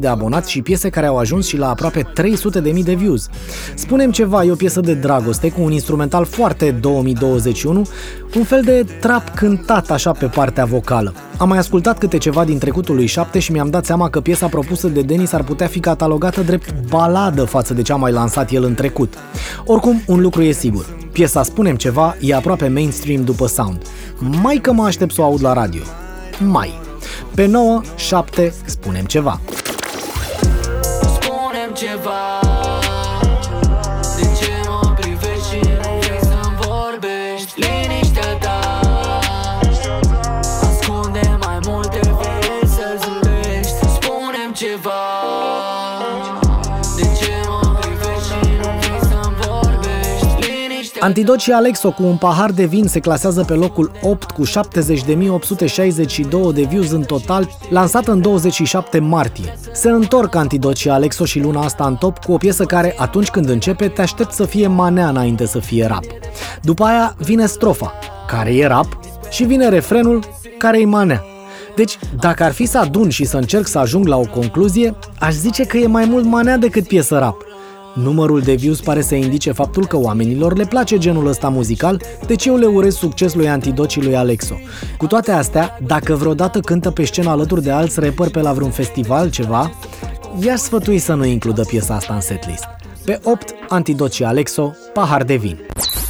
de 0.01 0.07
abonați 0.07 0.51
și 0.51 0.63
piese 0.63 0.89
care 0.89 1.07
au 1.07 1.19
ajuns 1.19 1.47
și 1.47 1.57
la 1.57 1.69
aproape 1.69 2.03
300.000 2.03 2.85
de 2.85 2.95
views. 2.95 3.29
Spunem 3.75 4.11
ceva, 4.11 4.45
e 4.45 4.51
o 4.51 4.55
piesă 4.55 4.81
de 4.81 4.95
dragoste 4.95 5.51
cu 5.51 5.63
un 5.63 5.73
instrumental 5.73 6.25
foarte 6.25 6.71
2021, 6.71 7.87
un 8.37 8.45
fel 8.45 8.63
de 8.63 8.87
trap 9.01 9.35
cântat 9.35 9.91
așa 9.91 10.13
pe 10.13 10.27
partea 10.27 10.65
vocală. 10.65 11.15
Am 11.39 11.49
mai 11.49 11.59
ascultat 11.59 11.99
câte 11.99 12.19
ceva 12.19 12.45
din 12.45 12.59
trecutul 12.59 12.95
lui 12.95 13.07
7 13.07 13.39
și 13.39 13.53
mi-am 13.53 13.71
dat 13.71 13.85
seama 13.85 14.11
că 14.11 14.21
piesa 14.21 14.47
propusă 14.47 14.89
de 14.89 15.01
Denis 15.01 15.33
ar 15.33 15.43
putea 15.43 15.67
fi 15.67 15.81
catalogată 15.81 16.41
drept 16.41 16.75
baladă 16.89 17.45
față 17.45 17.75
de 17.75 17.83
ce 17.83 17.93
a 17.93 17.97
mai 17.97 18.13
lansat 18.13 18.51
el 18.51 18.65
în 18.65 18.75
trecut. 18.75 19.15
Oricum, 19.65 20.03
un 20.07 20.21
lucru 20.21 20.43
e 20.43 20.53
sigur. 20.53 20.87
Piesa 21.13 21.43
Spunem 21.43 21.77
ceva 21.77 22.17
e 22.21 22.35
aproape 22.35 22.69
mainstream 22.69 23.25
după 23.25 23.47
sound. 23.47 23.83
Mai 24.43 24.57
că 24.57 24.73
mă 24.73 24.85
aștept 24.85 25.13
să 25.13 25.21
o 25.21 25.25
aud 25.25 25.43
la 25.43 25.53
radio. 25.53 25.83
Mai. 26.39 26.73
Pe 27.35 27.47
9, 27.47 27.81
7, 27.97 28.55
spunem 28.65 29.05
ceva. 29.05 29.41
Antidot 51.07 51.41
și 51.41 51.51
Alexo 51.51 51.91
cu 51.91 52.03
un 52.03 52.17
pahar 52.17 52.51
de 52.51 52.65
vin 52.65 52.87
se 52.87 53.01
clasează 53.01 53.45
pe 53.45 53.53
locul 53.53 53.91
8 54.03 54.31
cu 54.31 54.43
70.862 54.47 54.53
de 56.55 56.63
views 56.63 56.91
în 56.91 57.03
total, 57.03 57.49
lansat 57.71 58.07
în 58.07 58.21
27 58.21 58.99
martie. 58.99 59.59
Se 59.73 59.91
întorc 59.91 60.35
Antidot 60.35 60.77
și 60.77 60.89
Alexo 60.89 61.25
și 61.25 61.41
luna 61.41 61.61
asta 61.61 61.87
în 61.87 61.97
top 61.97 62.19
cu 62.19 62.33
o 62.33 62.37
piesă 62.37 62.65
care, 62.65 62.95
atunci 62.99 63.31
când 63.31 63.49
începe, 63.49 63.89
te 63.89 64.03
aștept 64.03 64.33
să 64.33 64.45
fie 64.45 64.67
manea 64.67 65.09
înainte 65.09 65.47
să 65.47 65.59
fie 65.59 65.87
rap. 65.87 66.05
După 66.63 66.85
aia 66.85 67.15
vine 67.19 67.47
strofa, 67.47 67.93
care 68.29 68.55
e 68.55 68.67
rap, 68.67 68.99
și 69.31 69.45
vine 69.45 69.69
refrenul, 69.69 70.25
care 70.59 70.81
e 70.81 70.85
manea. 70.85 71.25
Deci, 71.77 71.99
dacă 72.21 72.45
ar 72.45 72.53
fi 72.53 72.67
să 72.67 72.79
adun 72.79 73.09
și 73.09 73.25
să 73.25 73.37
încerc 73.37 73.67
să 73.67 73.79
ajung 73.79 74.07
la 74.07 74.17
o 74.17 74.25
concluzie, 74.25 74.97
aș 75.19 75.33
zice 75.33 75.65
că 75.65 75.77
e 75.77 75.87
mai 75.87 76.05
mult 76.05 76.25
manea 76.25 76.57
decât 76.57 76.87
piesă 76.87 77.19
rap. 77.19 77.37
Numărul 78.03 78.41
de 78.41 78.55
views 78.55 78.81
pare 78.81 79.01
să 79.01 79.15
indice 79.15 79.53
faptul 79.53 79.87
că 79.87 79.97
oamenilor 79.97 80.57
le 80.57 80.65
place 80.65 80.99
genul 80.99 81.27
ăsta 81.27 81.49
muzical, 81.49 82.03
deci 82.27 82.45
eu 82.45 82.57
le 82.57 82.67
urez 82.67 82.95
succes 82.95 83.35
lui 83.35 83.49
Antidot 83.49 83.91
și 83.91 84.01
lui 84.01 84.17
Alexo. 84.17 84.55
Cu 84.99 85.07
toate 85.07 85.33
astea, 85.33 85.79
dacă 85.87 86.15
vreodată 86.15 86.61
cântă 86.61 86.91
pe 86.91 87.05
scenă 87.05 87.31
alături 87.31 87.63
de 87.63 87.71
alți 87.71 88.01
rapperi 88.01 88.31
pe 88.31 88.41
la 88.41 88.53
vreun 88.53 88.71
festival, 88.71 89.31
ceva, 89.31 89.71
i-aș 90.41 90.59
sfătui 90.59 90.99
să 90.99 91.15
nu 91.15 91.25
includă 91.25 91.63
piesa 91.63 91.95
asta 91.95 92.15
în 92.15 92.21
setlist. 92.21 92.65
Pe 93.05 93.21
8, 93.23 93.55
Antidot 93.69 94.13
și 94.13 94.25
Alexo, 94.25 94.75
pahar 94.93 95.25
de 95.25 95.37
vin. 95.37 95.59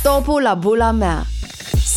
Topul 0.03 0.43
la 0.43 0.55
bula 0.55 0.91
mea 0.91 1.27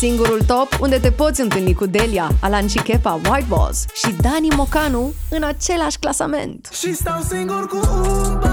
Singurul 0.00 0.40
top 0.46 0.68
unde 0.80 0.98
te 0.98 1.10
poți 1.10 1.40
întâlni 1.40 1.74
cu 1.74 1.86
Delia, 1.86 2.30
Alan 2.40 2.66
Chichepa, 2.66 3.20
White 3.30 3.46
Balls 3.48 3.84
și 3.94 4.14
Dani 4.20 4.48
Mocanu 4.56 5.12
în 5.30 5.42
același 5.42 5.98
clasament. 5.98 6.68
Și 6.72 6.94
stau 6.94 7.20
singur 7.28 7.66
cu 7.66 7.76
un 7.76 8.49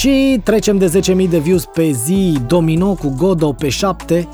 Și 0.00 0.40
trecem 0.44 0.78
de 0.78 1.00
10.000 1.22 1.28
de 1.28 1.38
views 1.38 1.64
pe 1.64 1.90
zi, 1.90 2.38
Domino 2.46 2.94
cu 2.94 3.14
Godo 3.16 3.52
pe 3.52 3.68
7, 3.68 4.28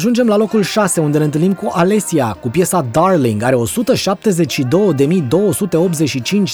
Ajungem 0.01 0.27
la 0.27 0.37
locul 0.37 0.63
6, 0.63 1.01
unde 1.01 1.19
ne 1.19 1.25
întâlnim 1.25 1.53
cu 1.53 1.71
Alessia, 1.73 2.37
cu 2.41 2.49
piesa 2.49 2.87
Darling, 2.91 3.43
are 3.43 3.57
172.285 3.57 3.63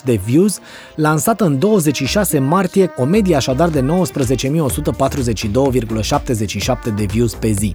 de 0.05 0.21
views, 0.25 0.59
lansată 0.95 1.45
în 1.45 1.59
26 1.59 2.39
martie, 2.39 2.93
o 2.97 3.05
medie 3.05 3.37
așadar 3.37 3.69
de 3.69 3.81
19.142,77 3.81 3.89
de 6.97 7.05
views 7.05 7.35
pe 7.35 7.51
zi. 7.51 7.75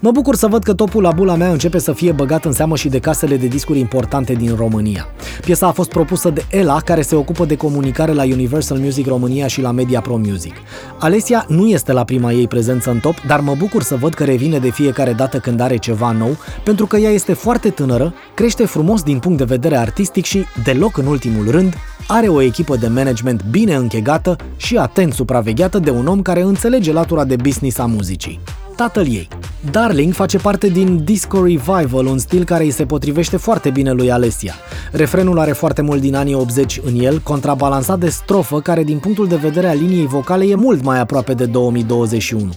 Mă 0.00 0.10
bucur 0.10 0.34
să 0.34 0.46
văd 0.46 0.62
că 0.62 0.74
topul 0.74 1.02
la 1.02 1.10
bula 1.10 1.34
mea 1.34 1.50
începe 1.50 1.78
să 1.78 1.92
fie 1.92 2.12
băgat 2.12 2.44
în 2.44 2.52
seamă 2.52 2.76
și 2.76 2.88
de 2.88 2.98
casele 2.98 3.36
de 3.36 3.46
discuri 3.46 3.78
importante 3.78 4.32
din 4.32 4.54
România. 4.56 5.08
Piesa 5.40 5.66
a 5.66 5.72
fost 5.72 5.88
propusă 5.88 6.30
de 6.30 6.44
Ela, 6.50 6.80
care 6.80 7.02
se 7.02 7.14
ocupă 7.14 7.44
de 7.44 7.56
comunicare 7.56 8.12
la 8.12 8.22
Universal 8.22 8.78
Music 8.78 9.06
România 9.06 9.46
și 9.46 9.60
la 9.60 9.70
Media 9.70 10.00
Pro 10.00 10.16
Music. 10.16 10.54
Alessia 10.98 11.44
nu 11.48 11.68
este 11.68 11.92
la 11.92 12.04
prima 12.04 12.32
ei 12.32 12.48
prezență 12.48 12.90
în 12.90 12.98
top, 12.98 13.14
dar 13.26 13.40
mă 13.40 13.54
bucur 13.58 13.82
să 13.82 13.96
văd 13.96 14.14
că 14.14 14.24
revine 14.24 14.58
de 14.58 14.70
fiecare 14.70 14.96
dată 15.12 15.38
când 15.38 15.60
are 15.60 15.76
ceva 15.76 16.10
nou, 16.10 16.36
pentru 16.64 16.86
că 16.86 16.96
ea 16.96 17.10
este 17.10 17.32
foarte 17.32 17.70
tânără, 17.70 18.14
crește 18.34 18.64
frumos 18.66 19.02
din 19.02 19.18
punct 19.18 19.38
de 19.38 19.44
vedere 19.44 19.76
artistic 19.76 20.24
și, 20.24 20.44
deloc 20.64 20.96
în 20.96 21.06
ultimul 21.06 21.50
rând, 21.50 21.74
are 22.08 22.28
o 22.28 22.40
echipă 22.40 22.76
de 22.76 22.88
management 22.88 23.44
bine 23.50 23.74
închegată 23.74 24.36
și 24.56 24.76
atent 24.76 25.12
supravegheată 25.12 25.78
de 25.78 25.90
un 25.90 26.06
om 26.06 26.22
care 26.22 26.42
înțelege 26.42 26.92
latura 26.92 27.24
de 27.24 27.36
business 27.36 27.78
a 27.78 27.86
muzicii. 27.86 28.40
Tatăl 28.78 29.06
ei. 29.06 29.28
Darling 29.70 30.12
face 30.12 30.38
parte 30.38 30.68
din 30.68 31.04
Disco 31.04 31.42
Revival, 31.42 32.06
un 32.06 32.18
stil 32.18 32.44
care 32.44 32.64
îi 32.64 32.70
se 32.70 32.84
potrivește 32.84 33.36
foarte 33.36 33.70
bine 33.70 33.92
lui 33.92 34.10
Alessia. 34.10 34.54
Refrenul 34.92 35.38
are 35.38 35.52
foarte 35.52 35.82
mult 35.82 36.00
din 36.00 36.14
anii 36.14 36.34
80 36.34 36.80
în 36.84 37.00
el, 37.00 37.20
contrabalansat 37.20 37.98
de 37.98 38.08
strofă 38.08 38.60
care 38.60 38.84
din 38.84 38.98
punctul 38.98 39.28
de 39.28 39.36
vedere 39.36 39.68
al 39.68 39.76
liniei 39.76 40.06
vocale 40.06 40.44
e 40.44 40.54
mult 40.54 40.82
mai 40.82 41.00
aproape 41.00 41.34
de 41.34 41.44
2021. 41.44 42.50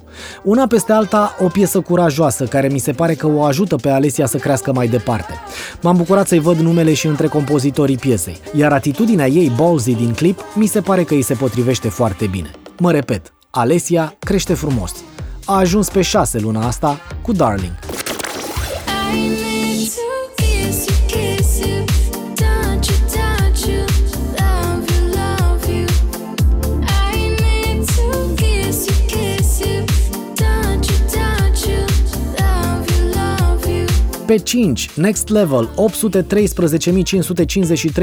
Una 0.43 0.67
peste 0.67 0.91
alta, 0.91 1.35
o 1.39 1.47
piesă 1.47 1.79
curajoasă 1.79 2.45
care 2.45 2.67
mi 2.67 2.79
se 2.79 2.91
pare 2.91 3.13
că 3.13 3.27
o 3.27 3.43
ajută 3.43 3.75
pe 3.75 3.89
Alessia 3.89 4.25
să 4.25 4.37
crească 4.37 4.73
mai 4.73 4.87
departe. 4.87 5.33
M-am 5.81 5.95
bucurat 5.95 6.27
să-i 6.27 6.39
văd 6.39 6.57
numele 6.57 6.93
și 6.93 7.07
între 7.07 7.27
compozitorii 7.27 7.97
piesei, 7.97 8.37
iar 8.53 8.71
atitudinea 8.71 9.27
ei 9.27 9.51
ballsy 9.55 9.95
din 9.95 10.13
clip 10.13 10.39
mi 10.55 10.65
se 10.65 10.81
pare 10.81 11.03
că 11.03 11.13
îi 11.13 11.21
se 11.21 11.33
potrivește 11.33 11.89
foarte 11.89 12.27
bine. 12.27 12.51
Mă 12.79 12.91
repet, 12.91 13.33
Alessia 13.49 14.15
crește 14.19 14.53
frumos. 14.53 14.93
A 15.45 15.57
ajuns 15.57 15.89
pe 15.89 16.01
6 16.01 16.39
luna 16.39 16.67
asta 16.67 16.99
cu 17.21 17.31
Darling. 17.31 17.79
Pe 34.31 34.37
5, 34.37 34.89
Next 34.95 35.29
Level, 35.29 35.69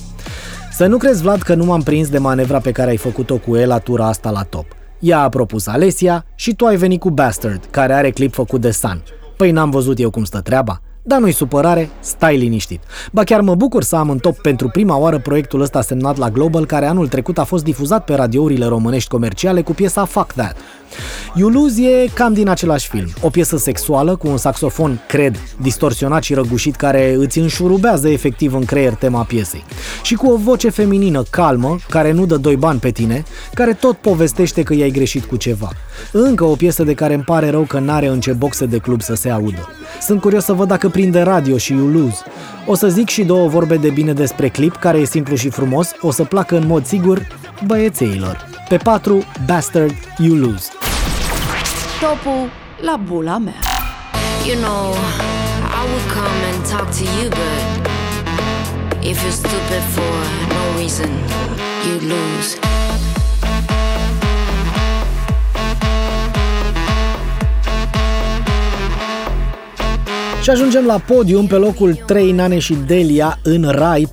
Să 0.71 0.85
nu 0.85 0.97
crezi, 0.97 1.21
Vlad, 1.21 1.41
că 1.41 1.55
nu 1.55 1.65
m-am 1.65 1.81
prins 1.81 2.09
de 2.09 2.17
manevra 2.17 2.59
pe 2.59 2.71
care 2.71 2.89
ai 2.89 2.97
făcut-o 2.97 3.37
cu 3.37 3.55
el 3.55 3.67
la 3.67 3.77
tura 3.77 4.07
asta 4.07 4.29
la 4.29 4.43
top. 4.43 4.65
Ea 4.99 5.19
a 5.19 5.29
propus 5.29 5.67
Alesia 5.67 6.25
și 6.35 6.53
tu 6.53 6.65
ai 6.65 6.75
venit 6.75 6.99
cu 6.99 7.09
Bastard, 7.09 7.67
care 7.71 7.93
are 7.93 8.11
clip 8.11 8.33
făcut 8.33 8.61
de 8.61 8.71
Sun. 8.71 9.03
Păi 9.37 9.51
n-am 9.51 9.69
văzut 9.69 9.99
eu 9.99 10.09
cum 10.09 10.23
stă 10.23 10.41
treaba? 10.41 10.81
Dar 11.03 11.19
nu-i 11.19 11.31
supărare, 11.31 11.89
stai 11.99 12.37
liniștit. 12.37 12.83
Ba 13.11 13.23
chiar 13.23 13.41
mă 13.41 13.55
bucur 13.55 13.83
să 13.83 13.95
am 13.95 14.09
în 14.09 14.17
top 14.17 14.37
pentru 14.37 14.67
prima 14.67 14.97
oară 14.97 15.19
proiectul 15.19 15.61
ăsta 15.61 15.81
semnat 15.81 16.17
la 16.17 16.29
Global, 16.29 16.65
care 16.65 16.85
anul 16.85 17.07
trecut 17.07 17.37
a 17.37 17.43
fost 17.43 17.63
difuzat 17.63 18.05
pe 18.05 18.13
radiourile 18.13 18.65
românești 18.65 19.09
comerciale 19.09 19.61
cu 19.61 19.73
piesa 19.73 20.05
Fuck 20.05 20.31
That. 20.31 20.55
You 21.35 21.49
Lose 21.49 21.81
e 21.81 22.09
cam 22.13 22.33
din 22.33 22.47
același 22.47 22.89
film. 22.89 23.07
O 23.21 23.29
piesă 23.29 23.57
sexuală 23.57 24.15
cu 24.15 24.27
un 24.27 24.37
saxofon, 24.37 25.01
cred, 25.07 25.39
distorsionat 25.61 26.23
și 26.23 26.33
răgușit 26.33 26.75
care 26.75 27.15
îți 27.17 27.39
înșurubează 27.39 28.09
efectiv 28.09 28.53
în 28.53 28.65
creier 28.65 28.93
tema 28.93 29.23
piesei. 29.23 29.63
Și 30.03 30.15
cu 30.15 30.31
o 30.31 30.37
voce 30.37 30.69
feminină 30.69 31.23
calmă, 31.29 31.77
care 31.89 32.11
nu 32.11 32.25
dă 32.25 32.37
doi 32.37 32.55
bani 32.55 32.79
pe 32.79 32.89
tine, 32.89 33.23
care 33.53 33.73
tot 33.73 33.97
povestește 33.97 34.63
că 34.63 34.73
i-ai 34.73 34.91
greșit 34.91 35.25
cu 35.25 35.35
ceva. 35.35 35.69
Încă 36.11 36.43
o 36.43 36.55
piesă 36.55 36.83
de 36.83 36.93
care 36.93 37.13
îmi 37.13 37.23
pare 37.23 37.49
rău 37.49 37.61
că 37.61 37.79
n-are 37.79 38.07
în 38.07 38.19
ce 38.19 38.31
boxe 38.31 38.65
de 38.65 38.77
club 38.77 39.01
să 39.01 39.15
se 39.15 39.29
audă. 39.29 39.69
Sunt 40.01 40.21
curios 40.21 40.43
să 40.43 40.53
văd 40.53 40.67
dacă 40.67 40.89
prinde 40.89 41.21
radio 41.21 41.57
și 41.57 41.73
You 41.73 41.87
Lose. 41.87 42.23
O 42.65 42.75
să 42.75 42.87
zic 42.87 43.09
și 43.09 43.23
două 43.23 43.47
vorbe 43.47 43.75
de 43.75 43.89
bine 43.89 44.13
despre 44.13 44.49
clip, 44.49 44.75
care 44.75 44.97
e 44.97 45.05
simplu 45.05 45.35
și 45.35 45.49
frumos, 45.49 45.91
o 46.01 46.11
să 46.11 46.23
placă 46.23 46.57
în 46.57 46.67
mod 46.67 46.85
sigur 46.85 47.27
băiețeilor. 47.65 48.47
Pe 48.69 48.77
4, 48.77 49.23
Bastard, 49.45 49.95
You 50.17 50.35
Lose. 50.35 50.69
Topul 51.99 52.49
la 52.81 52.99
bula 53.07 53.37
mea. 53.37 53.59
You 54.47 54.57
know, 54.61 54.93
I 55.79 55.83
would 55.89 56.07
come 56.17 56.39
and 56.51 56.59
talk 56.71 56.87
to 56.99 57.03
you, 57.17 57.29
but 57.29 57.89
if 59.01 59.17
you're 59.23 59.31
stupid 59.31 59.83
for 59.95 60.15
no 60.55 60.79
reason, 60.79 61.09
you 61.85 61.95
lose. 62.13 62.68
Și 70.49 70.55
ajungem 70.55 70.85
la 70.85 70.97
podium 70.97 71.47
pe 71.47 71.55
locul 71.55 72.03
3 72.05 72.31
Nane 72.31 72.59
și 72.59 72.77
Delia 72.87 73.39
în 73.43 73.69
Rai, 73.69 74.07
420.422 74.07 74.11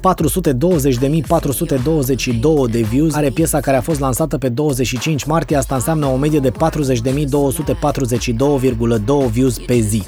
de 2.70 2.80
views. 2.80 3.14
Are 3.14 3.30
piesa 3.30 3.60
care 3.60 3.76
a 3.76 3.80
fost 3.80 4.00
lansată 4.00 4.38
pe 4.38 4.48
25 4.48 5.24
martie, 5.24 5.56
asta 5.56 5.74
înseamnă 5.74 6.06
o 6.06 6.16
medie 6.16 6.38
de 6.38 6.50
40.242,2 6.50 9.30
views 9.30 9.58
pe 9.58 9.78
zi. 9.78 10.02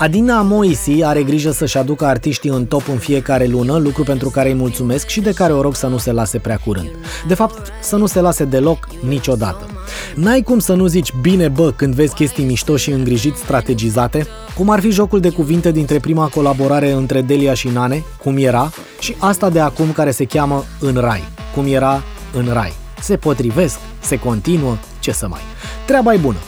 Adina 0.00 0.42
Moisi 0.42 1.02
are 1.04 1.22
grijă 1.22 1.50
să-și 1.50 1.78
aducă 1.78 2.04
artiștii 2.04 2.50
în 2.50 2.66
top 2.66 2.88
în 2.88 2.96
fiecare 2.96 3.46
lună, 3.46 3.76
lucru 3.76 4.02
pentru 4.02 4.28
care 4.30 4.48
îi 4.48 4.54
mulțumesc 4.54 5.08
și 5.08 5.20
de 5.20 5.32
care 5.32 5.52
o 5.52 5.60
rog 5.60 5.74
să 5.74 5.86
nu 5.86 5.98
se 5.98 6.12
lase 6.12 6.38
prea 6.38 6.56
curând. 6.56 6.90
De 7.28 7.34
fapt, 7.34 7.72
să 7.80 7.96
nu 7.96 8.06
se 8.06 8.20
lase 8.20 8.44
deloc 8.44 8.88
niciodată. 9.08 9.66
N-ai 10.14 10.42
cum 10.42 10.58
să 10.58 10.74
nu 10.74 10.86
zici 10.86 11.12
bine 11.20 11.48
bă 11.48 11.72
când 11.76 11.94
vezi 11.94 12.14
chestii 12.14 12.44
mișto 12.44 12.76
și 12.76 12.90
îngrijit 12.90 13.36
strategizate, 13.36 14.26
cum 14.56 14.70
ar 14.70 14.80
fi 14.80 14.90
jocul 14.90 15.20
de 15.20 15.30
cuvinte 15.30 15.70
dintre 15.70 15.98
prima 15.98 16.26
colaborare 16.26 16.90
între 16.90 17.20
Delia 17.20 17.54
și 17.54 17.68
Nane, 17.68 18.04
cum 18.22 18.36
era, 18.36 18.70
și 18.98 19.14
asta 19.18 19.50
de 19.50 19.60
acum 19.60 19.92
care 19.92 20.10
se 20.10 20.24
cheamă 20.24 20.64
În 20.78 20.94
Rai, 20.94 21.24
cum 21.54 21.66
era 21.66 22.02
În 22.32 22.48
Rai. 22.52 22.72
Se 23.00 23.16
potrivesc, 23.16 23.78
se 24.00 24.18
continuă, 24.18 24.76
ce 25.00 25.12
să 25.12 25.28
mai. 25.28 25.40
Treaba 25.86 26.14
e 26.14 26.16
bună. 26.16 26.38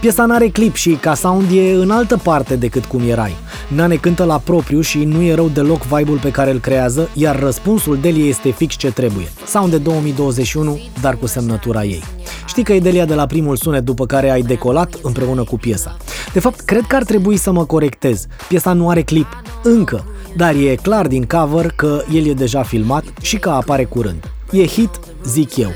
Piesa 0.00 0.24
n-are 0.24 0.48
clip 0.48 0.74
și 0.74 0.90
ca 0.90 1.14
sound 1.14 1.50
e 1.52 1.72
în 1.72 1.90
altă 1.90 2.16
parte 2.16 2.56
decât 2.56 2.84
cum 2.84 3.08
erai. 3.08 3.34
Nane 3.68 3.96
cântă 3.96 4.24
la 4.24 4.38
propriu 4.38 4.80
și 4.80 5.04
nu 5.04 5.22
e 5.22 5.34
rău 5.34 5.48
deloc 5.48 5.82
vibe-ul 5.82 6.18
pe 6.18 6.30
care 6.30 6.50
îl 6.50 6.58
creează, 6.58 7.08
iar 7.14 7.40
răspunsul 7.40 7.98
Delia 8.00 8.26
este 8.26 8.50
fix 8.50 8.74
ce 8.74 8.92
trebuie. 8.92 9.32
Sound 9.46 9.70
de 9.70 9.78
2021, 9.78 10.80
dar 11.00 11.16
cu 11.16 11.26
semnătura 11.26 11.84
ei. 11.84 12.02
Știi 12.46 12.62
că 12.62 12.72
e 12.72 12.80
Delia 12.80 13.04
de 13.04 13.14
la 13.14 13.26
primul 13.26 13.56
sunet 13.56 13.84
după 13.84 14.06
care 14.06 14.30
ai 14.30 14.42
decolat 14.42 14.98
împreună 15.02 15.44
cu 15.44 15.56
piesa. 15.56 15.96
De 16.32 16.40
fapt, 16.40 16.60
cred 16.60 16.84
că 16.88 16.96
ar 16.96 17.04
trebui 17.04 17.36
să 17.36 17.52
mă 17.52 17.64
corectez. 17.64 18.26
Piesa 18.48 18.72
nu 18.72 18.88
are 18.88 19.02
clip, 19.02 19.42
încă, 19.62 20.04
dar 20.36 20.54
e 20.54 20.74
clar 20.74 21.06
din 21.06 21.24
cover 21.24 21.72
că 21.76 22.02
el 22.12 22.26
e 22.26 22.32
deja 22.32 22.62
filmat 22.62 23.04
și 23.20 23.36
că 23.36 23.50
apare 23.50 23.84
curând. 23.84 24.30
E 24.50 24.66
hit, 24.66 24.90
zic 25.24 25.56
eu. 25.56 25.70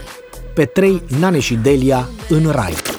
Pe 0.55 0.65
3, 0.65 1.03
Nane 1.21 1.39
și 1.39 1.55
Delia 1.55 2.09
în 2.29 2.51
rai. 2.51 2.96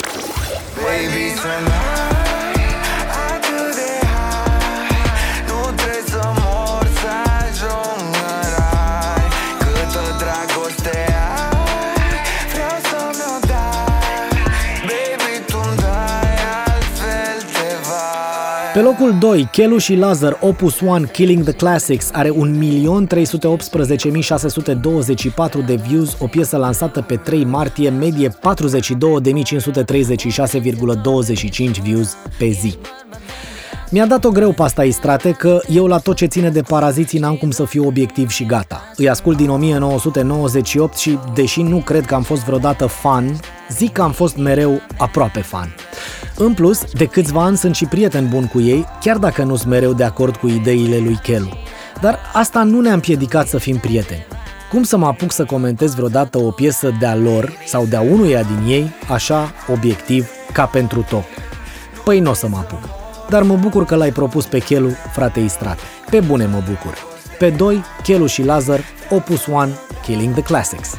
Pe 18.78 18.84
locul 18.84 19.16
2, 19.20 19.48
Chelu 19.52 19.78
și 19.78 19.96
Lazar 19.96 20.38
Opus 20.42 20.80
One 20.80 21.06
Killing 21.06 21.44
the 21.44 21.52
Classics 21.54 22.10
are 22.14 22.30
1.318.624 22.30 22.34
de 25.66 25.76
views, 25.76 26.18
o 26.20 26.28
piesă 26.28 26.58
lansată 26.58 27.02
pe 27.02 27.16
3 27.16 27.46
martie, 27.46 27.90
medie 27.90 28.30
42.536,25 28.30 28.36
views 31.82 32.16
pe 32.38 32.48
zi. 32.48 32.78
Mi-a 33.90 34.06
dat-o 34.06 34.30
greu 34.30 34.52
pasta 34.52 34.84
Istrate 34.84 35.32
că 35.32 35.60
eu 35.68 35.86
la 35.86 35.98
tot 35.98 36.16
ce 36.16 36.26
ține 36.26 36.50
de 36.50 36.62
paraziții 36.62 37.20
n-am 37.20 37.36
cum 37.36 37.52
să 37.52 37.66
fiu 37.66 37.88
obiectiv 37.88 38.30
și 38.30 38.46
gata. 38.46 38.92
Îi 38.96 39.10
ascult 39.10 39.38
din 39.38 39.50
1998 39.50 40.98
și, 40.98 41.18
deși 41.34 41.62
nu 41.62 41.78
cred 41.78 42.06
că 42.06 42.16
am 42.16 42.24
fost 42.24 42.44
vreodată 42.44 42.86
fan, 42.86 43.40
zic 43.70 43.92
că 43.92 44.02
am 44.02 44.12
fost 44.12 44.38
mereu 44.38 44.82
aproape 44.98 45.40
fan. 45.40 45.76
În 46.40 46.54
plus, 46.54 46.84
de 46.94 47.06
câțiva 47.06 47.44
ani 47.44 47.58
sunt 47.58 47.76
și 47.76 47.86
prieten 47.86 48.30
bun 48.30 48.48
cu 48.48 48.62
ei, 48.62 48.86
chiar 49.00 49.18
dacă 49.18 49.44
nu 49.44 49.56
sunt 49.56 49.70
mereu 49.70 49.94
de 49.94 50.04
acord 50.04 50.36
cu 50.36 50.48
ideile 50.48 50.98
lui 50.98 51.20
Chelu. 51.24 51.50
Dar 52.02 52.20
asta 52.34 52.64
nu 52.64 52.82
ne-a 52.82 52.94
împiedicat 52.94 53.48
să 53.48 53.58
fim 53.58 53.78
prieteni. 53.78 54.26
Cum 54.72 54.84
să 54.84 54.98
mă 54.98 55.06
apuc 55.06 55.32
să 55.32 55.46
comentez 55.46 55.94
vreodată 55.94 56.38
o 56.38 56.52
piesă 56.52 56.96
de-a 57.00 57.16
lor 57.16 57.54
sau 57.66 57.86
de-a 57.86 58.02
unuia 58.02 58.44
din 58.44 58.72
ei, 58.72 58.92
așa, 59.12 59.52
obiectiv, 59.72 60.30
ca 60.54 60.66
pentru 60.66 61.06
top? 61.10 61.24
Păi 62.04 62.20
nu 62.20 62.30
o 62.30 62.34
să 62.34 62.48
mă 62.48 62.58
apuc. 62.58 62.90
Dar 63.30 63.44
mă 63.44 63.56
bucur 63.56 63.86
că 63.86 63.96
l-ai 63.96 64.12
propus 64.12 64.46
pe 64.46 64.60
Chelu, 64.60 64.90
frate 65.12 65.40
Istrate. 65.40 65.82
Pe 66.10 66.20
bune 66.20 66.46
mă 66.46 66.64
bucur. 66.70 66.98
Pe 67.38 67.50
2, 67.50 67.84
Chelu 68.04 68.26
și 68.26 68.44
Lazar, 68.44 68.80
Opus 69.10 69.46
One, 69.46 69.72
Killing 70.06 70.34
the 70.34 70.44
Classics. 70.44 70.90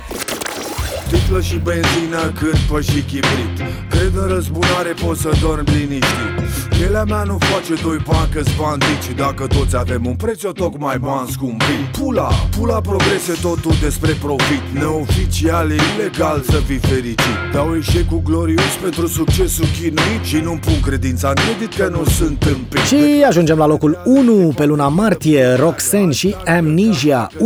Sticlă 1.09 1.41
și 1.41 1.57
benzină, 1.57 2.33
cârpă 2.39 2.81
și 2.81 3.01
chibrit. 3.01 3.57
Cred 3.91 4.13
în 4.15 4.29
răzbunare 4.29 4.95
poți 5.05 5.21
să 5.21 5.31
dormi 5.41 5.71
liniștit 5.71 6.38
Pielea 6.79 7.05
mea 7.05 7.23
nu 7.23 7.39
face 7.41 7.83
doi 7.83 7.99
bani 8.07 8.29
că 8.33 8.43
bandici 8.61 9.17
Dacă 9.17 9.47
toți 9.47 9.77
avem 9.77 10.07
un 10.07 10.15
preț, 10.15 10.43
eu 10.43 10.53
tocmai 10.53 10.99
bani 10.99 11.29
scumpit. 11.31 11.97
Pula, 11.99 12.29
pula 12.59 12.81
progrese 12.81 13.33
totul 13.43 13.73
despre 13.83 14.17
profit. 14.23 14.63
Neoficial 14.73 15.71
e 15.71 15.77
ilegal 15.95 16.43
să 16.51 16.57
fii 16.67 16.79
fericit. 16.79 17.39
Dau 17.53 17.77
eșecul 17.77 18.21
glorios 18.25 18.75
pentru 18.83 19.07
succesul 19.07 19.65
chinuit. 19.81 20.25
Și 20.25 20.37
nu-mi 20.37 20.59
pun 20.59 20.81
credința 20.81 21.29
în 21.29 21.35
credit 21.35 21.75
că 21.77 21.89
nu 21.89 22.05
sunt 22.05 22.43
împit. 22.43 22.81
Și 22.81 23.25
ajungem 23.27 23.59
la 23.59 23.67
locul 23.67 24.03
1 24.05 24.53
pe 24.57 24.65
luna 24.65 24.89
martie, 24.89 25.55
Roxanne 25.55 26.13
și 26.13 26.35
Amnesia. 26.47 27.31
1.350.786 27.35 27.41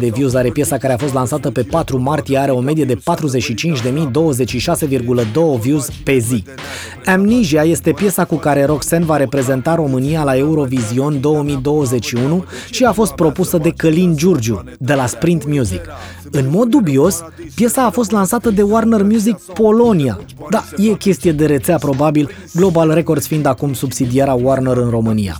de 0.00 0.10
views 0.14 0.34
are 0.34 0.50
piesa 0.50 0.78
care 0.78 0.92
a 0.92 0.96
fost 0.96 1.14
lansată 1.14 1.50
pe 1.50 1.62
4 1.62 2.00
martie, 2.00 2.38
are 2.38 2.50
o 2.50 2.60
medie 2.60 2.84
de 2.84 2.94
45.026,2 2.94 3.00
views 5.60 5.88
pe 6.04 6.18
zi. 6.18 6.44
Amnesia 7.04 7.62
este 7.62 7.92
piesa 7.92 8.24
cu 8.24 8.36
care 8.36 8.64
Roxanne 8.64 9.04
va 9.04 9.16
reprezenta 9.16 9.74
România 9.74 10.22
la 10.22 10.36
Eurovision 10.36 11.20
2021 11.20 12.44
și 12.70 12.84
a 12.84 12.92
fost 12.92 13.12
propusă 13.12 13.58
de 13.58 13.70
Călin 13.70 14.16
Giurgiu, 14.16 14.64
de 14.78 14.94
la 14.94 15.06
Sprint 15.06 15.46
Music. 15.46 15.80
În 16.36 16.50
mod 16.50 16.68
dubios, 16.68 17.24
piesa 17.54 17.84
a 17.84 17.90
fost 17.90 18.10
lansată 18.10 18.50
de 18.50 18.62
Warner 18.62 19.02
Music 19.02 19.36
Polonia. 19.36 20.20
Da, 20.50 20.64
e 20.76 20.88
chestie 20.88 21.32
de 21.32 21.46
rețea 21.46 21.78
probabil, 21.78 22.30
Global 22.54 22.90
Records 22.90 23.26
fiind 23.26 23.46
acum 23.46 23.72
subsidiara 23.72 24.32
Warner 24.32 24.76
în 24.76 24.90
România. 24.90 25.38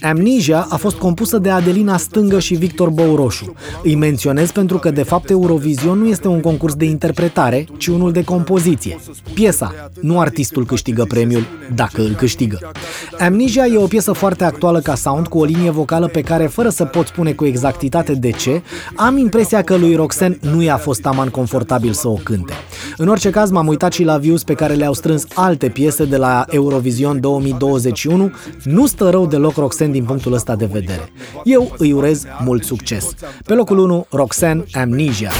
Amnesia 0.00 0.66
a 0.70 0.76
fost 0.76 0.96
compusă 0.96 1.38
de 1.38 1.50
Adelina 1.50 1.96
Stângă 1.96 2.38
și 2.38 2.54
Victor 2.54 2.90
Bouroșu. 2.90 3.54
Îi 3.82 3.94
menționez 3.94 4.50
pentru 4.50 4.78
că, 4.78 4.90
de 4.90 5.02
fapt, 5.02 5.30
Eurovision 5.30 5.98
nu 5.98 6.08
este 6.08 6.28
un 6.28 6.40
concurs 6.40 6.74
de 6.74 6.84
interpretare, 6.84 7.66
ci 7.76 7.86
unul 7.86 8.12
de 8.12 8.24
compoziție. 8.24 8.98
Piesa, 9.34 9.74
nu 10.00 10.20
artistul 10.20 10.66
câștigă 10.66 11.04
premiul, 11.04 11.46
dacă 11.74 12.00
îl 12.02 12.14
câștigă. 12.14 12.70
Amnesia 13.18 13.66
e 13.66 13.76
o 13.76 13.86
piesă 13.86 14.12
foarte 14.12 14.44
actuală 14.44 14.80
ca 14.80 14.94
sound, 14.94 15.26
cu 15.26 15.38
o 15.38 15.44
linie 15.44 15.70
vocală 15.70 16.06
pe 16.06 16.20
care, 16.20 16.46
fără 16.46 16.68
să 16.68 16.84
pot 16.84 17.06
spune 17.06 17.32
cu 17.32 17.44
exactitate 17.44 18.12
de 18.12 18.30
ce, 18.30 18.62
am 18.96 19.16
impresia 19.16 19.62
că 19.62 19.76
lui 19.76 19.94
Roxanne 19.94 20.31
nu 20.40 20.62
i-a 20.62 20.76
fost 20.76 21.06
aman 21.06 21.28
confortabil 21.28 21.92
să 21.92 22.08
o 22.08 22.14
cânte. 22.14 22.52
În 22.96 23.08
orice 23.08 23.30
caz, 23.30 23.50
m-am 23.50 23.66
uitat 23.66 23.92
și 23.92 24.04
la 24.04 24.16
views 24.16 24.42
pe 24.42 24.54
care 24.54 24.74
le-au 24.74 24.92
strâns 24.92 25.26
alte 25.34 25.68
piese 25.68 26.04
de 26.04 26.16
la 26.16 26.44
Eurovision 26.48 27.20
2021. 27.20 28.32
Nu 28.64 28.86
stă 28.86 29.10
rău 29.10 29.26
deloc 29.26 29.56
Roxanne 29.56 29.92
din 29.92 30.04
punctul 30.04 30.32
ăsta 30.32 30.56
de 30.56 30.68
vedere. 30.72 31.12
Eu 31.44 31.74
îi 31.78 31.92
urez 31.92 32.24
mult 32.44 32.64
succes. 32.64 33.14
Pe 33.46 33.54
locul 33.54 33.78
1, 33.78 34.06
Roxanne 34.10 34.64
Amnesia. 34.72 35.32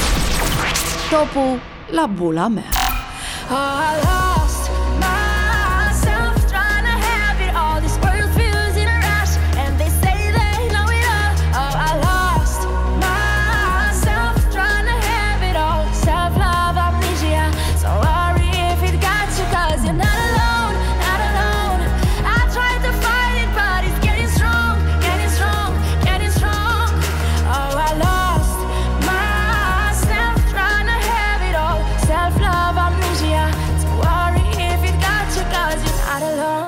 Topul 1.09 1.59
la 1.91 2.09
bula 2.17 2.47
mea. 2.47 2.63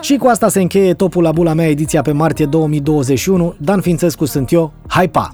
Și 0.05 0.17
cu 0.17 0.27
asta 0.27 0.47
se 0.47 0.61
încheie 0.61 0.93
topul 0.93 1.23
la 1.23 1.31
bula 1.31 1.53
mea 1.53 1.67
ediția 1.67 2.01
pe 2.01 2.11
martie 2.11 2.45
2021. 2.45 3.55
Dan 3.57 3.81
Fințescu 3.81 4.25
sunt 4.25 4.51
eu. 4.51 4.73
Hai 4.87 5.07
pa! 5.07 5.33